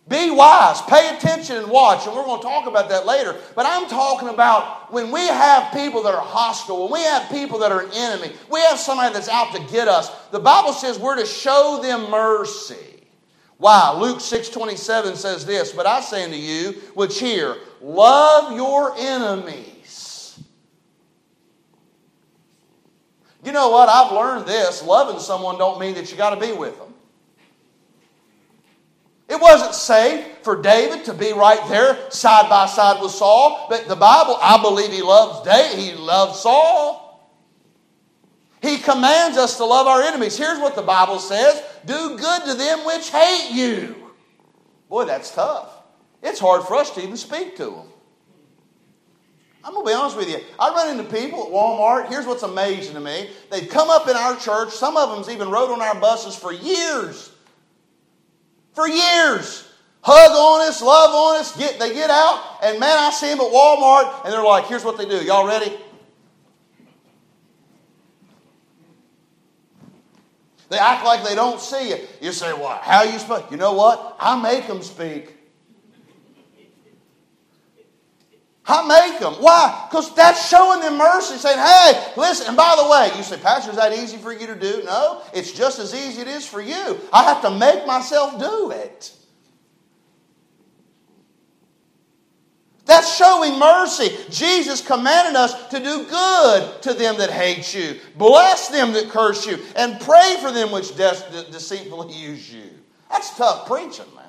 Be 0.08 0.30
wise, 0.30 0.82
pay 0.82 1.14
attention 1.16 1.56
and 1.56 1.70
watch, 1.70 2.06
and 2.06 2.16
we're 2.16 2.24
going 2.24 2.40
to 2.40 2.46
talk 2.46 2.66
about 2.66 2.88
that 2.88 3.06
later. 3.06 3.36
But 3.54 3.66
I'm 3.66 3.88
talking 3.88 4.28
about 4.28 4.92
when 4.92 5.12
we 5.12 5.20
have 5.20 5.72
people 5.72 6.02
that 6.02 6.12
are 6.12 6.20
hostile, 6.20 6.82
when 6.82 6.92
we 6.92 7.04
have 7.06 7.30
people 7.30 7.60
that 7.60 7.70
are 7.70 7.82
an 7.82 7.90
enemy, 7.94 8.32
we 8.50 8.60
have 8.62 8.80
somebody 8.80 9.14
that's 9.14 9.28
out 9.28 9.54
to 9.54 9.60
get 9.72 9.86
us. 9.86 10.10
The 10.30 10.40
Bible 10.40 10.72
says 10.72 10.98
we're 10.98 11.16
to 11.16 11.26
show 11.26 11.78
them 11.82 12.10
mercy. 12.10 13.06
Why? 13.58 13.96
Luke 13.96 14.20
6 14.20 14.48
27 14.48 15.14
says 15.14 15.46
this, 15.46 15.70
but 15.70 15.86
I 15.86 16.00
say 16.00 16.24
unto 16.24 16.36
you, 16.36 16.72
which 16.94 17.20
hear, 17.20 17.58
love 17.80 18.56
your 18.56 18.96
enemies. 18.98 20.42
You 23.44 23.52
know 23.52 23.70
what? 23.70 23.88
I've 23.88 24.10
learned 24.10 24.46
this. 24.46 24.82
Loving 24.82 25.20
someone 25.20 25.58
don't 25.58 25.78
mean 25.78 25.94
that 25.94 26.10
you 26.10 26.16
got 26.16 26.30
to 26.30 26.40
be 26.44 26.52
with 26.52 26.76
them. 26.76 26.91
It 29.32 29.40
wasn't 29.40 29.74
safe 29.74 30.26
for 30.42 30.60
David 30.60 31.06
to 31.06 31.14
be 31.14 31.32
right 31.32 31.66
there 31.70 32.10
side 32.10 32.50
by 32.50 32.66
side 32.66 33.00
with 33.00 33.12
Saul, 33.12 33.64
but 33.70 33.88
the 33.88 33.96
Bible, 33.96 34.36
I 34.38 34.60
believe 34.60 34.92
he 34.92 35.00
loves 35.00 35.42
David, 35.42 35.78
he 35.78 35.94
loves 35.94 36.40
Saul. 36.40 37.32
He 38.60 38.76
commands 38.76 39.38
us 39.38 39.56
to 39.56 39.64
love 39.64 39.86
our 39.86 40.02
enemies. 40.02 40.36
Here's 40.36 40.58
what 40.58 40.76
the 40.76 40.82
Bible 40.82 41.18
says 41.18 41.62
do 41.86 42.18
good 42.18 42.44
to 42.44 42.52
them 42.52 42.84
which 42.84 43.08
hate 43.08 43.48
you. 43.52 43.96
Boy, 44.90 45.06
that's 45.06 45.34
tough. 45.34 45.78
It's 46.22 46.38
hard 46.38 46.64
for 46.64 46.74
us 46.74 46.90
to 46.90 47.02
even 47.02 47.16
speak 47.16 47.56
to 47.56 47.64
them. 47.64 47.88
I'm 49.64 49.72
going 49.72 49.86
to 49.86 49.90
be 49.92 49.94
honest 49.94 50.18
with 50.18 50.28
you. 50.28 50.40
I 50.58 50.74
run 50.74 50.90
into 50.90 51.10
people 51.10 51.44
at 51.44 51.50
Walmart. 51.50 52.10
Here's 52.10 52.26
what's 52.26 52.42
amazing 52.42 52.92
to 52.96 53.00
me. 53.00 53.30
They've 53.50 53.70
come 53.70 53.88
up 53.88 54.08
in 54.08 54.14
our 54.16 54.36
church. 54.36 54.74
Some 54.74 54.98
of 54.98 55.08
them's 55.08 55.30
even 55.30 55.48
rode 55.48 55.72
on 55.72 55.80
our 55.80 55.98
buses 55.98 56.36
for 56.36 56.52
years 56.52 57.31
for 58.72 58.88
years. 58.88 59.68
Hug 60.02 60.30
on 60.32 60.68
us, 60.68 60.82
love 60.82 61.14
on 61.14 61.40
us. 61.40 61.56
Get, 61.56 61.78
they 61.78 61.94
get 61.94 62.10
out, 62.10 62.58
and 62.62 62.80
man, 62.80 62.98
I 62.98 63.10
see 63.10 63.28
them 63.28 63.40
at 63.40 63.52
Walmart, 63.52 64.24
and 64.24 64.32
they're 64.32 64.42
like, 64.42 64.66
here's 64.66 64.84
what 64.84 64.98
they 64.98 65.04
do. 65.04 65.24
Y'all 65.24 65.46
ready? 65.46 65.76
They 70.68 70.78
act 70.78 71.04
like 71.04 71.22
they 71.22 71.34
don't 71.34 71.60
see 71.60 71.90
you. 71.90 71.98
You 72.20 72.32
say, 72.32 72.52
well, 72.54 72.80
how 72.82 73.02
you 73.02 73.18
speak? 73.18 73.50
You 73.50 73.58
know 73.58 73.74
what? 73.74 74.16
I 74.18 74.40
make 74.40 74.66
them 74.66 74.82
speak. 74.82 75.36
I 78.64 78.86
make 78.86 79.20
them. 79.20 79.34
Why? 79.34 79.86
Because 79.90 80.14
that's 80.14 80.48
showing 80.48 80.80
them 80.80 80.96
mercy, 80.96 81.36
saying, 81.36 81.58
hey, 81.58 82.12
listen, 82.16 82.46
and 82.48 82.56
by 82.56 82.76
the 82.80 82.88
way, 82.88 83.10
you 83.16 83.24
say, 83.24 83.36
Pastor, 83.38 83.70
is 83.70 83.76
that 83.76 83.92
easy 83.92 84.18
for 84.18 84.32
you 84.32 84.46
to 84.46 84.54
do? 84.54 84.82
No, 84.84 85.22
it's 85.34 85.50
just 85.50 85.80
as 85.80 85.92
easy 85.94 86.22
as 86.22 86.26
it 86.26 86.28
is 86.28 86.46
for 86.46 86.60
you. 86.60 87.00
I 87.12 87.24
have 87.24 87.42
to 87.42 87.50
make 87.50 87.86
myself 87.86 88.38
do 88.38 88.70
it. 88.70 89.12
That's 92.84 93.16
showing 93.16 93.58
mercy. 93.58 94.10
Jesus 94.30 94.84
commanded 94.84 95.36
us 95.36 95.68
to 95.68 95.78
do 95.78 96.04
good 96.04 96.82
to 96.82 96.94
them 96.94 97.16
that 97.18 97.30
hate 97.30 97.74
you, 97.74 97.98
bless 98.16 98.68
them 98.68 98.92
that 98.92 99.08
curse 99.08 99.46
you, 99.46 99.58
and 99.76 100.00
pray 100.00 100.36
for 100.40 100.52
them 100.52 100.70
which 100.72 100.94
de- 100.94 101.46
deceitfully 101.50 102.14
use 102.14 102.52
you. 102.52 102.68
That's 103.10 103.36
tough 103.36 103.66
preaching, 103.66 104.06
man. 104.14 104.21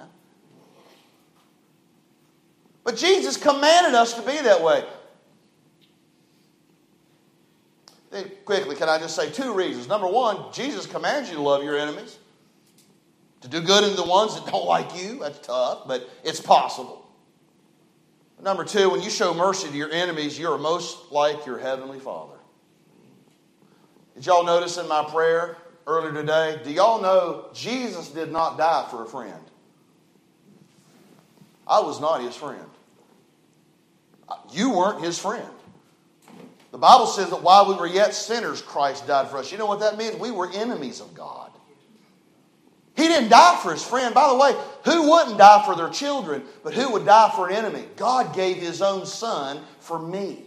But 2.83 2.97
Jesus 2.97 3.37
commanded 3.37 3.95
us 3.95 4.13
to 4.15 4.21
be 4.21 4.37
that 4.41 4.61
way. 4.61 4.83
Quickly, 8.45 8.75
can 8.75 8.89
I 8.89 8.99
just 8.99 9.15
say 9.15 9.31
two 9.31 9.53
reasons? 9.53 9.87
Number 9.87 10.07
one, 10.07 10.53
Jesus 10.53 10.85
commands 10.85 11.29
you 11.29 11.35
to 11.37 11.41
love 11.41 11.63
your 11.63 11.77
enemies, 11.77 12.19
to 13.41 13.47
do 13.47 13.59
good 13.61 13.83
to 13.83 13.89
the 13.95 14.07
ones 14.07 14.35
that 14.35 14.45
don't 14.51 14.65
like 14.65 14.95
you. 15.01 15.19
That's 15.19 15.39
tough, 15.39 15.87
but 15.87 16.07
it's 16.23 16.39
possible. 16.39 17.09
Number 18.41 18.65
two, 18.65 18.89
when 18.89 19.01
you 19.01 19.09
show 19.09 19.33
mercy 19.33 19.69
to 19.69 19.75
your 19.75 19.89
enemies, 19.89 20.37
you 20.37 20.51
are 20.51 20.57
most 20.57 21.11
like 21.11 21.45
your 21.45 21.57
heavenly 21.57 21.99
Father. 21.99 22.35
Did 24.15 24.25
y'all 24.25 24.45
notice 24.45 24.77
in 24.77 24.87
my 24.87 25.03
prayer 25.05 25.57
earlier 25.87 26.13
today? 26.13 26.59
Do 26.63 26.71
y'all 26.71 27.01
know 27.01 27.49
Jesus 27.53 28.09
did 28.09 28.31
not 28.31 28.57
die 28.57 28.85
for 28.91 29.03
a 29.03 29.07
friend? 29.07 29.33
I 31.65 31.79
was 31.79 31.99
not 31.99 32.21
his 32.21 32.35
friend. 32.35 32.69
You 34.51 34.71
weren't 34.71 35.03
his 35.03 35.17
friend. 35.17 35.49
The 36.71 36.77
Bible 36.77 37.05
says 37.05 37.29
that 37.29 37.43
while 37.43 37.67
we 37.67 37.75
were 37.75 37.87
yet 37.87 38.15
sinners, 38.15 38.61
Christ 38.61 39.05
died 39.05 39.29
for 39.29 39.37
us. 39.37 39.51
You 39.51 39.57
know 39.59 39.67
what 39.67 39.79
that 39.81 39.97
means? 39.97 40.15
We 40.15 40.31
were 40.31 40.49
enemies 40.51 41.01
of 41.01 41.13
God. 41.13 41.51
He 42.95 43.07
didn't 43.07 43.29
die 43.29 43.59
for 43.61 43.71
his 43.71 43.83
friend. 43.83 44.13
By 44.13 44.29
the 44.29 44.35
way, 44.35 44.55
who 44.85 45.09
wouldn't 45.09 45.37
die 45.37 45.63
for 45.65 45.75
their 45.75 45.89
children, 45.89 46.43
but 46.63 46.73
who 46.73 46.91
would 46.91 47.05
die 47.05 47.31
for 47.35 47.49
an 47.49 47.55
enemy? 47.55 47.85
God 47.95 48.35
gave 48.35 48.57
his 48.57 48.81
own 48.81 49.05
son 49.05 49.61
for 49.79 49.99
me. 49.99 50.42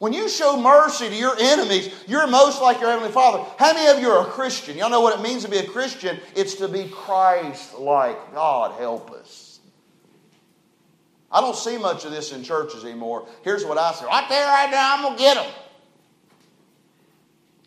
When 0.00 0.14
you 0.14 0.30
show 0.30 0.58
mercy 0.58 1.10
to 1.10 1.14
your 1.14 1.36
enemies, 1.38 1.92
you're 2.08 2.26
most 2.26 2.62
like 2.62 2.80
your 2.80 2.88
Heavenly 2.88 3.12
Father. 3.12 3.44
How 3.58 3.74
many 3.74 3.94
of 3.94 4.02
you 4.02 4.08
are 4.08 4.26
a 4.26 4.30
Christian? 4.30 4.78
Y'all 4.78 4.88
know 4.88 5.02
what 5.02 5.18
it 5.18 5.22
means 5.22 5.44
to 5.44 5.50
be 5.50 5.58
a 5.58 5.66
Christian? 5.66 6.18
It's 6.34 6.54
to 6.54 6.68
be 6.68 6.88
Christ 6.88 7.78
like. 7.78 8.32
God 8.32 8.80
help 8.80 9.10
us. 9.10 9.60
I 11.30 11.42
don't 11.42 11.54
see 11.54 11.76
much 11.76 12.06
of 12.06 12.12
this 12.12 12.32
in 12.32 12.42
churches 12.42 12.82
anymore. 12.82 13.28
Here's 13.44 13.62
what 13.66 13.76
I 13.76 13.92
say 13.92 14.06
right 14.06 14.26
there, 14.30 14.46
right 14.46 14.70
now, 14.70 14.96
I'm 14.96 15.02
going 15.02 15.16
to 15.16 15.22
get 15.22 15.34
them. 15.34 15.52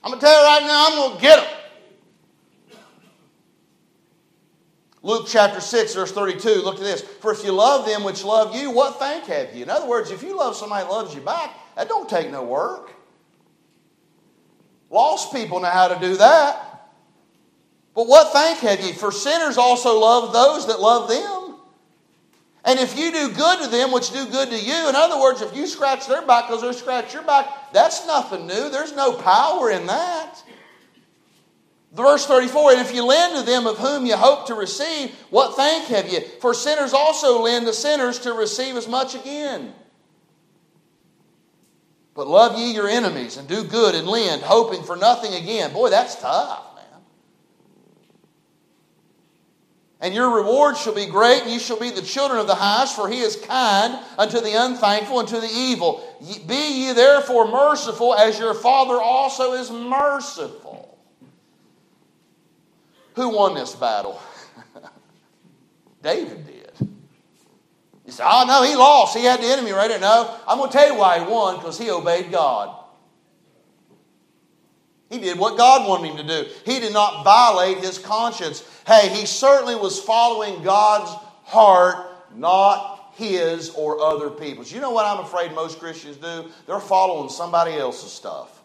I'm 0.03 0.09
going 0.09 0.19
to 0.19 0.25
tell 0.25 0.41
you 0.41 0.47
right 0.47 0.63
now, 0.63 0.87
I'm 0.89 0.95
going 0.95 1.15
to 1.15 1.21
get 1.21 1.39
them. 1.39 2.79
Luke 5.03 5.27
chapter 5.27 5.61
6, 5.61 5.93
verse 5.93 6.11
32, 6.11 6.49
look 6.63 6.77
at 6.77 6.81
this. 6.81 7.01
For 7.01 7.31
if 7.31 7.45
you 7.45 7.51
love 7.51 7.85
them 7.85 8.03
which 8.03 8.23
love 8.23 8.55
you, 8.55 8.71
what 8.71 8.97
thank 8.97 9.25
have 9.25 9.53
you? 9.53 9.61
In 9.61 9.69
other 9.69 9.87
words, 9.87 10.09
if 10.09 10.23
you 10.23 10.35
love 10.35 10.55
somebody 10.55 10.83
that 10.83 10.91
loves 10.91 11.13
you 11.13 11.21
back, 11.21 11.59
that 11.75 11.87
don't 11.87 12.09
take 12.09 12.31
no 12.31 12.43
work. 12.43 12.91
Lost 14.89 15.33
people 15.33 15.59
know 15.59 15.69
how 15.69 15.87
to 15.87 15.99
do 15.99 16.17
that. 16.17 16.91
But 17.95 18.07
what 18.07 18.31
thank 18.33 18.59
have 18.59 18.79
ye? 18.79 18.93
For 18.93 19.11
sinners 19.11 19.57
also 19.57 19.99
love 19.99 20.33
those 20.33 20.67
that 20.67 20.79
love 20.79 21.09
them. 21.09 21.55
And 22.65 22.79
if 22.79 22.97
you 22.97 23.11
do 23.11 23.29
good 23.29 23.63
to 23.63 23.67
them, 23.67 23.91
which 23.91 24.11
do 24.11 24.25
good 24.25 24.49
to 24.49 24.59
you, 24.59 24.89
in 24.89 24.95
other 24.95 25.19
words, 25.19 25.41
if 25.41 25.55
you 25.55 25.67
scratch 25.67 26.07
their 26.07 26.25
back 26.25 26.47
because 26.47 26.61
they 26.61 26.71
scratch 26.71 27.13
your 27.13 27.23
back, 27.23 27.73
that's 27.73 28.07
nothing 28.07 28.47
new. 28.47 28.69
There's 28.69 28.95
no 28.95 29.13
power 29.13 29.69
in 29.69 29.85
that. 29.87 30.41
Verse 31.91 32.25
34 32.25 32.71
And 32.71 32.81
if 32.81 32.93
you 32.93 33.05
lend 33.05 33.35
to 33.35 33.43
them 33.43 33.67
of 33.67 33.77
whom 33.77 34.05
you 34.05 34.15
hope 34.15 34.47
to 34.47 34.55
receive, 34.55 35.11
what 35.29 35.55
thank 35.55 35.85
have 35.87 36.11
you? 36.11 36.21
For 36.39 36.53
sinners 36.53 36.93
also 36.93 37.41
lend 37.41 37.65
to 37.67 37.73
sinners 37.73 38.19
to 38.19 38.33
receive 38.33 38.75
as 38.75 38.87
much 38.87 39.13
again. 39.13 39.73
But 42.15 42.27
love 42.27 42.57
ye 42.57 42.73
your 42.73 42.87
enemies 42.87 43.37
and 43.37 43.47
do 43.47 43.63
good 43.63 43.95
and 43.95 44.07
lend, 44.07 44.43
hoping 44.43 44.83
for 44.83 44.95
nothing 44.95 45.33
again. 45.33 45.73
Boy, 45.73 45.89
that's 45.89 46.15
tough, 46.15 46.75
man. 46.75 47.01
And 49.99 50.13
your 50.13 50.35
reward 50.35 50.77
shall 50.77 50.93
be 50.93 51.07
great, 51.07 51.41
and 51.41 51.51
ye 51.51 51.57
shall 51.57 51.79
be 51.79 51.89
the 51.89 52.03
children 52.03 52.39
of 52.39 52.45
the 52.45 52.55
highest, 52.55 52.95
for 52.95 53.09
he 53.09 53.21
is 53.21 53.35
kind 53.35 53.97
unto 54.19 54.39
the 54.41 54.53
unthankful 54.53 55.21
and 55.21 55.29
to 55.29 55.39
the 55.39 55.49
evil. 55.51 56.03
Be 56.47 56.85
ye 56.85 56.93
therefore 56.93 57.47
merciful, 57.47 58.13
as 58.13 58.37
your 58.37 58.53
Father 58.53 58.95
also 59.01 59.53
is 59.53 59.71
merciful. 59.71 60.99
Who 63.15 63.29
won 63.29 63.55
this 63.55 63.75
battle? 63.75 64.21
David 66.03 66.45
did. 66.45 66.52
Oh, 68.21 68.45
no, 68.47 68.63
he 68.63 68.75
lost. 68.75 69.15
He 69.15 69.23
had 69.23 69.41
the 69.41 69.47
enemy 69.47 69.71
right 69.71 69.89
there. 69.89 69.99
No, 69.99 70.37
I'm 70.47 70.57
going 70.57 70.69
to 70.69 70.77
tell 70.77 70.91
you 70.91 70.97
why 70.97 71.19
he 71.19 71.25
won 71.25 71.57
because 71.57 71.77
he 71.77 71.89
obeyed 71.89 72.31
God. 72.31 72.79
He 75.09 75.19
did 75.19 75.37
what 75.37 75.57
God 75.57 75.87
wanted 75.87 76.09
him 76.09 76.17
to 76.17 76.23
do. 76.23 76.49
He 76.65 76.79
did 76.79 76.91
not 76.91 77.23
violate 77.23 77.77
his 77.77 77.99
conscience. 77.99 78.63
Hey, 78.87 79.09
he 79.09 79.27
certainly 79.27 79.75
was 79.75 79.99
following 79.99 80.63
God's 80.63 81.11
heart, 81.43 82.33
not 82.35 83.11
his 83.13 83.69
or 83.69 84.01
other 84.01 84.31
people's. 84.31 84.71
You 84.71 84.81
know 84.81 84.89
what 84.89 85.05
I'm 85.05 85.23
afraid 85.23 85.53
most 85.53 85.79
Christians 85.79 86.17
do? 86.17 86.49
They're 86.65 86.79
following 86.79 87.29
somebody 87.29 87.73
else's 87.73 88.11
stuff. 88.11 88.62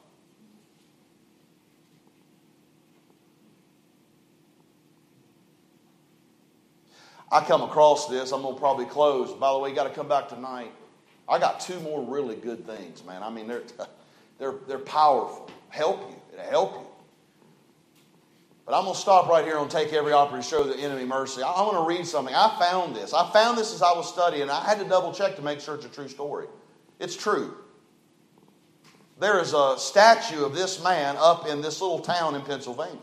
I 7.31 7.41
come 7.41 7.62
across 7.62 8.09
this. 8.09 8.33
I'm 8.33 8.43
going 8.43 8.55
to 8.55 8.61
probably 8.61 8.87
close. 8.87 9.33
By 9.33 9.53
the 9.53 9.59
way, 9.59 9.70
you 9.70 9.74
got 9.74 9.85
to 9.85 9.95
come 9.95 10.09
back 10.09 10.29
tonight. 10.29 10.72
I 11.29 11.39
got 11.39 11.61
two 11.61 11.79
more 11.81 12.03
really 12.03 12.37
good 12.37 12.66
things, 12.66 13.05
man. 13.05 13.22
I 13.22 13.31
mean, 13.31 13.47
they're, 13.47 13.62
they're, 14.39 14.55
they're 14.66 14.79
powerful. 14.79 15.51
Help 15.68 16.11
you. 16.11 16.16
It'll 16.33 16.51
help 16.51 16.72
you. 16.74 16.87
But 18.64 18.76
I'm 18.76 18.85
going 18.85 18.95
to 18.95 19.01
stop 19.01 19.29
right 19.29 19.45
here 19.45 19.59
and 19.59 19.70
take 19.70 19.93
every 19.93 20.12
opportunity 20.12 20.49
to 20.49 20.51
show 20.51 20.64
the 20.64 20.79
enemy 20.79 21.05
mercy. 21.05 21.43
I, 21.43 21.51
I 21.51 21.62
want 21.62 21.76
to 21.76 21.97
read 21.97 22.07
something. 22.07 22.35
I 22.35 22.55
found 22.59 22.95
this. 22.95 23.14
I 23.14 23.31
found 23.31 23.57
this 23.57 23.74
as 23.74 23.83
I 23.83 23.93
was 23.93 24.09
studying. 24.09 24.51
I 24.51 24.62
had 24.62 24.79
to 24.79 24.85
double 24.85 25.12
check 25.12 25.37
to 25.37 25.43
make 25.43 25.61
sure 25.61 25.74
it's 25.74 25.87
a 25.87 25.91
true 25.91 26.09
story. 26.09 26.47
It's 26.99 27.16
true. 27.16 27.55
There 29.18 29.41
is 29.41 29.53
a 29.53 29.76
statue 29.79 30.45
of 30.45 30.55
this 30.55 30.83
man 30.83 31.16
up 31.18 31.47
in 31.47 31.61
this 31.61 31.81
little 31.81 31.99
town 31.99 32.35
in 32.35 32.43
Pennsylvania. 32.43 32.99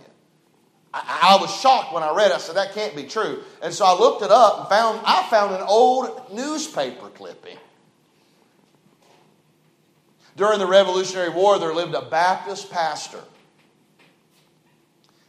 I, 0.95 1.35
I 1.37 1.41
was 1.41 1.53
shocked 1.59 1.93
when 1.93 2.03
I 2.03 2.15
read 2.15 2.31
it. 2.31 2.35
I 2.35 2.37
said, 2.37 2.55
that 2.55 2.73
can't 2.73 2.95
be 2.95 3.03
true. 3.03 3.43
And 3.61 3.73
so 3.73 3.85
I 3.85 3.99
looked 3.99 4.23
it 4.23 4.31
up 4.31 4.61
and 4.61 4.69
found, 4.69 5.01
I 5.05 5.27
found 5.29 5.53
an 5.53 5.61
old 5.61 6.33
newspaper 6.33 7.09
clipping. 7.09 7.57
During 10.37 10.59
the 10.59 10.65
Revolutionary 10.65 11.29
War, 11.29 11.59
there 11.59 11.73
lived 11.73 11.93
a 11.93 12.03
Baptist 12.03 12.71
pastor. 12.71 13.19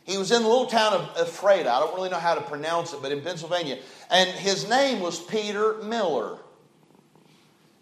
He 0.04 0.16
was 0.16 0.30
in 0.30 0.42
the 0.42 0.48
little 0.48 0.66
town 0.66 0.92
of 0.92 1.16
Ephrata. 1.20 1.68
I 1.68 1.80
don't 1.80 1.94
really 1.96 2.10
know 2.10 2.18
how 2.18 2.36
to 2.36 2.40
pronounce 2.40 2.92
it, 2.92 3.02
but 3.02 3.10
in 3.10 3.20
Pennsylvania. 3.20 3.78
And 4.08 4.30
his 4.30 4.68
name 4.68 5.00
was 5.00 5.20
Peter 5.20 5.78
Miller. 5.82 6.38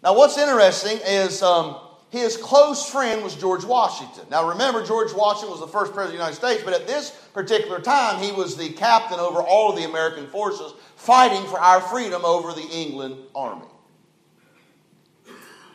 Now, 0.03 0.15
what's 0.15 0.37
interesting 0.37 0.99
is 1.05 1.43
um, 1.43 1.77
his 2.09 2.37
close 2.37 2.89
friend 2.89 3.23
was 3.23 3.35
George 3.35 3.65
Washington. 3.65 4.25
Now 4.29 4.47
remember, 4.49 4.85
George 4.85 5.13
Washington 5.13 5.51
was 5.51 5.59
the 5.59 5.67
first 5.67 5.93
president 5.93 6.05
of 6.05 6.11
the 6.11 6.17
United 6.17 6.35
States, 6.35 6.63
but 6.63 6.73
at 6.73 6.87
this 6.87 7.11
particular 7.33 7.81
time, 7.81 8.21
he 8.21 8.31
was 8.31 8.55
the 8.55 8.69
captain 8.69 9.19
over 9.19 9.41
all 9.41 9.71
of 9.71 9.75
the 9.75 9.83
American 9.83 10.27
forces 10.27 10.73
fighting 10.95 11.45
for 11.47 11.59
our 11.59 11.81
freedom 11.81 12.23
over 12.23 12.53
the 12.53 12.67
England 12.71 13.17
army. 13.35 13.67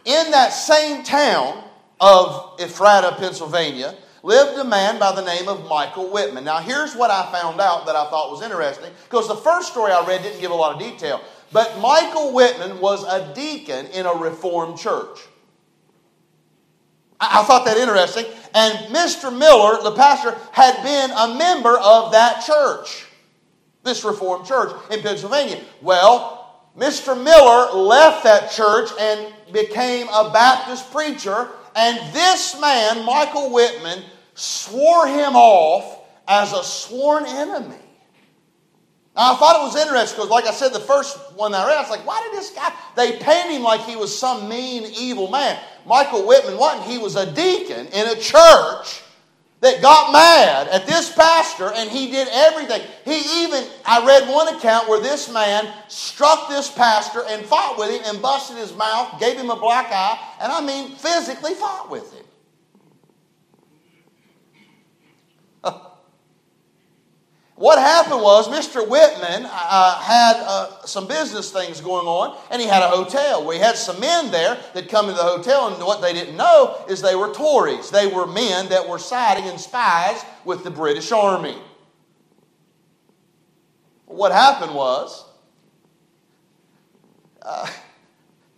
In 0.05 0.31
that 0.31 0.49
same 0.49 1.03
town 1.03 1.63
of 2.01 2.59
Ephrata, 2.59 3.17
Pennsylvania, 3.19 3.97
lived 4.23 4.59
a 4.59 4.65
man 4.65 4.99
by 4.99 5.15
the 5.15 5.25
name 5.25 5.49
of 5.49 5.69
Michael 5.69 6.11
Whitman. 6.11 6.45
Now, 6.45 6.59
here's 6.59 6.95
what 6.95 7.11
I 7.11 7.31
found 7.31 7.61
out 7.61 7.87
that 7.87 7.97
I 7.97 8.09
thought 8.09 8.31
was 8.31 8.43
interesting, 8.43 8.91
because 9.05 9.29
the 9.29 9.37
first 9.37 9.69
story 9.69 9.93
I 9.93 10.07
read 10.07 10.23
didn't 10.23 10.41
give 10.41 10.51
a 10.51 10.55
lot 10.55 10.75
of 10.75 10.79
detail. 10.79 11.21
But 11.53 11.79
Michael 11.81 12.33
Whitman 12.33 12.81
was 12.81 13.05
a 13.05 13.35
deacon 13.35 13.87
in 13.87 14.07
a 14.07 14.15
Reformed 14.15 14.79
church. 14.79 15.19
I, 17.21 17.43
thought 17.45 17.65
that 17.67 17.77
interesting. 17.77 18.25
And 18.55 18.95
Mr. 18.95 19.37
Miller, 19.37 19.83
the 19.83 19.93
pastor, 19.93 20.37
had 20.53 20.83
been 20.83 21.11
a 21.11 21.39
member 21.39 21.79
of 21.79 22.13
that 22.13 22.43
church, 22.45 23.07
this 23.83 24.05
Reformed 24.05 24.47
church 24.47 24.73
in 24.91 25.01
Pennsylvania. 25.03 25.63
Well, 25.83 26.71
Mr. 26.77 27.15
Miller 27.21 27.73
left 27.79 28.25
that 28.25 28.51
church 28.51 28.91
and 28.99 29.33
became 29.53 30.09
a 30.09 30.31
Baptist 30.33 30.91
preacher, 30.91 31.49
and 31.77 32.15
this 32.15 32.59
man, 32.61 33.05
Michael 33.05 33.51
Whitman, 33.53 34.03
swore 34.35 35.07
him 35.07 35.37
off 35.37 35.99
as 36.27 36.53
a 36.53 36.65
sworn 36.65 37.27
enemy. 37.27 37.77
I 39.17 39.35
thought 39.37 39.57
it 39.61 39.65
was 39.65 39.77
interesting 39.77 40.17
because, 40.17 40.31
like 40.31 40.47
I 40.47 40.53
said, 40.53 40.73
the 40.73 40.81
first 40.81 41.19
one 41.35 41.53
I 41.53 41.67
read, 41.67 41.77
I 41.77 41.81
was 41.81 41.91
like, 41.91 42.07
why 42.07 42.23
did 42.23 42.39
this 42.39 42.51
guy? 42.51 42.73
They 42.97 43.19
paint 43.19 43.51
him 43.51 43.63
like 43.63 43.81
he 43.81 43.97
was 43.97 44.17
some 44.17 44.49
mean, 44.49 44.85
evil 44.97 45.29
man. 45.29 45.59
Michael 45.85 46.27
Whitman 46.27 46.57
wasn't. 46.57 46.89
He 46.89 46.99
was 46.99 47.17
a 47.17 47.31
deacon 47.33 47.87
in 47.89 48.07
a 48.09 48.15
church 48.17 49.03
that 49.61 49.83
got 49.83 50.13
mad 50.13 50.69
at 50.69 50.87
this 50.87 51.13
pastor 51.13 51.71
and 51.75 51.91
he 51.91 52.11
did 52.11 52.29
everything. 52.31 52.81
He 53.05 53.45
even, 53.45 53.65
I 53.85 54.07
read 54.07 54.29
one 54.29 54.55
account 54.55 54.89
where 54.89 55.01
this 55.01 55.31
man 55.31 55.71
struck 55.89 56.49
this 56.49 56.71
pastor 56.71 57.23
and 57.29 57.45
fought 57.45 57.79
with 57.79 57.91
him 57.91 58.03
and 58.07 58.23
busted 58.23 58.57
his 58.57 58.75
mouth, 58.75 59.21
gave 59.21 59.37
him 59.37 59.51
a 59.51 59.57
black 59.57 59.87
eye, 59.91 60.19
and 60.41 60.51
I 60.51 60.65
mean 60.65 60.93
physically 60.93 61.55
fought 61.55 61.91
with 61.91 62.13
him. 62.15 62.25
What 67.61 67.79
happened 67.79 68.23
was 68.23 68.49
Mr. 68.49 68.89
Whitman 68.89 69.45
uh, 69.45 70.01
had 70.01 70.37
uh, 70.47 70.87
some 70.87 71.07
business 71.07 71.53
things 71.53 71.83
going 71.83 72.07
on, 72.07 72.35
and 72.51 72.59
he 72.59 72.67
had 72.67 72.83
a 72.83 72.89
hotel 72.89 73.47
We 73.47 73.59
had 73.59 73.77
some 73.77 74.01
men 74.01 74.31
there 74.31 74.59
that 74.73 74.89
come 74.89 75.09
to 75.09 75.13
the 75.13 75.23
hotel, 75.23 75.69
and 75.69 75.85
what 75.85 76.01
they 76.01 76.15
didn't 76.15 76.39
know 76.39 76.83
is 76.89 77.03
they 77.03 77.15
were 77.15 77.35
Tories. 77.35 77.91
They 77.91 78.07
were 78.07 78.27
men 78.27 78.71
that 78.71 78.89
were 78.89 78.99
siding 78.99 79.45
and 79.45 79.61
spies 79.61 80.25
with 80.47 80.65
the 80.65 80.71
British 80.71 81.13
Army. 81.13 81.59
What 84.07 84.33
happened 84.33 84.75
was 84.75 85.27
uh, 87.43 87.71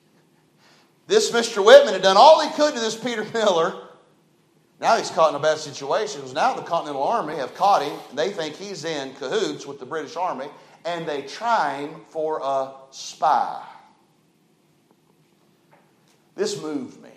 this 1.09 1.33
Mr. 1.33 1.65
Whitman 1.65 1.95
had 1.95 2.03
done 2.03 2.17
all 2.17 2.41
he 2.41 2.55
could 2.55 2.73
to 2.73 2.79
this 2.79 2.95
Peter 2.95 3.25
Miller 3.35 3.75
now 4.83 4.97
he's 4.97 5.11
caught 5.11 5.31
in 5.31 5.37
a 5.37 5.39
bad 5.39 5.59
situation 5.59 6.21
now 6.35 6.55
the 6.55 6.63
Continental 6.63 7.05
Army 7.05 7.37
have 7.37 7.55
caught 7.55 7.83
him. 7.83 7.97
They 8.15 8.33
think 8.33 8.57
he's 8.57 8.85
in 8.85 9.15
cahoots 9.15 9.65
with 9.65 9.79
the 9.79 9.87
British 9.87 10.17
Army, 10.17 10.49
and 10.85 11.07
they 11.07 11.23
try 11.23 11.77
him 11.77 12.01
for 12.09 12.41
a 12.43 12.73
spy. 12.91 13.63
This 16.35 16.61
moved 16.61 17.01
me. 17.01 17.11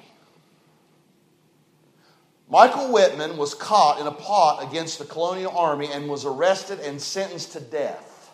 Michael 2.48 2.92
Whitman 2.92 3.38
was 3.38 3.56
caught 3.56 4.00
in 4.00 4.06
a 4.06 4.12
plot 4.12 4.64
against 4.64 5.00
the 5.00 5.06
colonial 5.06 5.58
army 5.58 5.90
and 5.92 6.08
was 6.08 6.26
arrested 6.26 6.80
and 6.80 7.02
sentenced 7.02 7.54
to 7.54 7.60
death. 7.60 8.32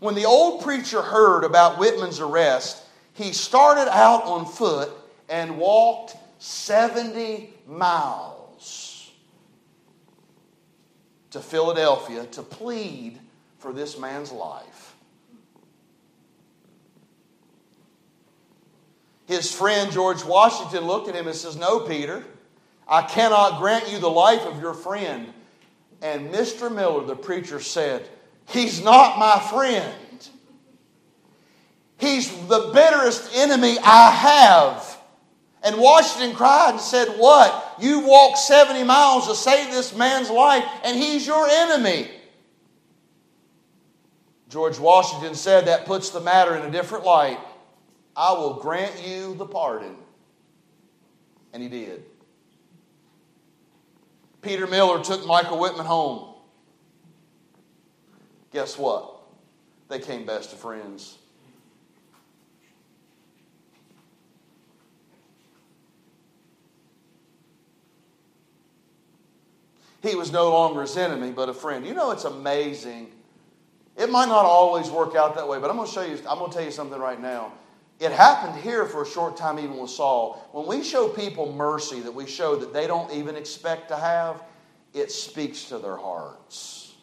When 0.00 0.14
the 0.14 0.26
old 0.26 0.62
preacher 0.62 1.00
heard 1.00 1.44
about 1.44 1.78
Whitman's 1.78 2.20
arrest, 2.20 2.82
he 3.14 3.32
started 3.32 3.88
out 3.90 4.24
on 4.24 4.44
foot 4.44 4.90
and 5.30 5.56
walked 5.56 6.16
70 6.38 7.53
miles 7.66 9.10
to 11.30 11.40
Philadelphia 11.40 12.26
to 12.26 12.42
plead 12.42 13.18
for 13.58 13.72
this 13.72 13.98
man's 13.98 14.30
life. 14.30 14.94
His 19.26 19.52
friend 19.52 19.90
George 19.90 20.22
Washington 20.24 20.84
looked 20.84 21.08
at 21.08 21.14
him 21.14 21.26
and 21.26 21.34
says, 21.34 21.56
No, 21.56 21.80
Peter, 21.80 22.24
I 22.86 23.02
cannot 23.02 23.58
grant 23.58 23.90
you 23.90 23.98
the 23.98 24.08
life 24.08 24.42
of 24.42 24.60
your 24.60 24.74
friend. 24.74 25.32
And 26.02 26.32
Mr. 26.32 26.72
Miller, 26.72 27.04
the 27.06 27.16
preacher, 27.16 27.58
said, 27.60 28.06
He's 28.46 28.82
not 28.82 29.18
my 29.18 29.40
friend. 29.50 29.94
He's 31.96 32.30
the 32.46 32.70
bitterest 32.74 33.34
enemy 33.34 33.78
I 33.82 34.10
have. 34.10 34.93
And 35.64 35.78
Washington 35.78 36.36
cried 36.36 36.72
and 36.72 36.80
said, 36.80 37.08
What? 37.16 37.76
You 37.80 38.00
walked 38.00 38.38
70 38.38 38.84
miles 38.84 39.26
to 39.28 39.34
save 39.34 39.72
this 39.72 39.96
man's 39.96 40.28
life, 40.28 40.64
and 40.84 40.96
he's 40.96 41.26
your 41.26 41.48
enemy. 41.48 42.10
George 44.50 44.78
Washington 44.78 45.34
said, 45.34 45.66
That 45.66 45.86
puts 45.86 46.10
the 46.10 46.20
matter 46.20 46.54
in 46.54 46.66
a 46.66 46.70
different 46.70 47.06
light. 47.06 47.38
I 48.14 48.32
will 48.32 48.54
grant 48.54 49.04
you 49.04 49.34
the 49.34 49.46
pardon. 49.46 49.96
And 51.54 51.62
he 51.62 51.68
did. 51.70 52.04
Peter 54.42 54.66
Miller 54.66 55.02
took 55.02 55.26
Michael 55.26 55.58
Whitman 55.58 55.86
home. 55.86 56.34
Guess 58.52 58.76
what? 58.76 59.22
They 59.88 59.98
came 59.98 60.26
best 60.26 60.52
of 60.52 60.58
friends. 60.58 61.18
He 70.04 70.14
was 70.14 70.30
no 70.30 70.50
longer 70.50 70.82
his 70.82 70.96
enemy, 70.96 71.32
but 71.32 71.48
a 71.48 71.54
friend. 71.54 71.86
You 71.86 71.94
know, 71.94 72.10
it's 72.10 72.24
amazing. 72.24 73.10
It 73.96 74.10
might 74.10 74.26
not 74.26 74.44
always 74.44 74.90
work 74.90 75.14
out 75.16 75.34
that 75.36 75.48
way, 75.48 75.58
but 75.58 75.70
I'm 75.70 75.76
going 75.76 75.88
to 75.88 75.92
show 75.92 76.02
you, 76.02 76.18
I'm 76.28 76.38
going 76.38 76.50
to 76.50 76.56
tell 76.56 76.64
you 76.64 76.70
something 76.70 76.98
right 76.98 77.20
now. 77.20 77.52
It 78.00 78.12
happened 78.12 78.60
here 78.60 78.86
for 78.86 79.02
a 79.02 79.06
short 79.06 79.36
time, 79.36 79.58
even 79.58 79.76
with 79.78 79.90
Saul. 79.90 80.48
When 80.52 80.66
we 80.66 80.84
show 80.84 81.08
people 81.08 81.52
mercy 81.52 82.00
that 82.00 82.12
we 82.12 82.26
show 82.26 82.56
that 82.56 82.72
they 82.72 82.86
don't 82.86 83.10
even 83.12 83.36
expect 83.36 83.88
to 83.88 83.96
have, 83.96 84.42
it 84.92 85.10
speaks 85.10 85.64
to 85.64 85.78
their 85.78 85.96
hearts. 85.96 86.94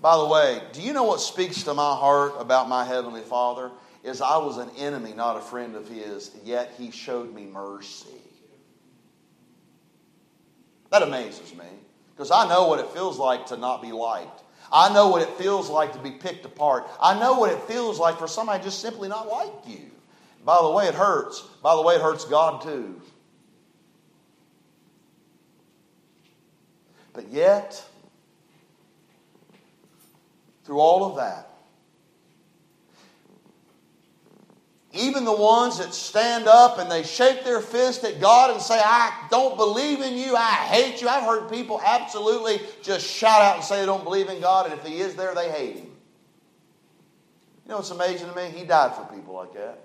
By 0.00 0.16
the 0.16 0.26
way, 0.26 0.62
do 0.72 0.80
you 0.80 0.92
know 0.92 1.04
what 1.04 1.20
speaks 1.20 1.64
to 1.64 1.74
my 1.74 1.94
heart 1.94 2.34
about 2.38 2.68
my 2.68 2.84
Heavenly 2.84 3.20
Father? 3.20 3.70
Is 4.04 4.20
I 4.20 4.38
was 4.38 4.58
an 4.58 4.70
enemy, 4.76 5.12
not 5.12 5.36
a 5.36 5.40
friend 5.40 5.76
of 5.76 5.88
His, 5.88 6.32
yet 6.44 6.72
He 6.76 6.90
showed 6.90 7.32
me 7.32 7.46
mercy. 7.46 8.21
That 10.92 11.02
amazes 11.02 11.54
me 11.54 11.64
because 12.14 12.30
I 12.30 12.46
know 12.46 12.68
what 12.68 12.78
it 12.78 12.90
feels 12.90 13.18
like 13.18 13.46
to 13.46 13.56
not 13.56 13.80
be 13.80 13.92
liked. 13.92 14.42
I 14.70 14.92
know 14.92 15.08
what 15.08 15.22
it 15.22 15.30
feels 15.38 15.70
like 15.70 15.94
to 15.94 15.98
be 15.98 16.10
picked 16.10 16.44
apart. 16.44 16.86
I 17.00 17.18
know 17.18 17.38
what 17.38 17.50
it 17.50 17.62
feels 17.62 17.98
like 17.98 18.18
for 18.18 18.28
somebody 18.28 18.62
just 18.62 18.80
simply 18.80 19.08
not 19.08 19.26
like 19.26 19.52
you. 19.66 19.90
By 20.44 20.58
the 20.60 20.70
way, 20.70 20.86
it 20.86 20.94
hurts. 20.94 21.40
By 21.62 21.74
the 21.76 21.80
way, 21.80 21.94
it 21.94 22.02
hurts 22.02 22.26
God 22.26 22.60
too. 22.60 23.00
But 27.14 27.30
yet, 27.30 27.82
through 30.64 30.78
all 30.78 31.06
of 31.06 31.16
that, 31.16 31.51
Even 34.94 35.24
the 35.24 35.34
ones 35.34 35.78
that 35.78 35.94
stand 35.94 36.46
up 36.46 36.78
and 36.78 36.90
they 36.90 37.02
shake 37.02 37.44
their 37.44 37.60
fist 37.60 38.04
at 38.04 38.20
God 38.20 38.50
and 38.50 38.60
say, 38.60 38.78
I 38.78 39.26
don't 39.30 39.56
believe 39.56 40.02
in 40.02 40.14
you, 40.14 40.36
I 40.36 40.52
hate 40.52 41.00
you. 41.00 41.08
I've 41.08 41.24
heard 41.24 41.50
people 41.50 41.80
absolutely 41.82 42.60
just 42.82 43.06
shout 43.06 43.40
out 43.40 43.56
and 43.56 43.64
say 43.64 43.80
they 43.80 43.86
don't 43.86 44.04
believe 44.04 44.28
in 44.28 44.40
God, 44.40 44.70
and 44.70 44.78
if 44.78 44.86
He 44.86 45.00
is 45.00 45.14
there, 45.14 45.34
they 45.34 45.50
hate 45.50 45.76
Him. 45.76 45.86
You 47.64 47.70
know 47.70 47.76
what's 47.76 47.90
amazing 47.90 48.28
to 48.28 48.36
me? 48.36 48.50
He 48.54 48.66
died 48.66 48.94
for 48.94 49.04
people 49.14 49.34
like 49.34 49.54
that. 49.54 49.78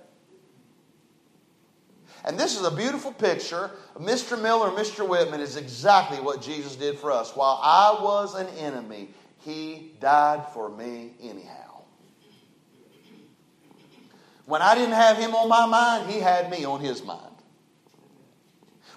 And 2.26 2.38
this 2.38 2.60
is 2.60 2.66
a 2.66 2.72
beautiful 2.72 3.14
picture. 3.14 3.72
Mr. 3.98 4.42
Miller 4.42 4.72
Mr. 4.72 5.08
Whitman 5.08 5.40
is 5.40 5.56
exactly 5.56 6.18
what 6.18 6.42
Jesus 6.42 6.76
did 6.76 7.00
for 7.00 7.14
us. 7.14 7.34
While 7.34 7.62
I 7.64 7.98
was 8.02 8.36
an 8.36 8.48
enemy, 8.58 9.10
He 9.38 9.94
died 10.02 10.46
for 10.54 10.70
me 10.70 11.14
anyhow. 11.22 11.67
When 14.48 14.62
I 14.62 14.76
didn't 14.76 14.96
have 14.96 15.18
him 15.18 15.36
on 15.36 15.50
my 15.50 15.66
mind, 15.66 16.10
he 16.10 16.22
had 16.22 16.50
me 16.50 16.64
on 16.64 16.80
his 16.80 17.04
mind. 17.04 17.22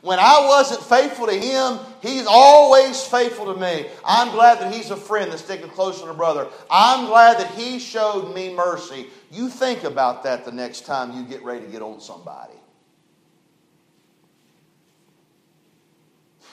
When 0.01 0.21
I 0.21 0.47
wasn't 0.47 0.81
faithful 0.81 1.27
to 1.27 1.35
him, 1.35 1.79
he's 2.01 2.25
always 2.25 3.03
faithful 3.03 3.53
to 3.53 3.61
me. 3.61 3.87
I'm 4.05 4.31
glad 4.31 4.61
that 4.61 4.73
he's 4.73 4.93
a 4.93 4.97
friend 4.97 5.31
that's 5.31 5.43
sticking 5.43 5.69
closer 5.69 6.05
to 6.05 6.13
a 6.13 6.15
brother. 6.15 6.47
I'm 6.71 7.07
glad 7.07 7.39
that 7.39 7.51
he 7.51 7.81
showed 7.81 8.33
me 8.33 8.55
mercy. 8.55 9.09
You 9.33 9.49
think 9.49 9.83
about 9.83 10.23
that 10.23 10.45
the 10.45 10.53
next 10.53 10.87
time 10.87 11.13
you 11.13 11.25
get 11.25 11.43
ready 11.43 11.67
to 11.67 11.71
get 11.71 11.83
on 11.83 12.01
somebody. 12.01 12.55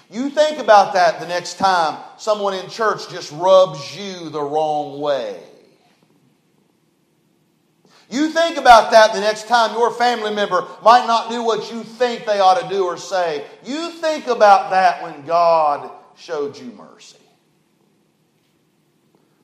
You 0.10 0.32
think 0.32 0.58
about 0.58 0.94
that 0.94 1.20
the 1.20 1.28
next 1.28 1.60
time 1.60 2.02
someone 2.18 2.56
in 2.56 2.68
church 2.68 3.10
just 3.10 3.32
rubs 3.34 3.96
you 3.96 4.30
the 4.30 4.42
wrong 4.42 5.00
way. 5.00 5.47
You 8.10 8.30
think 8.30 8.58
about 8.58 8.92
that 8.92 9.14
the 9.14 9.20
next 9.20 9.48
time 9.48 9.76
your 9.76 9.92
family 9.92 10.34
member 10.34 10.66
might 10.82 11.06
not 11.08 11.30
do 11.30 11.44
what 11.44 11.72
you 11.72 11.84
think 11.84 12.26
they 12.26 12.40
ought 12.40 12.62
to 12.62 12.70
do 12.70 12.86
or 12.86 12.98
say. 12.98 13.46
You 13.66 13.92
think 13.92 14.28
about 14.28 14.70
that 14.70 15.04
when 15.04 15.26
God 15.26 15.92
showed 16.16 16.58
you 16.58 16.72
mercy. 16.72 17.18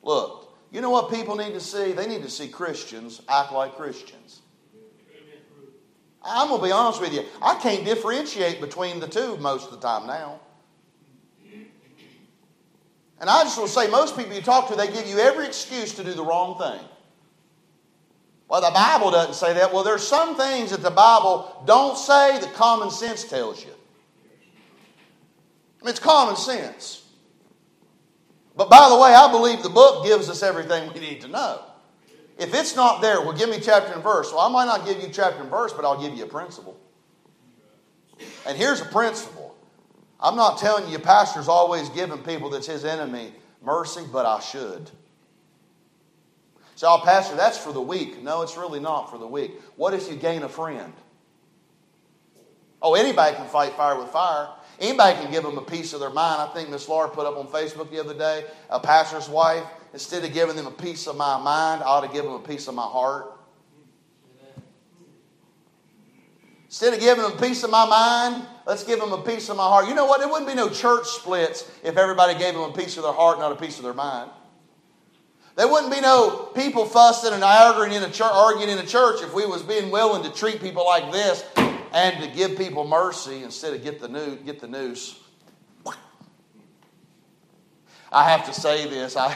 Look, 0.01 0.53
you 0.71 0.81
know 0.81 0.89
what 0.89 1.11
people 1.11 1.35
need 1.35 1.53
to 1.53 1.59
see? 1.59 1.91
They 1.91 2.07
need 2.07 2.23
to 2.23 2.29
see 2.29 2.47
Christians 2.47 3.21
act 3.27 3.51
like 3.51 3.75
Christians. 3.75 4.41
I'm 6.25 6.47
going 6.47 6.61
to 6.61 6.65
be 6.65 6.71
honest 6.71 7.01
with 7.01 7.13
you. 7.13 7.25
I 7.41 7.55
can't 7.55 7.83
differentiate 7.83 8.61
between 8.61 9.01
the 9.01 9.07
two 9.07 9.35
most 9.37 9.71
of 9.71 9.81
the 9.81 9.85
time 9.85 10.07
now. 10.07 10.39
And 13.19 13.29
I 13.29 13.43
just 13.43 13.57
will 13.57 13.67
say, 13.67 13.89
most 13.89 14.17
people 14.17 14.33
you 14.33 14.41
talk 14.41 14.69
to, 14.69 14.75
they 14.75 14.87
give 14.87 15.07
you 15.07 15.19
every 15.19 15.45
excuse 15.45 15.93
to 15.95 16.03
do 16.03 16.13
the 16.13 16.23
wrong 16.23 16.57
thing. 16.57 16.85
Well, 18.53 18.61
the 18.61 18.69
Bible 18.69 19.09
doesn't 19.09 19.33
say 19.33 19.55
that. 19.55 19.73
Well, 19.73 19.83
there's 19.83 20.07
some 20.07 20.37
things 20.37 20.69
that 20.69 20.83
the 20.83 20.91
Bible 20.91 21.63
don't 21.65 21.97
say 21.97 22.39
that 22.39 22.53
common 22.53 22.91
sense 22.91 23.23
tells 23.23 23.65
you. 23.65 23.71
I 25.81 25.85
mean, 25.85 25.89
it's 25.89 25.99
common 25.99 26.35
sense. 26.35 27.03
But 28.55 28.69
by 28.69 28.89
the 28.89 28.99
way, 28.99 29.11
I 29.11 29.31
believe 29.31 29.63
the 29.63 29.71
book 29.71 30.05
gives 30.05 30.29
us 30.29 30.43
everything 30.43 30.93
we 30.93 30.99
need 30.99 31.21
to 31.21 31.27
know. 31.29 31.63
If 32.37 32.53
it's 32.53 32.75
not 32.75 33.01
there, 33.01 33.21
well, 33.21 33.33
give 33.33 33.49
me 33.49 33.57
chapter 33.59 33.91
and 33.91 34.03
verse. 34.03 34.31
Well, 34.31 34.41
I 34.41 34.49
might 34.49 34.65
not 34.65 34.85
give 34.85 35.01
you 35.01 35.09
chapter 35.11 35.41
and 35.41 35.49
verse, 35.49 35.73
but 35.73 35.83
I'll 35.83 35.99
give 35.99 36.15
you 36.15 36.25
a 36.25 36.27
principle. 36.27 36.79
And 38.45 38.55
here's 38.55 38.81
a 38.81 38.85
principle. 38.85 39.57
I'm 40.19 40.35
not 40.35 40.59
telling 40.59 40.91
you, 40.91 40.99
pastor's 40.99 41.47
always 41.47 41.89
giving 41.89 42.19
people 42.19 42.51
that's 42.51 42.67
his 42.67 42.85
enemy 42.85 43.33
mercy, 43.63 44.03
but 44.11 44.27
I 44.27 44.39
should. 44.41 44.91
So, 46.75 46.87
oh, 46.89 47.01
Pastor, 47.03 47.35
that's 47.35 47.57
for 47.57 47.71
the 47.71 47.81
weak. 47.81 48.21
No, 48.23 48.41
it's 48.41 48.57
really 48.57 48.79
not 48.79 49.09
for 49.09 49.17
the 49.17 49.27
weak. 49.27 49.51
What 49.75 49.93
if 49.93 50.09
you 50.09 50.15
gain 50.15 50.43
a 50.43 50.49
friend? 50.49 50.93
Oh, 52.81 52.95
anybody 52.95 53.35
can 53.35 53.47
fight 53.47 53.73
fire 53.73 53.97
with 53.97 54.09
fire. 54.09 54.49
Anybody 54.79 55.21
can 55.21 55.31
give 55.31 55.43
them 55.43 55.57
a 55.57 55.61
piece 55.61 55.93
of 55.93 55.99
their 55.99 56.09
mind. 56.09 56.41
I 56.41 56.53
think 56.53 56.69
Miss 56.69 56.89
Laura 56.89 57.07
put 57.09 57.25
up 57.25 57.37
on 57.37 57.47
Facebook 57.47 57.91
the 57.91 57.99
other 57.99 58.13
day 58.13 58.45
a 58.69 58.79
pastor's 58.79 59.29
wife. 59.29 59.63
Instead 59.93 60.25
of 60.25 60.33
giving 60.33 60.55
them 60.55 60.65
a 60.65 60.71
piece 60.71 61.07
of 61.07 61.15
my 61.15 61.39
mind, 61.39 61.83
I 61.83 61.85
ought 61.85 62.01
to 62.01 62.11
give 62.11 62.25
them 62.25 62.33
a 62.33 62.39
piece 62.39 62.67
of 62.67 62.73
my 62.73 62.83
heart. 62.83 63.31
Instead 66.65 66.95
of 66.95 66.99
giving 66.99 67.23
them 67.23 67.33
a 67.33 67.39
piece 67.39 67.63
of 67.63 67.69
my 67.69 67.85
mind, 67.85 68.47
let's 68.65 68.83
give 68.83 68.99
them 68.99 69.13
a 69.13 69.21
piece 69.21 69.47
of 69.49 69.55
my 69.55 69.63
heart. 69.63 69.87
You 69.87 69.93
know 69.93 70.05
what? 70.05 70.19
There 70.19 70.27
wouldn't 70.27 70.47
be 70.47 70.55
no 70.55 70.69
church 70.69 71.05
splits 71.05 71.69
if 71.83 71.97
everybody 71.97 72.33
gave 72.33 72.55
them 72.55 72.63
a 72.63 72.73
piece 72.73 72.97
of 72.97 73.03
their 73.03 73.13
heart, 73.13 73.37
not 73.37 73.51
a 73.51 73.55
piece 73.55 73.77
of 73.77 73.83
their 73.83 73.93
mind. 73.93 74.31
There 75.55 75.67
wouldn't 75.67 75.93
be 75.93 76.01
no 76.01 76.49
people 76.55 76.85
fussing 76.85 77.33
and 77.33 77.43
arguing 77.43 77.93
in 77.93 78.03
a 78.03 78.09
church, 78.09 78.31
arguing 78.31 78.69
in 78.69 78.79
a 78.79 78.85
church 78.85 79.21
if 79.21 79.33
we 79.33 79.45
was 79.45 79.61
being 79.61 79.91
willing 79.91 80.23
to 80.23 80.31
treat 80.31 80.61
people 80.61 80.85
like 80.85 81.11
this 81.11 81.43
and 81.93 82.23
to 82.23 82.29
give 82.29 82.57
people 82.57 82.87
mercy 82.87 83.43
instead 83.43 83.73
of 83.73 83.83
get 83.83 83.99
the 84.01 84.07
noose. 84.07 84.39
Get 84.45 84.59
the 84.59 84.67
noose. 84.67 85.19
I 88.11 88.29
have 88.29 88.45
to 88.45 88.53
say 88.53 88.87
this. 88.87 89.15
I 89.15 89.35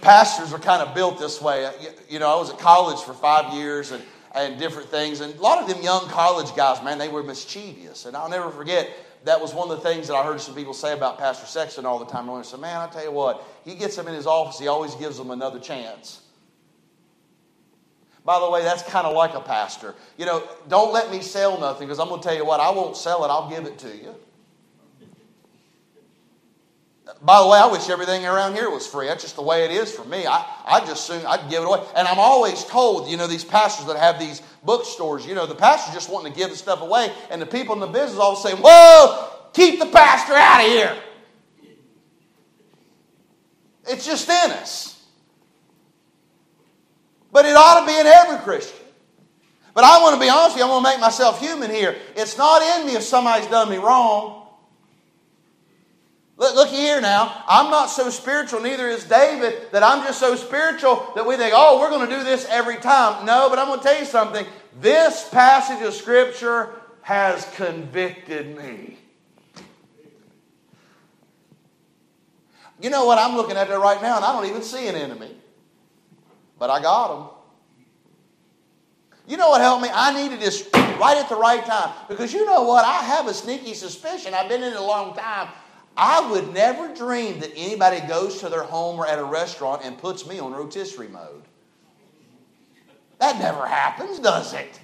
pastors 0.00 0.52
are 0.52 0.58
kind 0.58 0.82
of 0.82 0.94
built 0.94 1.18
this 1.18 1.40
way. 1.40 1.70
You 2.08 2.18
know, 2.18 2.28
I 2.28 2.38
was 2.38 2.50
at 2.50 2.58
college 2.58 3.00
for 3.00 3.14
five 3.14 3.54
years 3.54 3.90
and 3.90 4.02
and 4.34 4.58
different 4.58 4.88
things, 4.88 5.20
and 5.20 5.34
a 5.34 5.42
lot 5.42 5.62
of 5.62 5.68
them 5.68 5.82
young 5.82 6.08
college 6.08 6.54
guys, 6.56 6.82
man, 6.82 6.98
they 6.98 7.08
were 7.08 7.22
mischievous. 7.22 8.06
And 8.06 8.16
I'll 8.16 8.30
never 8.30 8.50
forget 8.50 8.90
that 9.24 9.40
was 9.40 9.54
one 9.54 9.70
of 9.70 9.76
the 9.76 9.88
things 9.88 10.08
that 10.08 10.14
I 10.14 10.24
heard 10.24 10.40
some 10.40 10.54
people 10.54 10.74
say 10.74 10.92
about 10.92 11.18
Pastor 11.18 11.46
Sexton 11.46 11.86
all 11.86 11.98
the 11.98 12.06
time. 12.06 12.28
I 12.28 12.42
said, 12.42 12.60
man, 12.60 12.76
I 12.76 12.88
tell 12.88 13.04
you 13.04 13.12
what, 13.12 13.44
he 13.64 13.74
gets 13.74 13.96
them 13.96 14.08
in 14.08 14.14
his 14.14 14.26
office, 14.26 14.58
he 14.58 14.68
always 14.68 14.94
gives 14.96 15.16
them 15.16 15.30
another 15.30 15.60
chance. 15.60 16.20
By 18.24 18.38
the 18.38 18.48
way, 18.48 18.62
that's 18.62 18.82
kind 18.84 19.06
of 19.06 19.14
like 19.14 19.34
a 19.34 19.40
pastor. 19.40 19.94
You 20.16 20.26
know, 20.26 20.48
don't 20.68 20.92
let 20.92 21.10
me 21.10 21.20
sell 21.22 21.58
nothing 21.58 21.88
because 21.88 21.98
I'm 21.98 22.08
going 22.08 22.20
to 22.20 22.28
tell 22.28 22.36
you 22.36 22.44
what, 22.44 22.60
I 22.60 22.70
won't 22.70 22.96
sell 22.96 23.24
it, 23.24 23.28
I'll 23.28 23.50
give 23.50 23.66
it 23.66 23.78
to 23.78 23.88
you. 23.88 24.14
By 27.20 27.40
the 27.40 27.46
way, 27.46 27.58
I 27.58 27.66
wish 27.66 27.88
everything 27.88 28.24
around 28.24 28.54
here 28.54 28.70
was 28.70 28.86
free. 28.86 29.06
That's 29.06 29.22
just 29.22 29.36
the 29.36 29.42
way 29.42 29.64
it 29.64 29.70
is 29.70 29.92
for 29.92 30.04
me. 30.04 30.26
I, 30.26 30.44
I 30.64 30.80
just 30.84 31.06
soon 31.06 31.24
I'd 31.26 31.50
give 31.50 31.62
it 31.62 31.66
away. 31.66 31.84
And 31.94 32.08
I'm 32.08 32.18
always 32.18 32.64
told, 32.64 33.08
you 33.08 33.16
know, 33.16 33.26
these 33.26 33.44
pastors 33.44 33.86
that 33.86 33.96
have 33.96 34.18
these 34.18 34.42
bookstores, 34.64 35.26
you 35.26 35.34
know, 35.34 35.46
the 35.46 35.54
pastor's 35.54 35.94
just 35.94 36.10
wanting 36.10 36.32
to 36.32 36.38
give 36.38 36.50
the 36.50 36.56
stuff 36.56 36.80
away, 36.80 37.12
and 37.30 37.40
the 37.40 37.46
people 37.46 37.74
in 37.74 37.80
the 37.80 37.86
business 37.86 38.18
all 38.18 38.36
say, 38.36 38.54
Whoa, 38.54 39.28
keep 39.52 39.78
the 39.78 39.86
pastor 39.86 40.32
out 40.34 40.64
of 40.64 40.66
here. 40.66 40.96
It's 43.88 44.06
just 44.06 44.28
in 44.28 44.50
us. 44.52 45.04
But 47.32 47.46
it 47.46 47.56
ought 47.56 47.80
to 47.80 47.86
be 47.86 47.98
in 47.98 48.06
every 48.06 48.38
Christian. 48.38 48.78
But 49.74 49.84
I 49.84 50.02
want 50.02 50.14
to 50.14 50.20
be 50.20 50.28
honest 50.28 50.54
with 50.54 50.64
you, 50.64 50.66
I 50.66 50.70
want 50.70 50.84
to 50.84 50.90
make 50.90 51.00
myself 51.00 51.40
human 51.40 51.70
here. 51.70 51.96
It's 52.14 52.36
not 52.36 52.62
in 52.62 52.86
me 52.86 52.94
if 52.94 53.02
somebody's 53.02 53.48
done 53.48 53.70
me 53.70 53.78
wrong. 53.78 54.41
Look, 56.42 56.56
look 56.56 56.68
here 56.70 57.00
now. 57.00 57.44
I'm 57.46 57.70
not 57.70 57.86
so 57.86 58.10
spiritual, 58.10 58.60
neither 58.62 58.88
is 58.88 59.04
David, 59.04 59.70
that 59.70 59.84
I'm 59.84 60.02
just 60.02 60.18
so 60.18 60.34
spiritual 60.34 61.12
that 61.14 61.24
we 61.24 61.36
think, 61.36 61.54
oh, 61.56 61.78
we're 61.78 61.88
going 61.88 62.08
to 62.08 62.16
do 62.16 62.24
this 62.24 62.44
every 62.46 62.78
time. 62.78 63.24
No, 63.24 63.48
but 63.48 63.60
I'm 63.60 63.68
going 63.68 63.78
to 63.78 63.84
tell 63.84 63.96
you 63.96 64.04
something. 64.04 64.44
This 64.80 65.28
passage 65.28 65.86
of 65.86 65.94
Scripture 65.94 66.70
has 67.02 67.48
convicted 67.54 68.56
me. 68.56 68.98
You 72.80 72.90
know 72.90 73.04
what? 73.04 73.18
I'm 73.18 73.36
looking 73.36 73.56
at 73.56 73.68
there 73.68 73.78
right 73.78 74.02
now, 74.02 74.16
and 74.16 74.24
I 74.24 74.32
don't 74.32 74.46
even 74.46 74.62
see 74.62 74.88
an 74.88 74.96
enemy. 74.96 75.30
But 76.58 76.70
I 76.70 76.82
got 76.82 77.16
him. 77.16 77.30
You 79.28 79.36
know 79.36 79.50
what 79.50 79.60
helped 79.60 79.84
me? 79.84 79.90
I 79.94 80.20
needed 80.20 80.40
this 80.40 80.68
right 80.74 81.16
at 81.18 81.28
the 81.28 81.36
right 81.36 81.64
time. 81.64 81.94
Because 82.08 82.32
you 82.32 82.44
know 82.44 82.64
what? 82.64 82.84
I 82.84 83.04
have 83.04 83.28
a 83.28 83.34
sneaky 83.34 83.74
suspicion. 83.74 84.34
I've 84.34 84.48
been 84.48 84.64
in 84.64 84.72
it 84.72 84.76
a 84.76 84.82
long 84.82 85.14
time. 85.14 85.46
I 85.96 86.30
would 86.30 86.52
never 86.54 86.94
dream 86.94 87.40
that 87.40 87.52
anybody 87.54 88.00
goes 88.06 88.40
to 88.40 88.48
their 88.48 88.62
home 88.62 88.98
or 88.98 89.06
at 89.06 89.18
a 89.18 89.24
restaurant 89.24 89.82
and 89.84 89.98
puts 89.98 90.26
me 90.26 90.38
on 90.38 90.52
rotisserie 90.52 91.08
mode. 91.08 91.42
That 93.18 93.38
never 93.38 93.66
happens, 93.66 94.18
does 94.18 94.54
it? 94.54 94.80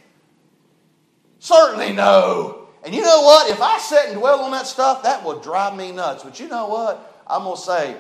Certainly 1.38 1.92
no. 1.92 2.68
And 2.84 2.94
you 2.94 3.02
know 3.02 3.22
what? 3.22 3.50
If 3.50 3.61
I 3.61 3.78
sit 3.78 4.06
and 4.06 4.18
dwell 4.18 4.40
on 4.40 4.52
that 4.52 4.66
stuff, 4.66 5.02
that 5.02 5.24
will 5.24 5.40
drive 5.40 5.76
me 5.76 5.92
nuts. 5.92 6.22
But 6.22 6.38
you 6.38 6.48
know 6.48 6.68
what? 6.68 7.22
I'm 7.26 7.42
going 7.42 7.56
to 7.56 7.62
say, 7.62 7.96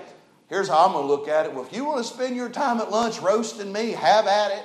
here's 0.48 0.68
how 0.68 0.86
I'm 0.86 0.92
going 0.92 1.04
to 1.04 1.08
look 1.08 1.28
at 1.28 1.46
it. 1.46 1.54
Well, 1.54 1.64
if 1.64 1.72
you 1.72 1.84
want 1.84 1.98
to 1.98 2.12
spend 2.12 2.36
your 2.36 2.48
time 2.48 2.78
at 2.78 2.90
lunch 2.90 3.20
roasting 3.20 3.72
me, 3.72 3.92
have 3.92 4.26
at 4.26 4.52
it. 4.52 4.64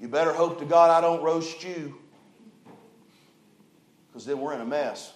You 0.00 0.08
better 0.08 0.32
hope 0.32 0.58
to 0.58 0.64
God 0.64 0.90
I 0.90 1.00
don't 1.00 1.22
roast 1.22 1.62
you, 1.64 1.96
because 4.08 4.26
then 4.26 4.40
we're 4.40 4.52
in 4.52 4.60
a 4.60 4.66
mess. 4.66 5.12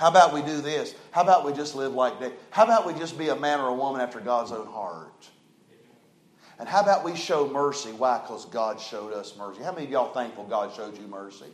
How 0.00 0.08
about 0.08 0.32
we 0.32 0.40
do 0.40 0.62
this? 0.62 0.94
How 1.10 1.20
about 1.20 1.44
we 1.44 1.52
just 1.52 1.74
live 1.74 1.92
like 1.92 2.20
that? 2.20 2.32
How 2.48 2.64
about 2.64 2.86
we 2.86 2.94
just 2.94 3.18
be 3.18 3.28
a 3.28 3.36
man 3.36 3.60
or 3.60 3.68
a 3.68 3.74
woman 3.74 4.00
after 4.00 4.18
God's 4.18 4.50
own 4.50 4.66
heart? 4.66 5.28
And 6.58 6.66
how 6.66 6.80
about 6.80 7.04
we 7.04 7.14
show 7.14 7.46
mercy? 7.46 7.92
Why? 7.92 8.18
Because 8.18 8.46
God 8.46 8.80
showed 8.80 9.12
us 9.12 9.36
mercy. 9.36 9.62
How 9.62 9.72
many 9.72 9.84
of 9.84 9.90
y'all 9.90 10.14
thankful 10.14 10.44
God 10.44 10.74
showed 10.74 10.96
you 10.96 11.06
mercy? 11.06 11.52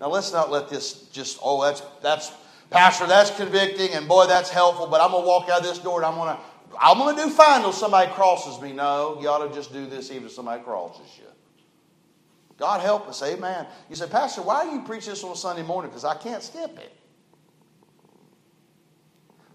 Now 0.00 0.08
let's 0.08 0.32
not 0.32 0.50
let 0.50 0.68
this 0.68 1.04
just, 1.12 1.38
oh, 1.40 1.62
that's 1.62 1.82
that's 2.02 2.32
Pastor, 2.68 3.06
that's 3.06 3.30
convicting, 3.30 3.90
and 3.90 4.08
boy, 4.08 4.26
that's 4.26 4.50
helpful, 4.50 4.88
but 4.88 5.00
I'm 5.00 5.12
gonna 5.12 5.24
walk 5.24 5.48
out 5.48 5.62
this 5.62 5.78
door 5.78 5.98
and 5.98 6.06
I'm 6.06 6.16
gonna 6.16 6.40
I'm 6.82 6.98
gonna 6.98 7.16
do 7.16 7.30
fine 7.30 7.60
till 7.60 7.72
somebody 7.72 8.10
crosses 8.10 8.60
me. 8.60 8.72
No, 8.72 9.18
you 9.20 9.28
ought 9.28 9.46
to 9.46 9.54
just 9.54 9.72
do 9.72 9.86
this 9.86 10.10
even 10.10 10.24
if 10.24 10.32
somebody 10.32 10.64
crosses 10.64 11.06
you. 11.16 11.26
God 12.56 12.80
help 12.80 13.06
us, 13.06 13.22
amen. 13.22 13.68
You 13.88 13.94
say, 13.94 14.08
Pastor, 14.08 14.42
why 14.42 14.64
do 14.64 14.72
you 14.72 14.82
preach 14.82 15.06
this 15.06 15.22
on 15.22 15.30
a 15.30 15.36
Sunday 15.36 15.62
morning? 15.62 15.92
Because 15.92 16.04
I 16.04 16.16
can't 16.16 16.42
skip 16.42 16.76
it. 16.76 16.97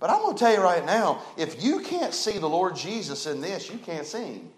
But 0.04 0.10
I'm 0.10 0.20
going 0.20 0.36
to 0.36 0.40
tell 0.44 0.52
you 0.52 0.60
right 0.60 0.86
now 0.86 1.22
if 1.38 1.64
you 1.64 1.80
can't 1.80 2.14
see 2.14 2.38
the 2.38 2.50
Lord 2.50 2.76
Jesus 2.76 3.26
in 3.26 3.40
this, 3.40 3.72
you 3.72 3.78
can't 3.78 4.06
see 4.06 4.34
Him. 4.34 4.50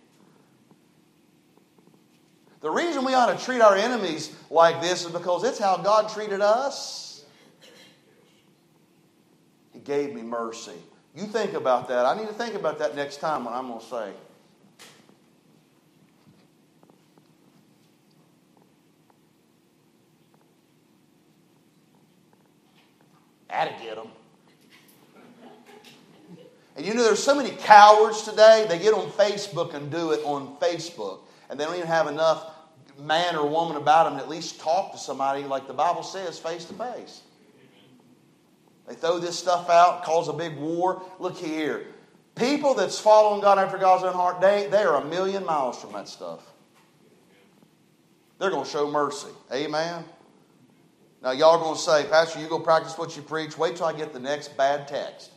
The 2.62 2.72
reason 2.72 3.06
we 3.06 3.14
ought 3.14 3.38
to 3.38 3.46
treat 3.46 3.62
our 3.62 3.76
enemies 3.76 4.36
like 4.50 4.82
this 4.82 5.06
is 5.06 5.12
because 5.12 5.44
it's 5.44 5.60
how 5.60 5.78
God 5.78 6.10
treated 6.10 6.42
us. 6.42 7.26
He 9.72 9.78
gave 9.82 10.16
me 10.16 10.24
mercy. 10.24 10.82
You 11.14 11.28
think 11.28 11.54
about 11.54 11.90
that. 11.90 12.08
I 12.08 12.18
need 12.18 12.28
to 12.28 12.34
think 12.34 12.56
about 12.56 12.80
that 12.80 12.96
next 12.96 13.18
time 13.18 13.46
when 13.46 13.54
I'm 13.54 13.68
going 13.68 13.82
to 13.82 13.86
say. 13.86 14.14
That'd 23.48 23.80
get 23.80 23.96
them. 23.96 24.08
And 26.76 26.86
you 26.86 26.94
know, 26.94 27.04
there's 27.04 27.24
so 27.24 27.36
many 27.36 27.52
cowards 27.52 28.24
today, 28.24 28.66
they 28.68 28.80
get 28.80 28.94
on 28.94 29.10
Facebook 29.12 29.74
and 29.74 29.90
do 29.92 30.12
it 30.12 30.24
on 30.26 30.58
Facebook. 30.58 31.20
And 31.50 31.60
they 31.60 31.64
don't 31.64 31.76
even 31.76 31.88
have 31.88 32.08
enough 32.08 32.52
man 33.00 33.36
or 33.36 33.48
woman 33.48 33.78
about 33.78 34.06
them 34.06 34.18
to 34.18 34.24
at 34.24 34.30
least 34.30 34.60
talk 34.60 34.92
to 34.92 34.98
somebody 34.98 35.44
like 35.44 35.68
the 35.68 35.74
Bible 35.74 36.04
says 36.04 36.40
face 36.40 36.66
to 36.66 36.74
face. 36.74 37.22
They 38.88 38.96
throw 38.96 39.20
this 39.20 39.38
stuff 39.38 39.70
out, 39.70 40.04
cause 40.04 40.28
a 40.28 40.34
big 40.34 40.58
war. 40.58 41.02
Look 41.20 41.38
here. 41.38 41.88
People 42.36 42.74
that's 42.74 43.00
following 43.00 43.42
God 43.42 43.58
after 43.58 43.78
God's 43.78 44.04
own 44.04 44.14
heart, 44.14 44.42
they, 44.42 44.68
they 44.70 44.84
are 44.84 45.02
a 45.02 45.06
million 45.06 45.46
miles 45.46 45.80
from 45.80 45.94
that 45.94 46.08
stuff. 46.08 46.42
They're 48.38 48.50
going 48.50 48.66
to 48.66 48.70
show 48.70 48.92
mercy. 48.92 49.30
Amen. 49.52 50.04
Now, 51.24 51.32
y'all 51.32 51.60
going 51.60 51.76
to 51.76 51.82
say, 51.82 52.06
Pastor, 52.10 52.40
you 52.40 52.48
go 52.48 52.60
practice 52.60 52.98
what 52.98 53.16
you 53.16 53.22
preach. 53.24 53.58
Wait 53.58 53.78
till 53.78 53.86
I 53.86 53.94
get 53.94 54.14
the 54.14 54.20
next 54.20 54.58
bad 54.58 54.88
text. 54.88 55.32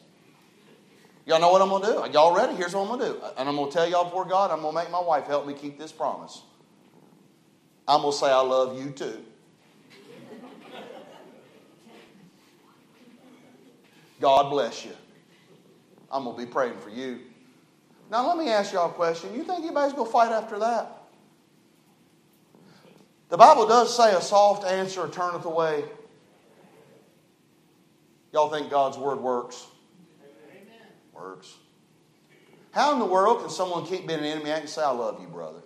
Y'all 1.28 1.38
know 1.40 1.52
what 1.52 1.60
I'm 1.60 1.68
going 1.68 1.82
to 1.82 2.08
do? 2.08 2.12
Y'all 2.12 2.34
ready? 2.34 2.54
Here's 2.54 2.74
what 2.74 2.88
I'm 2.88 2.98
going 2.98 3.00
to 3.00 3.18
do. 3.18 3.24
And 3.36 3.48
I'm 3.48 3.54
going 3.54 3.68
to 3.68 3.74
tell 3.74 3.88
y'all 3.88 4.04
before 4.04 4.24
God, 4.24 4.50
I'm 4.50 4.62
going 4.62 4.74
to 4.74 4.80
make 4.82 4.90
my 4.90 5.00
wife 5.00 5.26
help 5.26 5.46
me 5.46 5.52
keep 5.52 5.78
this 5.78 5.92
promise. 5.92 6.42
I'm 7.86 8.00
going 8.00 8.12
to 8.12 8.18
say, 8.18 8.30
I 8.30 8.40
love 8.40 8.80
you 8.80 8.90
too. 8.90 9.22
God 14.20 14.48
bless 14.48 14.86
you. 14.86 14.92
I'm 16.10 16.24
going 16.24 16.34
to 16.34 16.46
be 16.46 16.50
praying 16.50 16.78
for 16.78 16.88
you. 16.88 17.20
Now, 18.10 18.26
let 18.26 18.38
me 18.38 18.50
ask 18.50 18.72
y'all 18.72 18.90
a 18.90 18.92
question. 18.92 19.34
You 19.34 19.44
think 19.44 19.64
anybody's 19.64 19.92
going 19.92 20.06
to 20.06 20.12
fight 20.12 20.32
after 20.32 20.58
that? 20.58 21.02
The 23.28 23.36
Bible 23.36 23.68
does 23.68 23.94
say 23.94 24.14
a 24.14 24.22
soft 24.22 24.64
answer 24.64 25.06
turneth 25.08 25.44
away 25.44 25.84
Y'all 28.32 28.50
think 28.50 28.70
God's 28.70 28.98
word 28.98 29.20
works? 29.20 29.66
Works. 31.18 31.54
How 32.72 32.92
in 32.92 32.98
the 32.98 33.06
world 33.06 33.40
can 33.40 33.50
someone 33.50 33.86
keep 33.86 34.06
being 34.06 34.20
an 34.20 34.24
enemy 34.24 34.50
and 34.50 34.68
say, 34.68 34.82
I 34.82 34.90
love 34.90 35.20
you, 35.20 35.26
brother? 35.26 35.60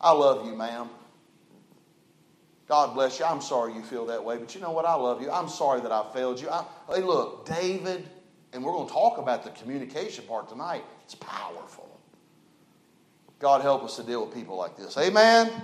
I 0.00 0.12
love 0.12 0.44
you, 0.44 0.54
ma'am. 0.54 0.90
God 2.68 2.94
bless 2.94 3.18
you. 3.18 3.24
I'm 3.24 3.40
sorry 3.40 3.74
you 3.74 3.82
feel 3.82 4.06
that 4.06 4.24
way, 4.24 4.36
but 4.36 4.54
you 4.54 4.60
know 4.60 4.72
what? 4.72 4.84
I 4.84 4.94
love 4.94 5.22
you. 5.22 5.30
I'm 5.30 5.48
sorry 5.48 5.80
that 5.80 5.92
I 5.92 6.04
failed 6.12 6.40
you. 6.40 6.50
I, 6.50 6.64
hey, 6.88 7.00
look, 7.00 7.46
David, 7.46 8.06
and 8.52 8.62
we're 8.64 8.72
going 8.72 8.88
to 8.88 8.92
talk 8.92 9.18
about 9.18 9.44
the 9.44 9.50
communication 9.50 10.24
part 10.26 10.48
tonight. 10.48 10.84
It's 11.04 11.14
powerful. 11.14 12.00
God 13.38 13.62
help 13.62 13.84
us 13.84 13.96
to 13.96 14.02
deal 14.02 14.26
with 14.26 14.34
people 14.34 14.56
like 14.56 14.76
this. 14.76 14.96
Amen? 14.96 15.46
Amen. 15.48 15.62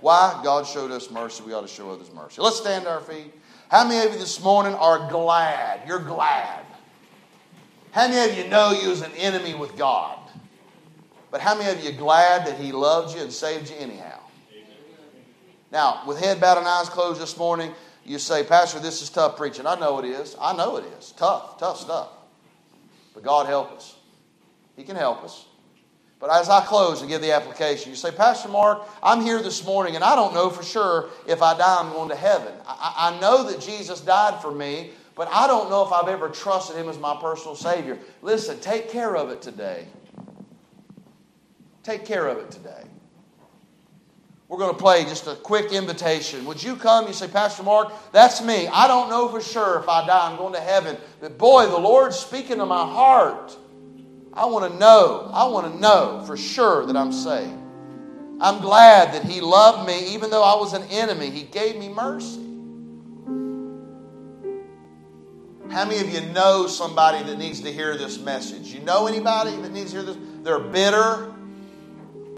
Why? 0.00 0.40
God 0.42 0.66
showed 0.66 0.90
us 0.90 1.10
mercy. 1.10 1.44
We 1.44 1.52
ought 1.52 1.60
to 1.62 1.68
show 1.68 1.90
others 1.90 2.10
mercy. 2.12 2.42
Let's 2.42 2.56
stand 2.56 2.84
to 2.84 2.90
our 2.90 3.00
feet. 3.00 3.32
How 3.70 3.86
many 3.86 4.04
of 4.04 4.12
you 4.12 4.18
this 4.18 4.42
morning 4.42 4.74
are 4.74 5.10
glad? 5.10 5.86
You're 5.86 6.02
glad. 6.02 6.64
How 7.92 8.08
many 8.08 8.30
of 8.30 8.38
you 8.38 8.48
know 8.48 8.72
you 8.72 8.88
was 8.90 9.02
an 9.02 9.12
enemy 9.16 9.54
with 9.54 9.76
God? 9.76 10.18
But 11.30 11.40
how 11.40 11.56
many 11.56 11.70
of 11.70 11.84
you 11.84 11.92
glad 11.92 12.46
that 12.46 12.58
He 12.58 12.72
loved 12.72 13.14
you 13.14 13.22
and 13.22 13.32
saved 13.32 13.70
you 13.70 13.76
anyhow? 13.76 14.20
Now, 15.72 16.02
with 16.06 16.18
head 16.18 16.40
bowed 16.40 16.58
and 16.58 16.66
eyes 16.66 16.88
closed 16.88 17.20
this 17.20 17.36
morning, 17.36 17.72
you 18.04 18.18
say, 18.18 18.42
Pastor, 18.42 18.80
this 18.80 19.02
is 19.02 19.10
tough 19.10 19.36
preaching. 19.36 19.66
I 19.66 19.78
know 19.78 19.98
it 19.98 20.04
is. 20.04 20.36
I 20.40 20.56
know 20.56 20.76
it 20.76 20.84
is. 20.98 21.12
Tough, 21.12 21.58
tough 21.58 21.78
stuff. 21.78 22.08
But 23.14 23.22
God 23.22 23.46
help 23.46 23.72
us. 23.72 23.94
He 24.76 24.82
can 24.82 24.96
help 24.96 25.22
us. 25.22 25.46
But 26.18 26.30
as 26.30 26.48
I 26.50 26.64
close 26.64 27.00
and 27.00 27.08
give 27.08 27.22
the 27.22 27.32
application, 27.32 27.90
you 27.90 27.96
say, 27.96 28.10
Pastor 28.10 28.48
Mark, 28.48 28.82
I'm 29.02 29.22
here 29.22 29.40
this 29.42 29.64
morning 29.64 29.94
and 29.94 30.04
I 30.04 30.14
don't 30.14 30.34
know 30.34 30.50
for 30.50 30.62
sure 30.62 31.08
if 31.26 31.40
I 31.40 31.56
die, 31.56 31.78
I'm 31.80 31.92
going 31.92 32.10
to 32.10 32.16
heaven. 32.16 32.52
I, 32.66 33.12
I 33.14 33.20
know 33.20 33.50
that 33.50 33.60
Jesus 33.60 34.00
died 34.00 34.40
for 34.42 34.50
me, 34.50 34.90
but 35.20 35.28
I 35.30 35.46
don't 35.46 35.68
know 35.68 35.84
if 35.84 35.92
I've 35.92 36.08
ever 36.08 36.30
trusted 36.30 36.76
Him 36.76 36.88
as 36.88 36.98
my 36.98 37.14
personal 37.20 37.54
Savior. 37.54 37.98
Listen, 38.22 38.58
take 38.60 38.88
care 38.88 39.14
of 39.14 39.28
it 39.28 39.42
today. 39.42 39.86
Take 41.82 42.06
care 42.06 42.26
of 42.26 42.38
it 42.38 42.50
today. 42.50 42.84
We're 44.48 44.56
going 44.56 44.72
to 44.72 44.80
play 44.80 45.04
just 45.04 45.26
a 45.26 45.34
quick 45.34 45.72
invitation. 45.72 46.46
Would 46.46 46.62
you 46.62 46.74
come? 46.74 47.06
You 47.06 47.12
say, 47.12 47.28
Pastor 47.28 47.62
Mark, 47.64 47.92
that's 48.12 48.42
me. 48.42 48.66
I 48.68 48.88
don't 48.88 49.10
know 49.10 49.28
for 49.28 49.42
sure 49.42 49.80
if 49.80 49.90
I 49.90 50.06
die, 50.06 50.30
I'm 50.30 50.38
going 50.38 50.54
to 50.54 50.60
heaven. 50.60 50.96
But 51.20 51.36
boy, 51.36 51.66
the 51.66 51.76
Lord's 51.76 52.16
speaking 52.16 52.56
to 52.56 52.64
my 52.64 52.86
heart. 52.86 53.54
I 54.32 54.46
want 54.46 54.72
to 54.72 54.78
know. 54.78 55.30
I 55.34 55.44
want 55.48 55.70
to 55.70 55.78
know 55.78 56.24
for 56.26 56.38
sure 56.38 56.86
that 56.86 56.96
I'm 56.96 57.12
saved. 57.12 57.60
I'm 58.40 58.62
glad 58.62 59.12
that 59.12 59.26
He 59.26 59.42
loved 59.42 59.86
me 59.86 60.14
even 60.14 60.30
though 60.30 60.42
I 60.42 60.58
was 60.58 60.72
an 60.72 60.84
enemy. 60.84 61.28
He 61.28 61.42
gave 61.42 61.76
me 61.76 61.90
mercy. 61.90 62.49
How 65.70 65.84
many 65.84 66.00
of 66.00 66.12
you 66.12 66.20
know 66.32 66.66
somebody 66.66 67.22
that 67.22 67.38
needs 67.38 67.60
to 67.60 67.72
hear 67.72 67.96
this 67.96 68.18
message? 68.18 68.72
You 68.74 68.80
know 68.80 69.06
anybody 69.06 69.54
that 69.62 69.70
needs 69.70 69.92
to 69.92 69.98
hear 69.98 70.06
this? 70.06 70.16
They're 70.42 70.58
bitter. 70.58 71.32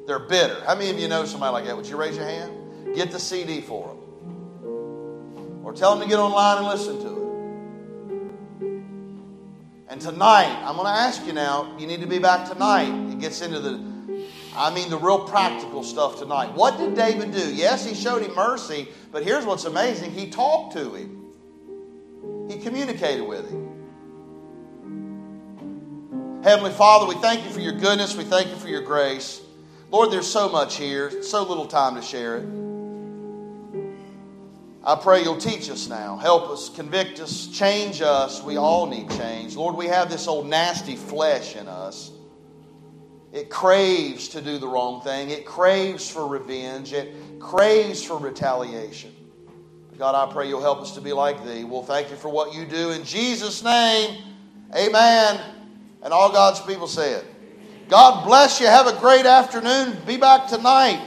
They're 0.07 0.19
bitter. 0.19 0.63
How 0.67 0.75
many 0.75 0.91
of 0.91 0.99
you 0.99 1.09
know 1.09 1.25
somebody 1.25 1.53
like 1.53 1.65
that? 1.65 1.75
Would 1.75 1.87
you 1.87 1.97
raise 1.97 2.15
your 2.15 2.27
hand? 2.27 2.95
Get 2.95 3.11
the 3.11 3.19
CD 3.19 3.63
for 3.63 3.89
them. 3.89 5.65
Or 5.65 5.73
tell 5.73 5.97
them 5.97 6.03
to 6.03 6.09
get 6.11 6.19
online 6.19 6.59
and 6.59 6.67
listen 6.67 6.99
to 7.01 7.09
it. 7.09 7.23
And 9.89 9.99
tonight, 9.99 10.55
I'm 10.67 10.75
going 10.75 10.87
to 10.87 10.93
ask 10.93 11.25
you 11.25 11.33
now, 11.33 11.75
you 11.79 11.87
need 11.87 12.03
to 12.03 12.07
be 12.07 12.19
back 12.19 12.47
tonight. 12.47 13.13
It 13.13 13.19
gets 13.19 13.41
into 13.41 13.61
the, 13.61 13.81
I 14.55 14.75
mean, 14.75 14.91
the 14.91 14.99
real 14.99 15.27
practical 15.27 15.83
stuff 15.83 16.19
tonight. 16.19 16.53
What 16.55 16.77
did 16.77 16.95
David 16.95 17.33
do? 17.33 17.55
Yes, 17.55 17.87
he 17.87 17.95
showed 17.95 18.21
him 18.21 18.35
mercy, 18.35 18.89
but 19.11 19.23
here's 19.23 19.47
what's 19.47 19.65
amazing 19.65 20.11
he 20.11 20.29
talked 20.29 20.75
to 20.75 20.95
him, 20.95 21.22
he 22.49 22.59
communicated 22.59 23.23
with 23.23 23.51
him. 23.51 23.73
Heavenly 26.43 26.73
Father, 26.73 27.07
we 27.07 27.15
thank 27.21 27.45
you 27.45 27.51
for 27.51 27.61
your 27.61 27.75
goodness, 27.75 28.17
we 28.17 28.25
thank 28.25 28.49
you 28.49 28.57
for 28.57 28.69
your 28.69 28.83
grace. 28.83 29.41
Lord, 29.91 30.11
there's 30.11 30.31
so 30.31 30.49
much 30.49 30.77
here, 30.77 31.23
so 31.23 31.43
little 31.45 31.67
time 31.67 31.95
to 31.97 32.03
share 32.03 32.39
it. 32.39 32.47
I 34.85 34.97
pray 34.97 35.23
you'll 35.23 35.37
teach 35.37 35.71
us 35.71 35.87
now. 35.87 36.17
Help 36.17 36.51
us, 36.51 36.69
convict 36.69 37.21
us, 37.21 37.47
change 37.47 38.03
us. 38.03 38.43
We 38.43 38.57
all 38.57 38.87
need 38.87 39.09
change. 39.11 39.55
Lord, 39.55 39.77
we 39.77 39.87
have 39.87 40.11
this 40.11 40.27
old 40.27 40.49
nasty 40.49 40.97
flesh 40.97 41.55
in 41.55 41.69
us. 41.69 42.11
It 43.33 43.49
craves 43.49 44.29
to 44.29 44.43
do 44.43 44.59
the 44.59 44.67
wrong 44.67 45.01
thing, 45.01 45.31
it 45.31 45.47
craves 45.47 46.11
for 46.11 46.27
revenge, 46.27 46.93
it 46.93 47.15
craves 47.41 48.03
for 48.03 48.19
retaliation. 48.19 49.15
God, 49.99 50.15
I 50.15 50.33
pray 50.33 50.49
you'll 50.49 50.63
help 50.63 50.81
us 50.81 50.95
to 50.95 51.01
be 51.01 51.13
like 51.13 51.45
thee. 51.45 51.65
We'll 51.65 51.83
thank 51.83 52.11
you 52.11 52.17
for 52.17 52.29
what 52.29 52.55
you 52.55 52.65
do. 52.65 52.91
In 52.91 53.05
Jesus' 53.05 53.63
name, 53.63 54.23
amen. 54.75 55.41
And 56.03 56.13
all 56.13 56.33
God's 56.33 56.61
people 56.61 56.87
say 56.87 57.13
it. 57.13 57.25
God 57.89 58.25
bless 58.27 58.61
you. 58.61 58.67
Have 58.67 58.87
a 58.87 58.99
great 58.99 59.27
afternoon. 59.27 59.97
Be 60.07 60.17
back 60.17 60.49
tonight. 60.49 61.07